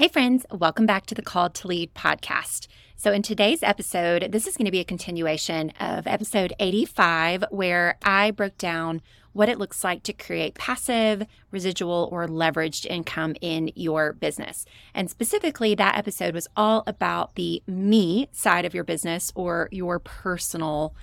Hey, 0.00 0.08
friends, 0.08 0.46
welcome 0.50 0.86
back 0.86 1.04
to 1.04 1.14
the 1.14 1.20
Called 1.20 1.52
to 1.56 1.68
Lead 1.68 1.92
podcast. 1.92 2.68
So, 2.96 3.12
in 3.12 3.20
today's 3.20 3.62
episode, 3.62 4.32
this 4.32 4.46
is 4.46 4.56
going 4.56 4.64
to 4.64 4.70
be 4.70 4.80
a 4.80 4.84
continuation 4.84 5.74
of 5.78 6.06
episode 6.06 6.54
85, 6.58 7.44
where 7.50 7.98
I 8.02 8.30
broke 8.30 8.56
down 8.56 9.02
what 9.34 9.50
it 9.50 9.58
looks 9.58 9.84
like 9.84 10.02
to 10.04 10.14
create 10.14 10.54
passive, 10.54 11.24
residual, 11.50 12.08
or 12.10 12.26
leveraged 12.26 12.86
income 12.86 13.34
in 13.42 13.72
your 13.74 14.14
business. 14.14 14.64
And 14.94 15.10
specifically, 15.10 15.74
that 15.74 15.98
episode 15.98 16.32
was 16.32 16.48
all 16.56 16.82
about 16.86 17.34
the 17.34 17.62
me 17.66 18.30
side 18.32 18.64
of 18.64 18.72
your 18.72 18.84
business 18.84 19.30
or 19.34 19.68
your 19.70 19.98
personal 19.98 20.94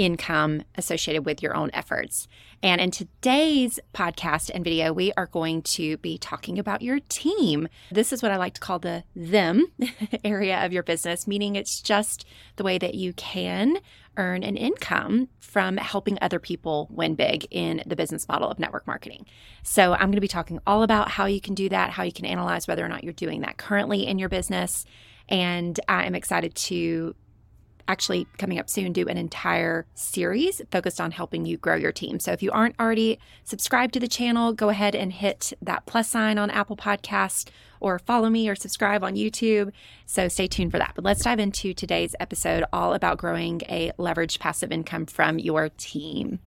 income 0.00 0.62
associated 0.76 1.26
with 1.26 1.42
your 1.42 1.54
own 1.54 1.70
efforts. 1.74 2.26
And 2.62 2.80
in 2.80 2.90
today's 2.90 3.78
podcast 3.94 4.50
and 4.52 4.64
video, 4.64 4.94
we 4.94 5.12
are 5.16 5.26
going 5.26 5.60
to 5.62 5.98
be 5.98 6.16
talking 6.16 6.58
about 6.58 6.80
your 6.80 7.00
team. 7.00 7.68
This 7.92 8.10
is 8.10 8.22
what 8.22 8.32
I 8.32 8.36
like 8.36 8.54
to 8.54 8.60
call 8.60 8.78
the 8.78 9.04
them 9.14 9.66
area 10.24 10.64
of 10.64 10.72
your 10.72 10.82
business, 10.82 11.26
meaning 11.26 11.54
it's 11.54 11.82
just 11.82 12.24
the 12.56 12.64
way 12.64 12.78
that 12.78 12.94
you 12.94 13.12
can 13.12 13.76
earn 14.16 14.42
an 14.42 14.56
income 14.56 15.28
from 15.38 15.76
helping 15.76 16.16
other 16.20 16.38
people 16.38 16.88
win 16.90 17.14
big 17.14 17.46
in 17.50 17.82
the 17.86 17.96
business 17.96 18.26
model 18.26 18.48
of 18.48 18.58
network 18.58 18.86
marketing. 18.86 19.26
So, 19.62 19.92
I'm 19.92 20.08
going 20.08 20.12
to 20.12 20.20
be 20.20 20.28
talking 20.28 20.60
all 20.66 20.82
about 20.82 21.10
how 21.10 21.26
you 21.26 21.42
can 21.42 21.54
do 21.54 21.68
that, 21.68 21.90
how 21.90 22.04
you 22.04 22.12
can 22.12 22.24
analyze 22.24 22.66
whether 22.66 22.84
or 22.84 22.88
not 22.88 23.04
you're 23.04 23.12
doing 23.12 23.42
that 23.42 23.58
currently 23.58 24.06
in 24.06 24.18
your 24.18 24.30
business. 24.30 24.86
And 25.28 25.78
I 25.88 26.06
am 26.06 26.14
excited 26.14 26.54
to 26.54 27.14
actually 27.88 28.26
coming 28.38 28.58
up 28.58 28.68
soon 28.68 28.92
do 28.92 29.06
an 29.08 29.16
entire 29.16 29.86
series 29.94 30.60
focused 30.70 31.00
on 31.00 31.10
helping 31.10 31.46
you 31.46 31.56
grow 31.56 31.76
your 31.76 31.92
team. 31.92 32.20
So 32.20 32.32
if 32.32 32.42
you 32.42 32.50
aren't 32.50 32.78
already 32.78 33.18
subscribed 33.44 33.94
to 33.94 34.00
the 34.00 34.08
channel, 34.08 34.52
go 34.52 34.68
ahead 34.68 34.94
and 34.94 35.12
hit 35.12 35.52
that 35.62 35.86
plus 35.86 36.08
sign 36.08 36.38
on 36.38 36.50
Apple 36.50 36.76
Podcast 36.76 37.48
or 37.80 37.98
follow 37.98 38.28
me 38.28 38.48
or 38.48 38.54
subscribe 38.54 39.02
on 39.02 39.14
YouTube. 39.14 39.72
So 40.06 40.28
stay 40.28 40.46
tuned 40.46 40.70
for 40.70 40.78
that. 40.78 40.92
But 40.94 41.04
let's 41.04 41.22
dive 41.22 41.38
into 41.38 41.74
today's 41.74 42.14
episode 42.20 42.64
all 42.72 42.94
about 42.94 43.18
growing 43.18 43.62
a 43.68 43.92
leveraged 43.98 44.38
passive 44.38 44.70
income 44.70 45.06
from 45.06 45.38
your 45.38 45.70
team. 45.70 46.40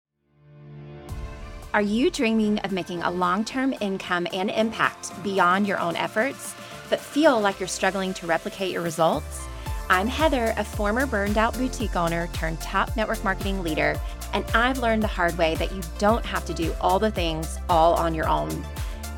Are 1.74 1.82
you 1.82 2.10
dreaming 2.10 2.58
of 2.58 2.72
making 2.72 3.02
a 3.02 3.10
long 3.10 3.46
term 3.46 3.74
income 3.80 4.26
and 4.32 4.50
impact 4.50 5.10
beyond 5.22 5.66
your 5.66 5.78
own 5.78 5.96
efforts, 5.96 6.54
but 6.90 7.00
feel 7.00 7.40
like 7.40 7.58
you're 7.58 7.66
struggling 7.66 8.12
to 8.14 8.26
replicate 8.26 8.72
your 8.72 8.82
results? 8.82 9.46
I'm 9.92 10.06
Heather, 10.06 10.54
a 10.56 10.64
former 10.64 11.04
burned 11.04 11.36
out 11.36 11.52
boutique 11.52 11.96
owner 11.96 12.26
turned 12.32 12.62
top 12.62 12.96
network 12.96 13.22
marketing 13.22 13.62
leader, 13.62 14.00
and 14.32 14.42
I've 14.54 14.78
learned 14.78 15.02
the 15.02 15.06
hard 15.06 15.36
way 15.36 15.54
that 15.56 15.70
you 15.70 15.82
don't 15.98 16.24
have 16.24 16.46
to 16.46 16.54
do 16.54 16.74
all 16.80 16.98
the 16.98 17.10
things 17.10 17.58
all 17.68 17.92
on 17.96 18.14
your 18.14 18.26
own. 18.26 18.64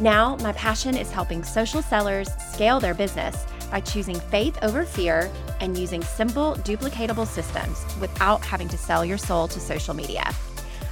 Now, 0.00 0.34
my 0.38 0.50
passion 0.50 0.96
is 0.96 1.12
helping 1.12 1.44
social 1.44 1.80
sellers 1.80 2.28
scale 2.52 2.80
their 2.80 2.92
business 2.92 3.46
by 3.70 3.82
choosing 3.82 4.18
faith 4.18 4.58
over 4.62 4.84
fear 4.84 5.30
and 5.60 5.78
using 5.78 6.02
simple, 6.02 6.56
duplicatable 6.64 7.28
systems 7.28 7.84
without 8.00 8.44
having 8.44 8.66
to 8.66 8.76
sell 8.76 9.04
your 9.04 9.16
soul 9.16 9.46
to 9.46 9.60
social 9.60 9.94
media. 9.94 10.28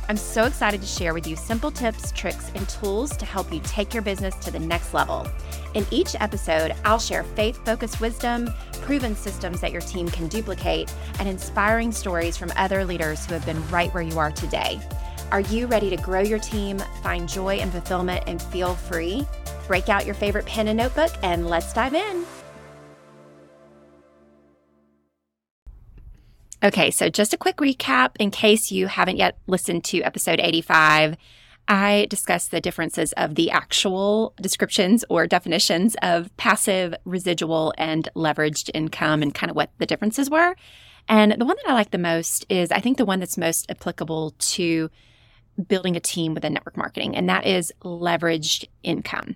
I'm 0.08 0.16
so 0.16 0.44
excited 0.44 0.80
to 0.80 0.86
share 0.86 1.14
with 1.14 1.26
you 1.26 1.36
simple 1.36 1.70
tips, 1.70 2.12
tricks, 2.12 2.50
and 2.54 2.68
tools 2.68 3.16
to 3.16 3.24
help 3.24 3.52
you 3.52 3.60
take 3.64 3.94
your 3.94 4.02
business 4.02 4.34
to 4.44 4.50
the 4.50 4.58
next 4.58 4.92
level. 4.92 5.26
In 5.74 5.86
each 5.90 6.16
episode, 6.20 6.74
I'll 6.84 6.98
share 6.98 7.22
faith 7.22 7.64
focused 7.64 8.00
wisdom, 8.00 8.50
proven 8.82 9.14
systems 9.14 9.60
that 9.60 9.72
your 9.72 9.80
team 9.80 10.08
can 10.08 10.28
duplicate, 10.28 10.92
and 11.18 11.28
inspiring 11.28 11.92
stories 11.92 12.36
from 12.36 12.52
other 12.56 12.84
leaders 12.84 13.24
who 13.24 13.32
have 13.34 13.46
been 13.46 13.66
right 13.68 13.92
where 13.94 14.02
you 14.02 14.18
are 14.18 14.32
today. 14.32 14.80
Are 15.30 15.40
you 15.40 15.66
ready 15.66 15.88
to 15.88 15.96
grow 15.96 16.20
your 16.20 16.40
team, 16.40 16.78
find 17.02 17.28
joy 17.28 17.56
and 17.56 17.72
fulfillment, 17.72 18.24
and 18.26 18.42
feel 18.42 18.74
free? 18.74 19.26
Break 19.66 19.88
out 19.88 20.04
your 20.04 20.14
favorite 20.14 20.44
pen 20.44 20.68
and 20.68 20.76
notebook, 20.76 21.12
and 21.22 21.48
let's 21.48 21.72
dive 21.72 21.94
in. 21.94 22.26
Okay, 26.64 26.92
so 26.92 27.08
just 27.08 27.34
a 27.34 27.36
quick 27.36 27.56
recap 27.56 28.10
in 28.20 28.30
case 28.30 28.70
you 28.70 28.86
haven't 28.86 29.16
yet 29.16 29.36
listened 29.48 29.82
to 29.84 30.00
episode 30.02 30.38
85. 30.38 31.16
I 31.66 32.06
discussed 32.08 32.52
the 32.52 32.60
differences 32.60 33.12
of 33.14 33.34
the 33.34 33.50
actual 33.50 34.32
descriptions 34.40 35.04
or 35.08 35.26
definitions 35.26 35.96
of 36.02 36.36
passive, 36.36 36.94
residual, 37.04 37.74
and 37.78 38.08
leveraged 38.14 38.70
income 38.74 39.22
and 39.22 39.34
kind 39.34 39.50
of 39.50 39.56
what 39.56 39.70
the 39.78 39.86
differences 39.86 40.30
were. 40.30 40.54
And 41.08 41.32
the 41.32 41.44
one 41.44 41.56
that 41.56 41.70
I 41.70 41.74
like 41.74 41.90
the 41.90 41.98
most 41.98 42.46
is 42.48 42.70
I 42.70 42.78
think 42.78 42.96
the 42.96 43.04
one 43.04 43.18
that's 43.18 43.36
most 43.36 43.68
applicable 43.68 44.36
to 44.38 44.88
building 45.66 45.96
a 45.96 46.00
team 46.00 46.32
within 46.32 46.52
network 46.52 46.76
marketing, 46.76 47.16
and 47.16 47.28
that 47.28 47.44
is 47.44 47.72
leveraged 47.82 48.66
income. 48.84 49.34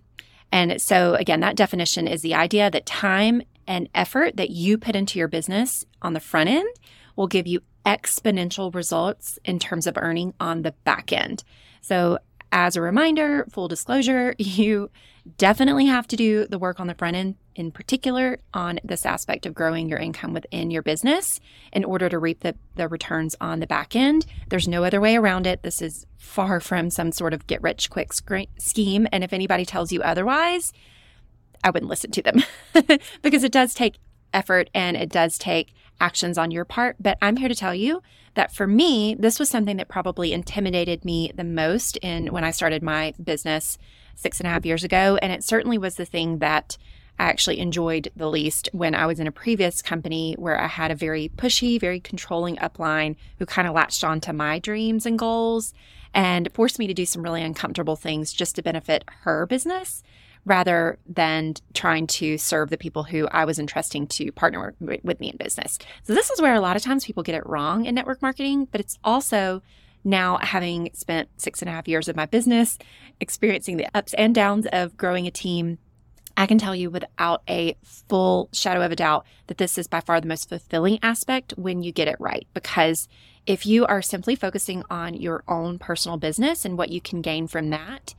And 0.53 0.81
so, 0.81 1.15
again, 1.15 1.41
that 1.41 1.57
definition 1.57 2.07
is 2.07 2.23
the 2.23 2.35
idea 2.35 2.71
that 2.71 2.87
time 2.87 3.43
and 3.67 3.89
effort 3.97 4.37
that 4.37 4.51
you 4.51 4.79
put 4.79 4.95
into 4.95 5.19
your 5.19 5.27
business 5.27 5.85
on 6.03 6.13
the 6.13 6.21
front 6.21 6.49
end 6.49 6.69
will 7.17 7.27
give 7.27 7.47
you 7.47 7.61
exponential 7.85 8.75
results 8.75 9.39
in 9.45 9.59
terms 9.59 9.87
of 9.87 9.97
earning 9.97 10.35
on 10.39 10.63
the 10.63 10.73
back 10.85 11.13
end. 11.13 11.43
So, 11.81 12.19
as 12.53 12.77
a 12.77 12.81
reminder, 12.81 13.47
full 13.51 13.69
disclosure, 13.69 14.35
you 14.39 14.91
definitely 15.39 15.87
have 15.87 16.07
to 16.09 16.17
do 16.17 16.47
the 16.47 16.59
work 16.59 16.79
on 16.79 16.87
the 16.87 16.95
front 16.95 17.17
end, 17.17 17.35
in 17.55 17.73
particular 17.73 18.39
on 18.55 18.79
this 18.85 19.05
aspect 19.05 19.47
of 19.47 19.55
growing 19.55 19.89
your 19.89 19.99
income 19.99 20.33
within 20.33 20.71
your 20.71 20.83
business 20.83 21.41
in 21.73 21.85
order 21.85 22.09
to 22.09 22.19
reap 22.19 22.41
the, 22.41 22.55
the 22.77 22.87
returns 22.87 23.35
on 23.41 23.61
the 23.61 23.67
back 23.67 23.97
end. 23.97 24.27
There's 24.49 24.69
no 24.69 24.85
other 24.85 25.01
way 25.01 25.17
around 25.17 25.47
it. 25.47 25.63
This 25.63 25.83
is 25.83 26.07
far 26.17 26.61
from 26.61 26.91
some 26.91 27.13
sort 27.13 27.35
of 27.35 27.47
get 27.47 27.63
rich 27.63 27.91
quick 27.91 28.13
scheme. 28.13 29.09
And 29.11 29.25
if 29.25 29.33
anybody 29.33 29.65
tells 29.65 29.91
you 29.91 30.03
otherwise, 30.03 30.73
I 31.65 31.71
wouldn't 31.71 31.91
listen 31.91 32.13
to 32.13 32.23
them 32.23 32.45
because 33.23 33.43
it 33.43 33.53
does 33.53 33.75
take 33.75 33.97
effort 34.33 34.71
and 34.75 34.97
it 34.97 35.09
does 35.09 35.39
take 35.39 35.73
actions 36.01 36.39
on 36.39 36.51
your 36.51 36.65
part. 36.65 36.97
But 37.01 37.19
I'm 37.23 37.37
here 37.37 37.49
to 37.49 37.55
tell 37.55 37.75
you 37.75 38.03
that 38.35 38.53
for 38.53 38.67
me, 38.67 39.15
this 39.19 39.39
was 39.39 39.49
something 39.49 39.77
that 39.79 39.89
probably 39.89 40.33
intimidated 40.33 41.05
me 41.05 41.33
the 41.35 41.45
most 41.45 41.97
in 41.99 42.29
when 42.33 42.45
I 42.45 42.51
started 42.51 42.83
my 42.83 43.15
business 43.23 43.79
six 44.15 44.41
and 44.41 44.47
a 44.47 44.51
half 44.51 44.67
years 44.67 44.85
ago. 44.85 45.19
And 45.23 45.33
it 45.33 45.45
certainly 45.45 45.79
was 45.79 45.97
the 45.97 46.05
thing 46.05 46.39
that 46.39 46.77
I 47.19 47.25
actually 47.25 47.61
enjoyed 47.61 48.11
the 48.15 48.29
least 48.29 48.69
when 48.73 48.95
I 48.95 49.07
was 49.07 49.19
in 49.19 49.27
a 49.27 49.33
previous 49.33 49.81
company 49.81 50.35
where 50.39 50.61
I 50.61 50.67
had 50.67 50.91
a 50.91 50.95
very 50.95 51.31
pushy, 51.37 51.81
very 51.81 51.99
controlling 51.99 52.57
upline 52.57 53.17
who 53.39 53.47
kind 53.47 53.67
of 53.67 53.75
latched 53.75 54.05
on 54.05 54.21
to 54.23 54.33
my 54.33 54.59
dreams 54.59 55.07
and 55.07 55.19
goals 55.19 55.73
and 56.13 56.51
forced 56.53 56.79
me 56.79 56.87
to 56.87 56.95
do 56.95 57.07
some 57.07 57.23
really 57.23 57.43
uncomfortable 57.43 57.97
things 57.97 58.33
just 58.33 58.57
to 58.57 58.63
benefit 58.63 59.05
her 59.23 59.47
business 59.47 60.03
rather 60.47 60.97
than 61.07 61.55
trying 61.75 62.07
to 62.07 62.39
serve 62.39 62.71
the 62.71 62.79
people 62.79 63.03
who 63.03 63.29
I 63.29 63.45
was 63.45 63.59
entrusting 63.59 64.07
to 64.07 64.33
partner 64.33 64.75
with 64.81 65.21
me 65.21 65.31
in 65.31 65.37
business. 65.37 65.79
So, 66.05 66.15
this 66.15 66.31
is 66.31 66.41
where 66.41 66.55
a 66.55 66.61
lot 66.61 66.77
of 66.77 66.83
times 66.83 67.05
people 67.05 67.23
get 67.23 67.35
it 67.35 67.47
wrong 67.47 67.85
in 67.85 67.95
network 67.95 68.23
marketing, 68.23 68.69
but 68.71 68.81
it's 68.81 68.99
also 69.05 69.61
now 70.05 70.39
having 70.39 70.89
spent 70.95 71.29
six 71.37 71.61
and 71.61 71.69
a 71.69 71.73
half 71.73 71.89
years 71.89 72.09
of 72.09 72.17
my 72.17 72.27
business, 72.27 72.79
experiencing 73.21 73.77
the 73.77 73.89
ups 73.93 74.15
and 74.15 74.35
downs 74.35 74.67
of 74.73 74.97
growing 74.97 75.27
a 75.27 75.33
team. 75.33 75.79
I 76.37 76.47
can 76.47 76.59
tell 76.59 76.77
you 76.77 76.91
without 76.91 77.43
a 77.49 77.77
full 77.83 78.49
shadow 78.53 78.83
of 78.83 78.93
a 78.93 78.97
doubt 78.97 79.27
that 79.49 79.59
this 79.59 79.79
is 79.79 79.89
by 79.89 80.01
far 80.01 80.21
the 80.21 80.29
most 80.29 80.49
fulfilling 80.49 80.99
aspect 81.03 81.55
when 81.57 81.83
you 81.83 81.93
get 81.93 82.09
it 82.09 82.17
right. 82.21 82.47
Because 82.55 83.09
if 83.47 83.65
you 83.65 83.87
are 83.87 84.03
simply 84.03 84.37
focusing 84.37 84.85
on 84.91 85.15
your 85.15 85.43
own 85.49 85.79
personal 85.79 86.19
business 86.19 86.65
and 86.65 86.77
what 86.77 86.91
you 86.91 87.01
can 87.01 87.23
gain 87.23 87.49
from 87.49 87.71
that, 87.71 88.15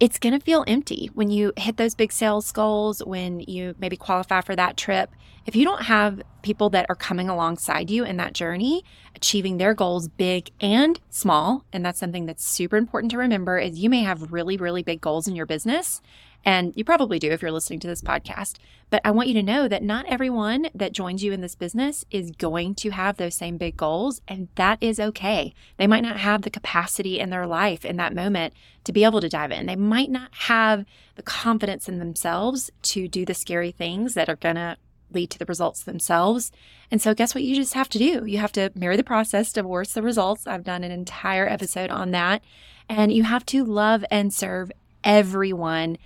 it's 0.00 0.18
going 0.18 0.38
to 0.38 0.44
feel 0.44 0.64
empty 0.66 1.10
when 1.14 1.30
you 1.30 1.52
hit 1.56 1.76
those 1.76 1.94
big 1.94 2.12
sales 2.12 2.50
goals, 2.52 3.02
when 3.04 3.40
you 3.40 3.74
maybe 3.78 3.96
qualify 3.96 4.40
for 4.40 4.56
that 4.56 4.76
trip. 4.76 5.10
If 5.46 5.54
you 5.54 5.64
don't 5.64 5.82
have 5.82 6.22
people 6.42 6.70
that 6.70 6.86
are 6.88 6.94
coming 6.94 7.28
alongside 7.28 7.90
you 7.90 8.04
in 8.04 8.16
that 8.16 8.32
journey, 8.32 8.82
achieving 9.14 9.58
their 9.58 9.74
goals 9.74 10.08
big 10.08 10.50
and 10.60 10.98
small, 11.10 11.64
and 11.72 11.84
that's 11.84 12.00
something 12.00 12.26
that's 12.26 12.46
super 12.46 12.76
important 12.76 13.10
to 13.12 13.18
remember 13.18 13.58
is 13.58 13.78
you 13.78 13.90
may 13.90 14.02
have 14.02 14.32
really 14.32 14.56
really 14.56 14.82
big 14.82 15.00
goals 15.00 15.28
in 15.28 15.36
your 15.36 15.46
business 15.46 16.00
and 16.44 16.74
you 16.76 16.84
probably 16.84 17.18
do 17.18 17.30
if 17.30 17.40
you're 17.40 17.50
listening 17.50 17.80
to 17.80 17.86
this 17.86 18.02
podcast. 18.02 18.56
But 18.90 19.00
I 19.04 19.10
want 19.10 19.28
you 19.28 19.34
to 19.34 19.42
know 19.42 19.66
that 19.66 19.82
not 19.82 20.06
everyone 20.06 20.68
that 20.74 20.92
joins 20.92 21.24
you 21.24 21.32
in 21.32 21.40
this 21.40 21.54
business 21.54 22.04
is 22.10 22.30
going 22.32 22.74
to 22.76 22.90
have 22.90 23.16
those 23.16 23.34
same 23.34 23.56
big 23.56 23.76
goals. 23.76 24.20
And 24.28 24.48
that 24.56 24.78
is 24.80 25.00
okay. 25.00 25.54
They 25.78 25.86
might 25.86 26.02
not 26.02 26.18
have 26.18 26.42
the 26.42 26.50
capacity 26.50 27.18
in 27.18 27.30
their 27.30 27.46
life 27.46 27.84
in 27.84 27.96
that 27.96 28.14
moment 28.14 28.52
to 28.84 28.92
be 28.92 29.04
able 29.04 29.20
to 29.22 29.28
dive 29.28 29.50
in. 29.50 29.66
They 29.66 29.76
might 29.76 30.10
not 30.10 30.30
have 30.32 30.84
the 31.16 31.22
confidence 31.22 31.88
in 31.88 31.98
themselves 31.98 32.70
to 32.82 33.08
do 33.08 33.24
the 33.24 33.34
scary 33.34 33.72
things 33.72 34.14
that 34.14 34.28
are 34.28 34.36
going 34.36 34.56
to 34.56 34.76
lead 35.10 35.30
to 35.30 35.38
the 35.38 35.46
results 35.46 35.82
themselves. 35.82 36.52
And 36.90 37.00
so, 37.00 37.14
guess 37.14 37.34
what 37.34 37.44
you 37.44 37.54
just 37.56 37.74
have 37.74 37.88
to 37.90 37.98
do? 37.98 38.26
You 38.26 38.38
have 38.38 38.52
to 38.52 38.70
marry 38.74 38.96
the 38.96 39.04
process, 39.04 39.52
divorce 39.52 39.92
the 39.92 40.02
results. 40.02 40.46
I've 40.46 40.64
done 40.64 40.84
an 40.84 40.92
entire 40.92 41.48
episode 41.48 41.90
on 41.90 42.10
that. 42.10 42.42
And 42.88 43.12
you 43.12 43.22
have 43.22 43.46
to 43.46 43.64
love 43.64 44.04
and 44.10 44.32
serve 44.32 44.70
everyone 45.02 45.98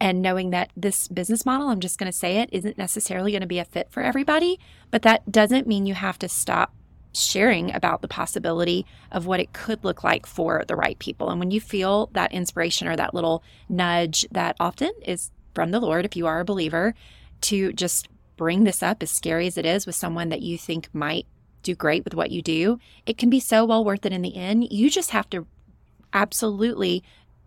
and 0.00 0.22
knowing 0.22 0.50
that 0.50 0.70
this 0.76 1.08
business 1.08 1.44
model, 1.44 1.68
I'm 1.68 1.80
just 1.80 1.98
going 1.98 2.10
to 2.10 2.16
say 2.16 2.38
it, 2.38 2.48
isn't 2.52 2.78
necessarily 2.78 3.32
going 3.32 3.42
to 3.42 3.46
be 3.46 3.58
a 3.58 3.64
fit 3.64 3.88
for 3.90 4.02
everybody, 4.02 4.58
but 4.90 5.02
that 5.02 5.30
doesn't 5.30 5.66
mean 5.66 5.86
you 5.86 5.94
have 5.94 6.18
to 6.20 6.28
stop 6.28 6.74
sharing 7.12 7.74
about 7.74 8.02
the 8.02 8.08
possibility 8.08 8.86
of 9.10 9.26
what 9.26 9.40
it 9.40 9.52
could 9.52 9.84
look 9.84 10.02
like 10.02 10.26
for 10.26 10.64
the 10.68 10.76
right 10.76 10.98
people. 10.98 11.28
And 11.28 11.38
when 11.38 11.50
you 11.50 11.60
feel 11.60 12.08
that 12.12 12.32
inspiration 12.32 12.88
or 12.88 12.96
that 12.96 13.14
little 13.14 13.42
nudge 13.68 14.26
that 14.30 14.56
often 14.58 14.92
is 15.04 15.30
from 15.54 15.70
the 15.70 15.80
Lord 15.80 16.04
if 16.04 16.16
you 16.16 16.26
are 16.26 16.40
a 16.40 16.44
believer 16.44 16.94
to 17.42 17.72
just 17.72 18.08
bring 18.36 18.64
this 18.64 18.82
up, 18.82 19.02
as 19.02 19.10
scary 19.10 19.46
as 19.46 19.58
it 19.58 19.66
is, 19.66 19.86
with 19.86 19.96
someone 19.96 20.30
that 20.30 20.40
you 20.40 20.56
think 20.56 20.88
might 20.94 21.26
do 21.62 21.74
great 21.74 22.04
with 22.04 22.14
what 22.14 22.30
you 22.30 22.40
do. 22.40 22.78
It 23.04 23.18
can 23.18 23.28
be 23.28 23.40
so 23.40 23.66
well 23.66 23.84
worth 23.84 24.06
it 24.06 24.12
in 24.12 24.22
the 24.22 24.36
end. 24.36 24.72
You 24.72 24.88
just 24.88 25.10
have 25.10 25.28
to 25.30 25.46
absolutely 26.12 27.02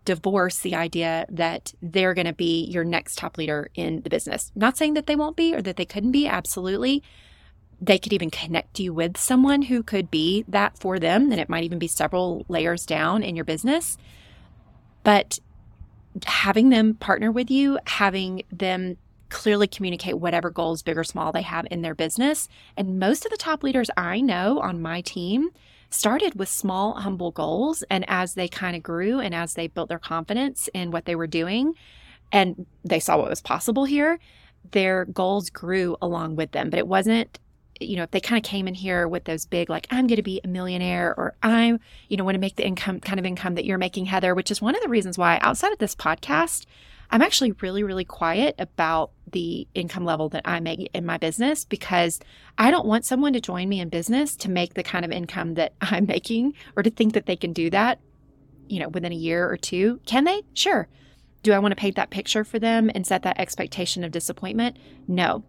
divorce 0.06 0.60
the 0.60 0.76
idea 0.76 1.26
that 1.30 1.74
they're 1.82 2.14
going 2.14 2.28
to 2.28 2.34
be 2.34 2.66
your 2.66 2.84
next 2.84 3.18
top 3.18 3.38
leader 3.38 3.70
in 3.76 4.02
the 4.02 4.10
business. 4.10 4.52
Not 4.56 4.78
saying 4.78 4.96
that 4.96 5.08
they 5.08 5.16
won't 5.16 5.36
be 5.36 5.56
or 5.56 5.62
that 5.62 5.78
they 5.78 5.86
couldn't 5.86 6.12
be, 6.12 6.28
absolutely. 6.28 7.04
They 7.82 7.98
could 7.98 8.14
even 8.14 8.30
connect 8.30 8.80
you 8.80 8.94
with 8.94 9.18
someone 9.18 9.64
who 9.64 9.84
could 9.84 10.10
be 10.10 10.46
that 10.48 10.78
for 10.78 11.00
them, 11.00 11.32
and 11.32 11.40
it 11.40 11.50
might 11.50 11.64
even 11.64 11.80
be 11.80 11.88
several 11.88 12.46
layers 12.48 12.86
down 12.86 13.24
in 13.24 13.36
your 13.36 13.46
business. 13.46 13.98
But 15.04 15.40
having 16.26 16.70
them 16.70 16.94
partner 16.96 17.32
with 17.32 17.50
you, 17.50 17.80
having 17.86 18.44
them 18.52 18.98
clearly 19.30 19.68
communicate 19.68 20.20
whatever 20.20 20.50
goals, 20.50 20.84
big 20.84 20.98
or 20.98 21.04
small, 21.04 21.32
they 21.32 21.42
have 21.42 21.66
in 21.72 21.82
their 21.82 21.96
business. 21.96 22.48
And 22.78 23.00
most 23.00 23.26
of 23.26 23.32
the 23.32 23.38
top 23.38 23.64
leaders 23.64 23.90
I 23.98 24.22
know 24.22 24.60
on 24.60 24.82
my 24.82 25.02
team 25.02 25.50
started 25.94 26.36
with 26.36 26.50
small, 26.50 26.94
humble 26.94 27.32
goals. 27.32 27.84
And 27.90 28.06
as 28.08 28.34
they 28.34 28.48
kind 28.48 28.76
of 28.76 28.84
grew 28.84 29.20
and 29.20 29.34
as 29.34 29.54
they 29.54 29.68
built 29.68 29.90
their 29.90 30.00
confidence 30.00 30.70
in 30.74 30.92
what 30.92 31.06
they 31.06 31.16
were 31.16 31.28
doing 31.28 31.74
and 32.32 32.66
they 32.84 33.00
saw 33.00 33.18
what 33.18 33.30
was 33.30 33.42
possible 33.42 33.86
here, 33.86 34.20
their 34.72 35.06
goals 35.06 35.50
grew 35.50 35.98
along 36.02 36.36
with 36.36 36.52
them. 36.52 36.70
But 36.70 36.80
it 36.80 36.88
wasn't 36.88 37.40
you 37.80 37.96
know, 37.96 38.04
if 38.04 38.12
they 38.12 38.20
kind 38.20 38.44
of 38.44 38.50
came 38.50 38.68
in 38.68 38.74
here 38.74 39.08
with 39.08 39.26
those 39.26 39.46
big, 39.46 39.70
like, 39.70 39.88
I'm 39.90 40.08
going 40.08 40.18
to 40.18 40.24
be 40.24 40.40
a 40.44 40.48
millionaire 40.48 41.14
or 41.18 41.36
I'm, 41.44 41.80
you 42.08 42.18
know, 42.18 42.24
want 42.24 42.36
to 42.36 42.40
make 42.40 42.56
the 42.56 42.66
income 42.66 43.00
kind 43.00 43.20
of 43.20 43.26
income 43.26 43.56
that 43.56 43.66
you're 43.66 43.78
making, 43.78 44.06
Heather, 44.06 44.36
which 44.36 44.52
is 44.52 44.62
one 44.62 44.76
of 44.76 44.82
the 44.82 44.90
reasons 44.90 45.18
why 45.18 45.40
outside 45.42 45.74
of 45.74 45.80
this 45.80 45.96
podcast, 45.96 46.66
I'm 47.14 47.22
actually 47.22 47.52
really, 47.62 47.84
really 47.84 48.06
quiet 48.06 48.56
about 48.58 49.12
the 49.32 49.68
income 49.76 50.04
level 50.04 50.30
that 50.30 50.42
I 50.46 50.60
make 50.60 50.90
in 50.96 51.06
my 51.06 51.20
business 51.20 51.64
because 51.64 52.20
I 52.58 52.72
don't 52.72 52.88
want 52.88 53.06
someone 53.06 53.34
to 53.34 53.40
join 53.40 53.70
me 53.70 53.80
in 53.80 53.90
business 53.90 54.36
to 54.38 54.50
make 54.50 54.74
the 54.74 54.82
kind 54.82 55.06
of 55.06 55.12
income 55.12 55.54
that 55.54 55.74
I'm 55.82 56.08
making 56.08 56.56
or 56.76 56.82
to 56.82 56.90
think 56.90 57.14
that 57.14 57.28
they 57.28 57.36
can 57.36 57.54
do 57.54 57.70
that, 57.70 58.00
you 58.68 58.80
know, 58.80 58.90
within 58.90 59.12
a 59.12 59.16
year 59.16 59.48
or 59.48 59.58
two. 59.58 60.00
Can 60.08 60.24
they? 60.24 60.42
Sure. 60.56 60.88
Do 61.44 61.52
I 61.54 61.60
want 61.60 61.72
to 61.72 61.76
paint 61.76 61.98
that 61.98 62.10
picture 62.10 62.44
for 62.44 62.58
them 62.58 62.90
and 62.96 63.06
set 63.06 63.22
that 63.22 63.40
expectation 63.40 64.04
of 64.04 64.12
disappointment? 64.12 64.78
No. 65.08 65.44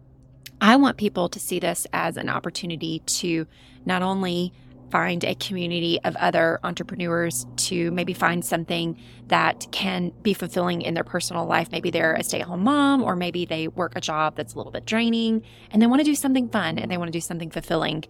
I 0.61 0.75
want 0.75 0.97
people 0.97 1.29
to 1.29 1.39
see 1.39 1.57
this 1.57 1.87
as 1.91 2.15
an 2.15 2.29
opportunity 2.29 2.99
to 2.99 3.47
not 3.87 4.03
only 4.03 4.53
find 4.89 5.23
a 5.23 5.35
community 5.35 5.99
of 6.03 6.15
other 6.17 6.59
entrepreneurs 6.63 7.45
to 7.57 7.91
maybe 7.91 8.13
find 8.13 8.43
something 8.43 8.97
that 9.27 9.67
can 9.71 10.11
be 10.21 10.33
fulfilling 10.33 10.81
in 10.81 10.93
their 10.93 11.03
personal 11.03 11.45
life. 11.45 11.71
Maybe 11.71 11.89
they're 11.89 12.13
a 12.13 12.23
stay 12.23 12.41
at 12.41 12.47
home 12.47 12.63
mom, 12.63 13.03
or 13.03 13.15
maybe 13.15 13.45
they 13.45 13.67
work 13.67 13.93
a 13.95 14.01
job 14.01 14.35
that's 14.35 14.53
a 14.53 14.57
little 14.57 14.71
bit 14.71 14.85
draining 14.85 15.43
and 15.71 15.81
they 15.81 15.87
want 15.87 15.99
to 15.99 16.05
do 16.05 16.15
something 16.15 16.49
fun 16.49 16.77
and 16.77 16.91
they 16.91 16.97
want 16.97 17.07
to 17.07 17.17
do 17.17 17.21
something 17.21 17.49
fulfilling. 17.49 18.03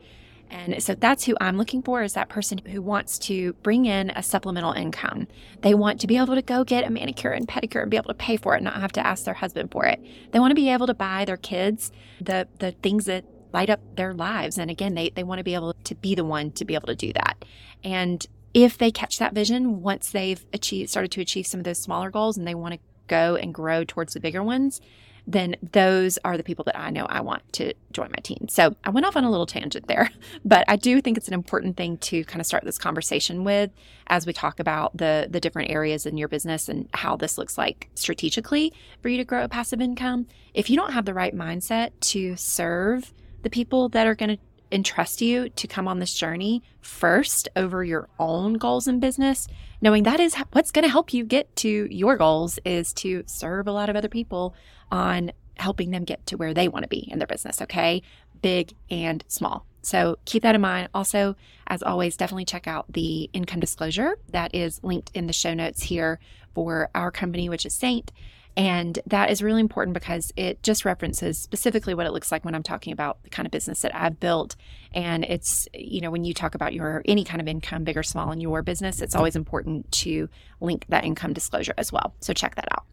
And 0.50 0.82
so 0.82 0.94
that's 0.94 1.26
who 1.26 1.36
I'm 1.42 1.58
looking 1.58 1.82
for 1.82 2.04
is 2.04 2.14
that 2.14 2.30
person 2.30 2.60
who 2.60 2.82
wants 2.82 3.18
to 3.20 3.54
bring 3.64 3.86
in 3.86 4.12
a 4.12 4.22
supplemental 4.22 4.74
income. 4.74 5.28
They 5.62 5.74
want 5.74 6.00
to 6.02 6.08
be 6.08 6.18
able 6.18 6.36
to 6.36 6.42
go 6.42 6.64
get 6.64 6.86
a 6.86 6.90
manicure 6.92 7.32
and 7.32 7.48
pedicure 7.48 7.82
and 7.82 7.90
be 7.90 7.98
able 7.98 8.10
to 8.10 8.14
pay 8.14 8.38
for 8.38 8.54
it 8.54 8.58
and 8.58 8.66
not 8.66 8.80
have 8.80 8.92
to 8.94 9.06
ask 9.06 9.26
their 9.26 9.34
husband 9.34 9.72
for 9.72 9.86
it. 9.86 10.00
They 10.32 10.40
want 10.40 10.52
to 10.52 10.56
be 10.56 10.70
able 10.70 10.88
to 10.88 10.94
buy 10.94 11.26
their 11.26 11.38
kids 11.38 11.92
the 12.22 12.48
the 12.60 12.72
things 12.72 13.06
that 13.06 13.26
light 13.56 13.70
up 13.70 13.80
their 13.96 14.14
lives. 14.14 14.58
And 14.58 14.70
again, 14.70 14.96
they, 14.96 15.10
they 15.10 15.24
want 15.24 15.40
to 15.40 15.44
be 15.44 15.56
able 15.56 15.74
to 15.86 15.96
be 15.96 16.14
the 16.14 16.26
one 16.26 16.52
to 16.52 16.66
be 16.66 16.76
able 16.76 16.88
to 16.88 16.96
do 16.96 17.14
that. 17.14 17.46
And 17.86 18.28
if 18.54 18.78
they 18.78 18.92
catch 18.92 19.18
that 19.18 19.34
vision 19.34 19.82
once 19.82 20.12
they've 20.12 20.46
achieved 20.52 20.90
started 20.90 21.12
to 21.14 21.22
achieve 21.22 21.48
some 21.48 21.62
of 21.62 21.64
those 21.64 21.80
smaller 21.82 22.12
goals 22.12 22.38
and 22.38 22.46
they 22.46 22.54
want 22.54 22.74
to 22.74 22.80
go 23.08 23.38
and 23.38 23.54
grow 23.54 23.86
towards 23.86 24.14
the 24.14 24.20
bigger 24.20 24.44
ones, 24.44 24.82
then 25.26 25.56
those 25.72 26.20
are 26.26 26.36
the 26.36 26.44
people 26.44 26.66
that 26.66 26.78
I 26.78 26.90
know 26.90 27.06
I 27.06 27.22
want 27.22 27.42
to 27.54 27.74
join 27.94 28.10
my 28.12 28.20
team. 28.22 28.48
So 28.50 28.76
I 28.84 28.90
went 28.90 29.06
off 29.06 29.16
on 29.16 29.24
a 29.24 29.32
little 29.32 29.46
tangent 29.46 29.88
there, 29.88 30.10
but 30.46 30.66
I 30.68 30.76
do 30.76 31.00
think 31.00 31.18
it's 31.18 31.30
an 31.30 31.34
important 31.34 31.78
thing 31.78 31.98
to 32.10 32.26
kind 32.26 32.42
of 32.42 32.46
start 32.46 32.66
this 32.66 32.78
conversation 32.78 33.46
with 33.46 33.72
as 34.08 34.28
we 34.28 34.34
talk 34.34 34.60
about 34.60 34.98
the 34.98 35.28
the 35.30 35.40
different 35.40 35.72
areas 35.72 36.06
in 36.06 36.18
your 36.18 36.28
business 36.28 36.68
and 36.68 36.90
how 36.94 37.16
this 37.16 37.38
looks 37.38 37.58
like 37.58 37.90
strategically 37.96 38.74
for 39.02 39.08
you 39.08 39.18
to 39.18 39.24
grow 39.24 39.46
a 39.46 39.50
passive 39.50 39.80
income. 39.80 40.28
If 40.54 40.70
you 40.70 40.76
don't 40.76 40.92
have 40.92 41.06
the 41.06 41.14
right 41.14 41.36
mindset 41.36 41.92
to 42.12 42.36
serve 42.36 43.14
the 43.46 43.50
people 43.52 43.90
that 43.90 44.08
are 44.08 44.16
going 44.16 44.36
to 44.36 44.38
entrust 44.72 45.22
you 45.22 45.50
to 45.50 45.68
come 45.68 45.88
on 45.88 46.00
this 46.00 46.16
journey 46.16 46.64
first 46.82 47.48
over 47.56 47.84
your 47.84 48.10
own 48.18 48.56
goals 48.56 48.88
in 48.88 49.00
business, 49.00 49.48
knowing 49.82 50.02
that 50.02 50.20
is 50.20 50.34
what's 50.52 50.72
going 50.72 50.84
to 50.84 50.90
help 50.90 51.14
you 51.14 51.24
get 51.24 51.56
to 51.56 51.88
your 51.92 52.18
goals 52.18 52.58
is 52.66 52.92
to 52.92 53.24
serve 53.28 53.68
a 53.68 53.72
lot 53.72 53.88
of 53.88 53.96
other 53.96 54.10
people 54.10 54.56
on 54.92 55.32
helping 55.58 55.92
them 55.92 56.04
get 56.04 56.26
to 56.26 56.38
where 56.38 56.56
they 56.56 56.68
want 56.68 56.82
to 56.82 56.90
be 56.90 57.08
in 57.12 57.20
their 57.20 57.28
business, 57.28 57.62
okay? 57.62 58.02
Big 58.42 58.74
and 58.90 59.24
small. 59.28 59.64
So 59.84 60.18
keep 60.26 60.42
that 60.42 60.56
in 60.56 60.62
mind. 60.62 60.90
Also, 60.96 61.36
as 61.68 61.84
always, 61.84 62.18
definitely 62.18 62.46
check 62.46 62.66
out 62.66 62.92
the 62.92 63.30
income 63.32 63.60
disclosure 63.60 64.18
that 64.32 64.56
is 64.56 64.84
linked 64.84 65.12
in 65.14 65.28
the 65.28 65.34
show 65.34 65.54
notes 65.54 65.84
here 65.84 66.20
for 66.56 66.90
our 66.96 67.12
company, 67.12 67.48
which 67.48 67.68
is 67.68 67.76
Seint. 67.76 68.12
And 68.58 68.98
that 69.06 69.32
is 69.32 69.44
really 69.44 69.60
important 69.60 69.94
because 69.94 70.32
it 70.38 70.64
just 70.64 70.86
references 70.86 71.38
specifically 71.38 71.94
what 71.94 72.06
it 72.06 72.12
looks 72.12 72.32
like 72.32 72.46
when 72.46 72.56
I'm 72.56 72.64
talking 72.64 72.94
about 72.94 73.22
the 73.24 73.30
kind 73.30 73.46
of 73.46 73.52
business 73.52 73.82
that 73.82 73.94
I've 73.94 74.20
built. 74.20 74.56
And 74.94 75.26
it's, 75.26 75.68
you 75.74 76.00
know, 76.00 76.10
when 76.10 76.24
you 76.24 76.34
talk 76.34 76.56
about 76.56 76.74
your 76.74 77.02
any 77.06 77.26
kind 77.26 77.42
of 77.42 77.50
income, 77.50 77.84
big 77.84 77.98
or 77.98 78.04
small, 78.04 78.32
in 78.32 78.40
your 78.40 78.62
business, 78.62 79.02
it's 79.02 79.16
always 79.16 79.36
important 79.36 79.92
to 79.94 80.30
link 80.62 80.86
that 80.88 81.04
income 81.04 81.34
disclosure 81.34 81.74
as 81.78 81.92
well. 81.92 82.14
So 82.22 82.34
check 82.34 82.56
that 82.56 82.70
out. 82.72 82.86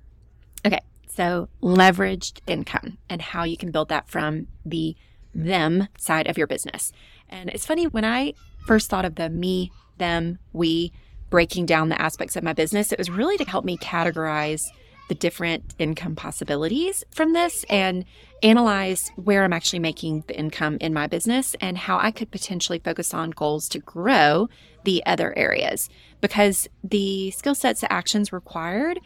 Okay. 0.66 0.80
So 1.08 1.48
leveraged 1.62 2.40
income 2.46 2.98
and 3.08 3.22
how 3.22 3.44
you 3.44 3.56
can 3.56 3.70
build 3.70 3.88
that 3.90 4.08
from 4.08 4.48
the 4.66 4.96
them 5.34 5.86
side 5.96 6.26
of 6.26 6.36
your 6.36 6.46
business. 6.48 6.90
And 7.28 7.50
it's 7.50 7.66
funny 7.66 7.86
when 7.86 8.04
I 8.04 8.34
first 8.66 8.90
thought 8.90 9.04
of 9.04 9.14
the 9.14 9.30
me, 9.30 9.70
them, 9.98 10.38
we 10.52 10.92
breaking 11.30 11.66
down 11.66 11.88
the 11.88 12.00
aspects 12.00 12.36
of 12.36 12.42
my 12.42 12.52
business, 12.52 12.92
it 12.92 12.98
was 12.98 13.10
really 13.10 13.36
to 13.38 13.44
help 13.44 13.64
me 13.64 13.76
categorize 13.78 14.64
the 15.12 15.18
different 15.18 15.74
income 15.78 16.16
possibilities 16.16 17.04
from 17.10 17.34
this 17.34 17.66
and 17.68 18.06
analyze 18.42 19.10
where 19.16 19.44
I'm 19.44 19.52
actually 19.52 19.80
making 19.80 20.24
the 20.26 20.38
income 20.38 20.78
in 20.80 20.94
my 20.94 21.06
business 21.06 21.54
and 21.60 21.76
how 21.76 21.98
I 21.98 22.10
could 22.10 22.30
potentially 22.30 22.78
focus 22.78 23.12
on 23.12 23.28
goals 23.28 23.68
to 23.68 23.78
grow 23.78 24.48
the 24.84 25.04
other 25.04 25.36
areas 25.36 25.90
because 26.22 26.66
the 26.82 27.30
skill 27.32 27.54
sets 27.54 27.84
actions 27.90 28.32
required 28.32 29.00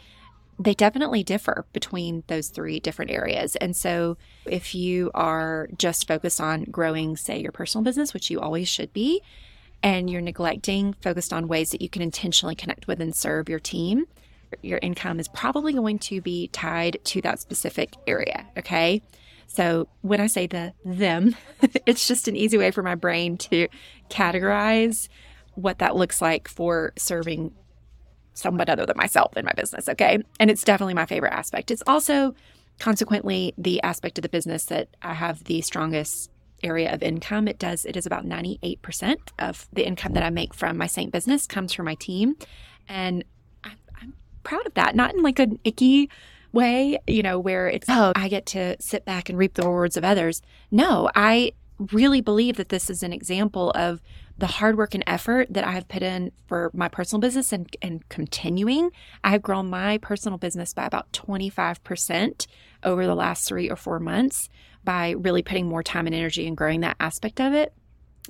they 0.61 0.75
definitely 0.75 1.25
differ 1.25 1.67
between 1.73 2.23
those 2.29 2.49
three 2.49 2.81
different 2.81 3.11
areas. 3.11 3.57
And 3.57 3.77
so, 3.77 4.17
if 4.47 4.75
you 4.75 5.11
are 5.13 5.69
just 5.77 6.09
focused 6.09 6.41
on 6.41 6.65
growing, 6.65 7.15
say, 7.19 7.39
your 7.39 7.53
personal 7.53 7.85
business, 7.85 8.15
which 8.15 8.31
you 8.31 8.41
always 8.41 8.67
should 8.67 8.91
be, 8.95 9.21
and 9.83 10.09
you're 10.09 10.23
neglecting 10.23 10.95
focused 10.95 11.35
on 11.35 11.47
ways 11.47 11.73
that 11.73 11.83
you 11.83 11.91
can 11.91 12.01
intentionally 12.01 12.55
connect 12.55 12.87
with 12.87 13.03
and 13.03 13.15
serve 13.15 13.51
your 13.51 13.61
team, 13.61 14.07
your 14.63 14.79
income 14.83 15.21
is 15.21 15.29
probably 15.29 15.73
going 15.73 15.99
to 15.99 16.21
be 16.21 16.49
tied 16.49 16.99
to 17.05 17.21
that 17.23 17.41
specific 17.41 17.95
area. 18.07 18.47
Okay. 18.59 19.03
So 19.47 19.89
when 20.03 20.21
I 20.21 20.27
say 20.27 20.47
the 20.47 20.73
them, 20.85 21.37
it's 21.87 22.07
just 22.07 22.29
an 22.29 22.37
easy 22.37 22.59
way 22.59 22.71
for 22.71 22.83
my 22.83 22.95
brain 22.95 23.37
to 23.39 23.69
categorize 24.11 25.09
what 25.55 25.79
that 25.79 25.97
looks 25.97 26.21
like 26.21 26.49
for 26.49 26.93
serving 26.97 27.53
someone 28.35 28.69
other 28.69 28.85
than 28.85 28.97
myself 28.97 29.37
in 29.37 29.45
my 29.45 29.53
business. 29.57 29.89
Okay. 29.89 30.19
And 30.39 30.51
it's 30.51 30.63
definitely 30.63 30.95
my 30.95 31.07
favorite 31.07 31.33
aspect. 31.33 31.71
It's 31.71 31.83
also 31.87 32.35
consequently 32.79 33.55
the 33.57 33.83
aspect 33.83 34.19
of 34.19 34.23
the 34.23 34.29
business 34.29 34.67
that 34.67 34.89
I 35.01 35.15
have 35.15 35.45
the 35.45 35.63
strongest 35.63 36.31
area 36.63 36.93
of 36.93 37.03
income. 37.03 37.49
It 37.49 37.59
does, 37.59 37.85
it 37.85 37.97
is 37.97 38.07
about 38.07 38.27
98% 38.27 39.17
of 39.39 39.69
the 39.73 39.87
income 39.87 40.13
that 40.13 40.23
I 40.23 40.31
make 40.31 40.55
from 40.55 40.77
my 40.77 40.87
Seint 40.87 41.13
business 41.13 41.47
comes 41.47 41.73
from 41.73 41.87
my 41.87 41.95
team. 41.95 42.37
And 42.89 43.25
proud 44.47 44.67
of 44.67 44.75
that, 44.75 44.95
not 44.95 45.15
in 45.15 45.23
like 45.23 45.39
an 45.39 45.59
icky 45.65 46.09
way, 46.53 46.99
you 47.07 47.23
know, 47.23 47.39
where 47.39 47.69
it's, 47.69 47.87
oh, 47.89 48.13
I 48.17 48.29
get 48.29 48.47
to 48.47 48.77
sit 48.81 49.05
back 49.05 49.29
and 49.29 49.37
reap 49.37 49.55
the 49.55 49.63
rewards 49.63 49.97
of 49.97 50.05
others. 50.05 50.41
No, 50.71 51.11
I 51.15 51.53
really 51.93 52.21
believe 52.21 52.57
that 52.57 52.71
this 52.71 52.89
is 52.89 53.03
an 53.03 53.13
example 53.13 53.71
of 53.73 54.01
the 54.39 54.47
hard 54.47 54.77
work 54.77 54.95
and 54.95 55.05
effort 55.07 55.49
that 55.51 55.67
I 55.67 55.73
have 55.73 55.89
put 55.89 56.03
in 56.03 56.31
for 56.47 56.71
my 56.75 56.89
personal 56.89 57.21
business 57.21 57.53
and, 57.53 57.75
and 57.81 58.07
continuing. 58.09 58.91
I 59.25 59.31
have 59.31 59.43
grown 59.43 59.69
my 59.69 59.99
personal 59.99 60.39
business 60.39 60.73
by 60.75 60.87
about 60.87 61.11
25% 61.13 62.47
over 62.83 63.07
the 63.07 63.15
last 63.15 63.49
three 63.49 63.71
or 63.71 63.77
four 63.77 63.99
months 63.99 64.49
by 64.85 65.11
really 65.11 65.43
putting 65.43 65.67
more 65.67 65.83
time 65.83 66.07
and 66.07 66.15
energy 66.15 66.47
and 66.47 66.57
growing 66.57 66.81
that 66.81 66.97
aspect 67.01 67.41
of 67.41 67.55
it. 67.55 67.73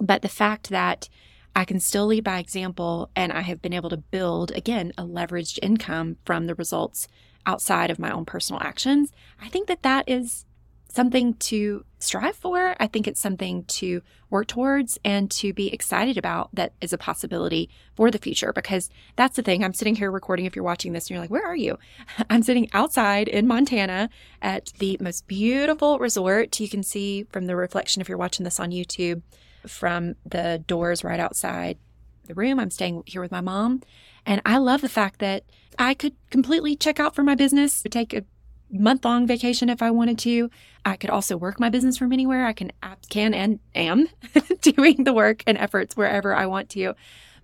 But 0.01 0.23
the 0.23 0.29
fact 0.29 0.71
that 0.71 1.09
I 1.57 1.65
can 1.65 1.81
still 1.81 2.07
lead 2.07 2.23
by 2.23 2.39
example, 2.39 3.11
and 3.17 3.33
I 3.33 3.41
have 3.41 3.63
been 3.63 3.73
able 3.73 3.89
to 3.89 3.97
build, 3.97 4.51
again, 4.51 4.93
a 4.99 5.05
leveraged 5.05 5.59
income 5.63 6.19
from 6.27 6.47
the 6.47 6.55
results 6.55 7.09
outside 7.47 7.91
of 7.91 7.99
my 7.99 8.11
own 8.11 8.27
personal 8.27 8.63
actions. 8.63 9.11
I 9.41 9.49
think 9.49 9.67
that 9.69 9.83
that 9.83 10.07
is 10.07 10.45
something 10.87 11.33
to 11.35 11.83
strive 11.99 12.37
for. 12.37 12.77
I 12.79 12.87
think 12.87 13.09
it's 13.09 13.21
something 13.21 13.65
to 13.65 14.03
work 14.29 14.49
towards 14.49 14.99
and 15.03 15.31
to 15.31 15.55
be 15.55 15.73
excited 15.73 16.19
about 16.19 16.51
that 16.53 16.75
is 16.83 16.93
a 16.93 16.99
possibility 16.99 17.71
for 17.95 18.11
the 18.11 18.19
future 18.19 18.53
because 18.53 18.91
that's 19.15 19.37
the 19.37 19.43
thing. 19.43 19.65
I'm 19.65 19.75
sitting 19.75 19.95
here 19.95 20.11
recording. 20.11 20.45
If 20.45 20.57
you're 20.57 20.65
watching 20.65 20.93
this 20.93 21.05
and 21.05 21.11
you're 21.13 21.21
like, 21.21 21.31
where 21.31 21.47
are 21.47 21.57
you? 21.57 21.79
I'm 22.31 22.43
sitting 22.43 22.69
outside 22.75 23.29
in 23.29 23.47
Montana 23.47 24.11
at 24.43 24.75
the 24.79 24.99
most 25.01 25.27
beautiful 25.27 25.99
resort. 25.99 26.61
You 26.61 26.69
can 26.69 26.83
see 26.83 27.25
from 27.25 27.47
the 27.47 27.57
reflection 27.57 28.03
if 28.03 28.11
you're 28.11 28.19
watching 28.19 28.45
this 28.45 28.61
on 28.61 28.73
YouTube 28.73 29.23
from 29.67 30.15
the 30.25 30.63
doors 30.67 31.05
right 31.05 31.21
outside 31.21 31.79
the 32.27 32.35
room. 32.35 32.59
I'm 32.59 32.71
staying 32.71 33.03
here 33.07 33.21
with 33.21 33.31
my 33.31 33.41
mom. 33.41 33.83
And 34.25 34.43
I 34.45 34.59
love 34.59 34.81
the 34.81 34.89
fact 34.89 35.21
that 35.21 35.45
I 35.79 35.95
could 35.95 36.15
completely 36.31 36.77
check 36.77 36.99
out 36.99 37.15
for 37.15 37.23
my 37.23 37.35
business, 37.35 37.83
take 37.91 38.13
a 38.13 38.25
month 38.71 39.05
long 39.05 39.27
vacation 39.27 39.69
if 39.69 39.83
I 39.83 39.91
wanted 39.91 40.19
to. 40.21 40.51
I 40.85 40.97
could 40.97 41.11
also 41.11 41.37
work 41.37 41.61
my 41.61 41.69
business 41.69 41.97
from 41.97 42.13
anywhere. 42.13 42.47
I 42.47 42.53
can 42.53 42.73
can 43.09 43.35
and 43.35 43.61
am 43.75 44.09
doing 44.61 45.05
the 45.05 45.13
work 45.13 45.43
and 45.47 45.57
efforts 45.57 45.97
wherever 45.97 46.35
I 46.35 46.47
want 46.47 46.71
to. 46.71 46.95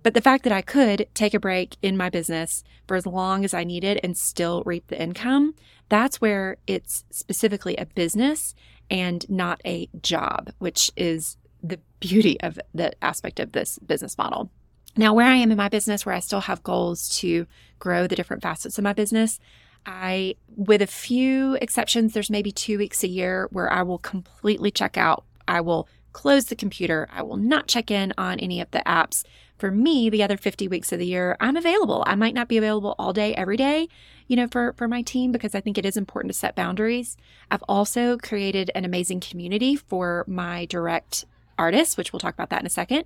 But 0.03 0.15
the 0.15 0.21
fact 0.21 0.43
that 0.45 0.53
I 0.53 0.63
could 0.63 1.07
take 1.15 1.33
a 1.33 1.41
break 1.41 1.77
in 1.81 1.97
my 1.97 2.11
business 2.11 2.65
for 2.89 2.97
as 2.97 3.07
long 3.07 3.45
as 3.45 3.55
I 3.55 3.63
needed 3.63 4.01
and 4.03 4.17
still 4.17 4.65
reap 4.67 4.89
the 4.89 5.01
income, 5.01 5.55
that's 5.89 6.21
where 6.21 6.57
it's 6.67 7.05
specifically 7.11 7.77
a 7.77 7.87
business 7.87 8.55
and 8.91 9.29
not 9.31 9.61
a 9.65 9.89
job, 10.03 10.53
which 10.59 10.91
is 10.97 11.37
the 11.63 11.79
beauty 12.01 12.41
of 12.41 12.59
the 12.75 12.93
aspect 13.05 13.41
of 13.41 13.53
this 13.53 13.79
business 13.79 14.19
model. 14.19 14.51
Now, 14.97 15.15
where 15.15 15.27
I 15.27 15.37
am 15.37 15.51
in 15.51 15.57
my 15.57 15.69
business, 15.69 16.05
where 16.05 16.15
I 16.15 16.21
still 16.21 16.43
have 16.43 16.63
goals 16.63 17.09
to 17.21 17.47
grow 17.79 18.07
the 18.07 18.17
different 18.17 18.43
facets 18.43 18.77
of 18.77 18.85
my 18.85 18.93
business, 18.93 19.39
I, 19.87 20.37
with 20.55 20.83
a 20.83 20.87
few 20.87 21.55
exceptions, 21.61 22.13
there's 22.13 22.31
maybe 22.31 22.53
two 22.53 22.79
weeks 22.79 23.03
a 23.03 23.09
year 23.09 23.49
where 23.51 23.73
I 23.73 23.83
will 23.83 23.99
completely 23.99 24.71
check 24.71 24.97
out. 24.97 25.25
I 25.49 25.61
will 25.61 25.89
close 26.13 26.47
the 26.47 26.57
computer. 26.57 27.09
I 27.11 27.23
will 27.23 27.37
not 27.37 27.69
check 27.69 27.91
in 27.91 28.13
on 28.19 28.39
any 28.39 28.61
of 28.61 28.71
the 28.71 28.83
apps. 28.87 29.25
For 29.59 29.71
me, 29.71 30.11
the 30.11 30.23
other 30.23 30.37
50 30.37 30.69
weeks 30.69 30.93
of 30.93 30.99
the 30.99 31.07
year, 31.07 31.37
I'm 31.41 31.57
available. 31.57 32.05
I 32.07 32.15
might 32.15 32.35
not 32.35 32.49
be 32.49 32.59
available 32.59 32.95
all 32.99 33.13
day, 33.13 33.35
every 33.35 33.57
day, 33.57 33.89
you 34.27 34.37
know, 34.37 34.49
for, 34.49 34.75
for 34.75 34.89
my 34.89 35.03
team 35.03 35.33
because 35.33 35.55
I 35.55 35.61
think 35.61 35.79
it 35.79 35.87
is 35.87 35.97
important 35.97 36.33
to 36.33 36.39
set 36.39 36.55
boundaries. 36.55 37.17
I've 37.51 37.65
also 37.69 38.19
created 38.19 38.71
an 38.75 38.85
amazing 38.85 39.21
community 39.21 39.77
for 39.77 40.25
my 40.27 40.67
direct 40.67 41.25
artists, 41.63 41.97
which 41.97 42.13
we'll 42.13 42.21
talk 42.21 42.35
about 42.35 42.51
that 42.51 42.61
in 42.61 42.67
a 42.67 42.71
second. 42.71 43.05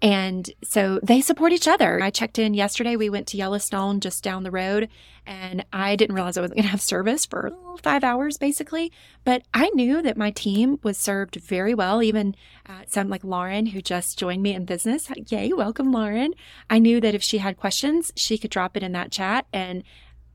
And 0.00 0.48
so 0.62 1.00
they 1.02 1.20
support 1.20 1.52
each 1.52 1.66
other. 1.66 2.00
I 2.00 2.10
checked 2.10 2.38
in 2.38 2.54
yesterday. 2.54 2.94
We 2.94 3.10
went 3.10 3.26
to 3.28 3.36
Yellowstone 3.36 3.98
just 3.98 4.22
down 4.22 4.44
the 4.44 4.50
road, 4.50 4.88
and 5.26 5.64
I 5.72 5.96
didn't 5.96 6.14
realize 6.14 6.36
I 6.36 6.40
wasn't 6.40 6.58
going 6.58 6.66
to 6.66 6.70
have 6.70 6.80
service 6.80 7.26
for 7.26 7.52
five 7.82 8.04
hours 8.04 8.38
basically. 8.38 8.92
But 9.24 9.42
I 9.52 9.70
knew 9.70 10.00
that 10.02 10.16
my 10.16 10.30
team 10.30 10.78
was 10.84 10.98
served 10.98 11.36
very 11.36 11.74
well. 11.74 12.00
Even 12.00 12.36
uh, 12.68 12.82
some 12.86 13.08
like 13.08 13.24
Lauren, 13.24 13.66
who 13.66 13.80
just 13.80 14.18
joined 14.18 14.42
me 14.42 14.54
in 14.54 14.64
business. 14.64 15.08
Yay, 15.30 15.52
welcome, 15.52 15.90
Lauren. 15.90 16.32
I 16.70 16.78
knew 16.78 17.00
that 17.00 17.16
if 17.16 17.22
she 17.22 17.38
had 17.38 17.56
questions, 17.56 18.12
she 18.14 18.38
could 18.38 18.52
drop 18.52 18.76
it 18.76 18.84
in 18.84 18.92
that 18.92 19.10
chat, 19.10 19.46
and 19.52 19.82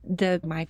the 0.03 0.41
my 0.43 0.67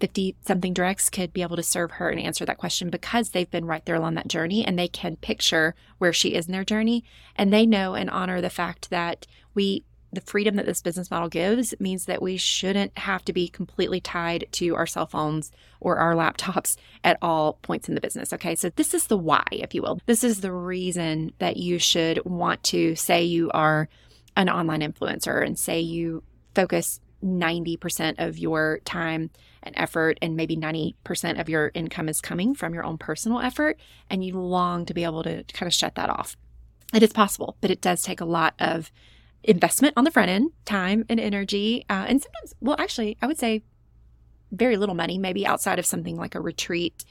50 0.00 0.36
something 0.40 0.72
directs 0.72 1.10
could 1.10 1.32
be 1.32 1.42
able 1.42 1.56
to 1.56 1.62
serve 1.62 1.92
her 1.92 2.08
and 2.08 2.20
answer 2.20 2.44
that 2.44 2.58
question 2.58 2.90
because 2.90 3.30
they've 3.30 3.50
been 3.50 3.66
right 3.66 3.84
there 3.84 3.94
along 3.94 4.14
that 4.14 4.28
journey 4.28 4.64
and 4.64 4.78
they 4.78 4.88
can 4.88 5.16
picture 5.16 5.74
where 5.98 6.12
she 6.12 6.34
is 6.34 6.46
in 6.46 6.52
their 6.52 6.64
journey. 6.64 7.04
And 7.36 7.52
they 7.52 7.66
know 7.66 7.94
and 7.94 8.10
honor 8.10 8.40
the 8.40 8.50
fact 8.50 8.90
that 8.90 9.26
we, 9.54 9.84
the 10.12 10.20
freedom 10.20 10.56
that 10.56 10.66
this 10.66 10.82
business 10.82 11.10
model 11.10 11.28
gives 11.28 11.74
means 11.78 12.06
that 12.06 12.22
we 12.22 12.36
shouldn't 12.36 12.96
have 12.98 13.24
to 13.26 13.32
be 13.32 13.48
completely 13.48 14.00
tied 14.00 14.46
to 14.52 14.74
our 14.74 14.86
cell 14.86 15.06
phones 15.06 15.52
or 15.78 15.98
our 15.98 16.14
laptops 16.14 16.76
at 17.04 17.18
all 17.22 17.54
points 17.62 17.88
in 17.88 17.94
the 17.94 18.00
business. 18.00 18.32
Okay. 18.32 18.54
So 18.54 18.70
this 18.70 18.94
is 18.94 19.06
the 19.06 19.18
why, 19.18 19.44
if 19.52 19.74
you 19.74 19.82
will. 19.82 20.00
This 20.06 20.24
is 20.24 20.40
the 20.40 20.52
reason 20.52 21.32
that 21.38 21.56
you 21.56 21.78
should 21.78 22.24
want 22.24 22.62
to 22.64 22.96
say 22.96 23.22
you 23.22 23.50
are 23.52 23.88
an 24.36 24.48
online 24.48 24.80
influencer 24.80 25.44
and 25.44 25.58
say 25.58 25.80
you 25.80 26.22
focus 26.54 27.00
90% 27.22 28.14
of 28.18 28.38
your 28.38 28.80
time 28.84 29.30
and 29.62 29.74
effort, 29.78 30.18
and 30.22 30.36
maybe 30.36 30.56
90% 30.56 31.40
of 31.40 31.48
your 31.48 31.70
income 31.74 32.08
is 32.08 32.20
coming 32.20 32.54
from 32.54 32.74
your 32.74 32.84
own 32.84 32.98
personal 32.98 33.40
effort, 33.40 33.78
and 34.08 34.24
you 34.24 34.38
long 34.38 34.86
to 34.86 34.94
be 34.94 35.04
able 35.04 35.22
to 35.22 35.44
kind 35.52 35.66
of 35.66 35.74
shut 35.74 35.94
that 35.96 36.08
off. 36.08 36.36
It 36.94 37.02
is 37.02 37.12
possible, 37.12 37.56
but 37.60 37.70
it 37.70 37.80
does 37.80 38.02
take 38.02 38.20
a 38.20 38.24
lot 38.24 38.54
of 38.58 38.90
investment 39.44 39.94
on 39.96 40.04
the 40.04 40.10
front 40.10 40.30
end, 40.30 40.50
time 40.64 41.04
and 41.08 41.20
energy. 41.20 41.84
Uh, 41.88 42.06
and 42.08 42.22
sometimes, 42.22 42.54
well, 42.60 42.76
actually, 42.78 43.16
I 43.22 43.26
would 43.26 43.38
say 43.38 43.62
very 44.50 44.76
little 44.76 44.94
money, 44.94 45.18
maybe 45.18 45.46
outside 45.46 45.78
of 45.78 45.86
something 45.86 46.16
like 46.16 46.34
a 46.34 46.40
retreat 46.40 47.04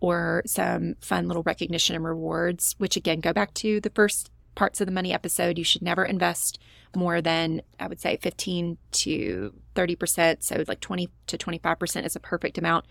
or 0.00 0.42
some 0.46 0.94
fun 1.00 1.26
little 1.26 1.42
recognition 1.42 1.96
and 1.96 2.04
rewards, 2.04 2.74
which 2.78 2.96
again 2.96 3.20
go 3.20 3.32
back 3.32 3.52
to 3.54 3.80
the 3.80 3.90
first 3.90 4.30
parts 4.56 4.80
of 4.80 4.86
the 4.86 4.92
money 4.92 5.12
episode, 5.12 5.56
you 5.56 5.64
should 5.64 5.82
never 5.82 6.04
invest 6.04 6.58
more 6.96 7.20
than, 7.20 7.62
I 7.78 7.86
would 7.86 8.00
say, 8.00 8.16
15 8.16 8.78
to 8.90 9.54
30%. 9.76 10.42
So, 10.42 10.64
like 10.66 10.80
20 10.80 11.08
to 11.28 11.38
25% 11.38 12.04
is 12.04 12.16
a 12.16 12.20
perfect 12.20 12.58
amount 12.58 12.86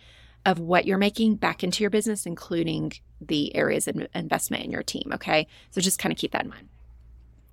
of 0.45 0.60
what 0.60 0.86
you're 0.86 0.98
making 0.98 1.36
back 1.36 1.63
into 1.63 1.84
your 1.84 1.89
business, 1.89 2.25
including 2.25 2.93
the 3.19 3.53
areas 3.55 3.88
of 3.88 4.01
investment 4.13 4.63
in 4.63 4.72
your 4.72 4.84
team. 4.84 5.12
Okay. 5.13 5.48
So, 5.72 5.81
just 5.81 6.00
kind 6.00 6.13
of 6.13 6.17
keep 6.17 6.31
that 6.31 6.43
in 6.43 6.50
mind. 6.50 6.69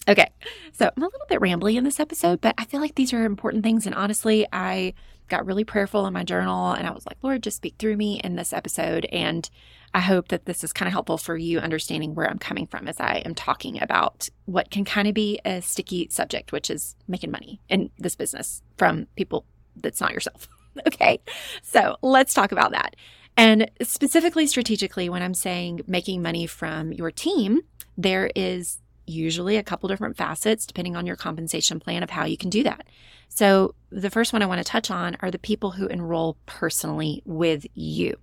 Okay. 0.07 0.31
So, 0.73 0.91
I'm 0.95 1.03
a 1.03 1.07
little 1.07 1.27
bit 1.29 1.41
rambly 1.41 1.75
in 1.77 1.85
this 1.85 1.99
episode, 1.99 2.41
but 2.41 2.55
I 2.59 2.67
feel 2.67 2.81
like 2.81 2.95
these 2.95 3.13
are 3.13 3.25
important 3.25 3.65
things. 3.65 3.87
And 3.87 3.95
honestly, 3.95 4.47
I 4.53 4.95
got 5.29 5.47
really 5.47 5.65
prayerful 5.65 6.07
in 6.07 6.13
my 6.13 6.25
journal 6.25 6.73
and 6.73 6.87
I 6.87 6.91
was 6.91 7.07
like, 7.07 7.17
Lord, 7.23 7.43
just 7.43 7.57
speak 7.57 7.77
through 7.79 7.97
me 7.97 8.21
in 8.23 8.37
this 8.37 8.53
episode. 8.53 9.07
And 9.07 9.49
I 9.95 10.01
hope 10.01 10.29
that 10.29 10.47
this 10.47 10.65
is 10.65 10.73
kind 10.73 10.87
of 10.87 10.93
helpful 10.93 11.19
for 11.19 11.37
you 11.37 11.59
understanding 11.59 12.15
where 12.15 12.29
I'm 12.29 12.39
coming 12.39 12.67
from 12.67 12.89
as 12.89 12.99
I 12.99 13.23
am 13.25 13.35
talking 13.35 13.81
about 13.83 14.29
what 14.47 14.71
can 14.71 14.85
kind 14.85 15.07
of 15.07 15.15
be 15.15 15.39
a 15.45 15.61
sticky 15.61 16.09
subject, 16.11 16.51
which 16.51 16.71
is 16.71 16.97
making 17.09 17.31
money 17.31 17.61
in 17.69 17.91
this 17.99 18.17
business 18.17 18.63
from 18.77 19.07
people 19.17 19.45
that's 19.77 20.01
not 20.01 20.13
yourself. 20.13 20.49
okay. 20.87 21.21
So 21.63 21.97
let's 22.03 22.33
talk 22.33 22.53
about 22.53 22.73
that. 22.73 22.97
And 23.37 23.71
specifically, 23.83 24.47
strategically, 24.47 25.09
when 25.09 25.23
I'm 25.23 25.35
saying 25.35 25.81
making 25.87 26.23
money 26.23 26.47
from 26.47 26.93
your 26.93 27.11
team, 27.11 27.61
there 27.97 28.31
is 28.35 28.79
usually 29.07 29.57
a 29.57 29.63
couple 29.63 29.89
different 29.89 30.17
facets 30.17 30.67
depending 30.67 30.97
on 30.97 31.07
your 31.07 31.17
compensation 31.17 31.81
plan 31.81 32.03
of 32.03 32.11
how 32.11 32.25
you 32.25 32.37
can 32.37 32.51
do 32.51 32.63
that. 32.63 32.87
So, 33.29 33.75
the 33.91 34.11
first 34.11 34.33
one 34.33 34.43
I 34.43 34.47
want 34.47 34.59
to 34.59 34.65
touch 34.65 34.91
on 34.91 35.17
are 35.21 35.31
the 35.31 35.39
people 35.39 35.71
who 35.71 35.87
enroll 35.87 36.37
personally 36.45 37.23
with 37.25 37.67
you. 37.75 38.19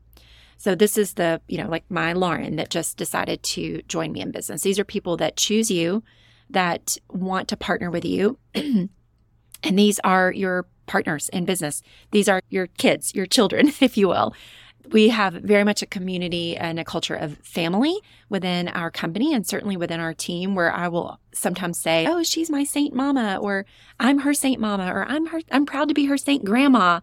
So 0.60 0.75
this 0.75 0.98
is 0.98 1.13
the, 1.13 1.42
you 1.48 1.58
know, 1.58 1.70
like 1.70 1.89
my 1.89 2.12
Lauren 2.12 2.58
that 2.58 2.70
just 2.70 2.98
decided 2.98 3.42
to 3.44 3.82
join 3.84 4.12
me 4.12 4.20
in 4.20 4.32
business. 4.32 4.62
These 4.62 4.78
are 4.78 4.84
people 4.84 5.16
that 5.18 5.38
choose 5.38 5.72
you, 5.72 6.04
that 6.50 6.98
want 7.10 7.48
to 7.48 7.58
partner 7.58 7.89
with 7.89 8.04
you. 8.04 8.38
and 8.54 8.89
these 9.63 10.00
are 10.04 10.34
your 10.34 10.66
partners 10.86 11.30
in 11.30 11.46
business. 11.46 11.82
These 12.12 12.28
are 12.28 12.42
your 12.50 12.68
kids, 12.68 13.16
your 13.16 13.25
children, 13.25 13.72
if 13.80 13.98
you 13.98 14.10
will. 14.10 14.34
We 14.92 15.10
have 15.10 15.34
very 15.34 15.63
much 15.63 15.82
a 15.82 15.86
community 15.86 16.58
and 16.58 16.78
a 16.78 16.84
culture 16.84 17.16
of 17.16 17.38
family 17.38 17.98
within 18.28 18.68
our 18.68 18.92
company 18.92 19.34
and 19.34 19.48
certainly 19.48 19.78
within 19.78 20.01
our 20.01 20.13
team 20.13 20.56
where 20.56 20.74
I 20.74 20.89
will 20.89 21.20
sometimes 21.32 21.78
say, 21.78 22.08
"Oh, 22.08 22.24
she's 22.24 22.50
my 22.50 22.63
Seint 22.63 22.94
mama," 22.94 23.38
or 23.39 23.68
"I'm 24.00 24.20
her 24.20 24.34
Seint 24.34 24.60
mama," 24.60 24.92
or 24.92 25.06
"I'm 25.06 25.28
her 25.28 25.42
I'm 25.51 25.68
proud 25.68 25.89
to 25.89 25.94
be 25.94 26.06
her 26.06 26.18
Seint 26.18 26.44
grandma." 26.44 27.01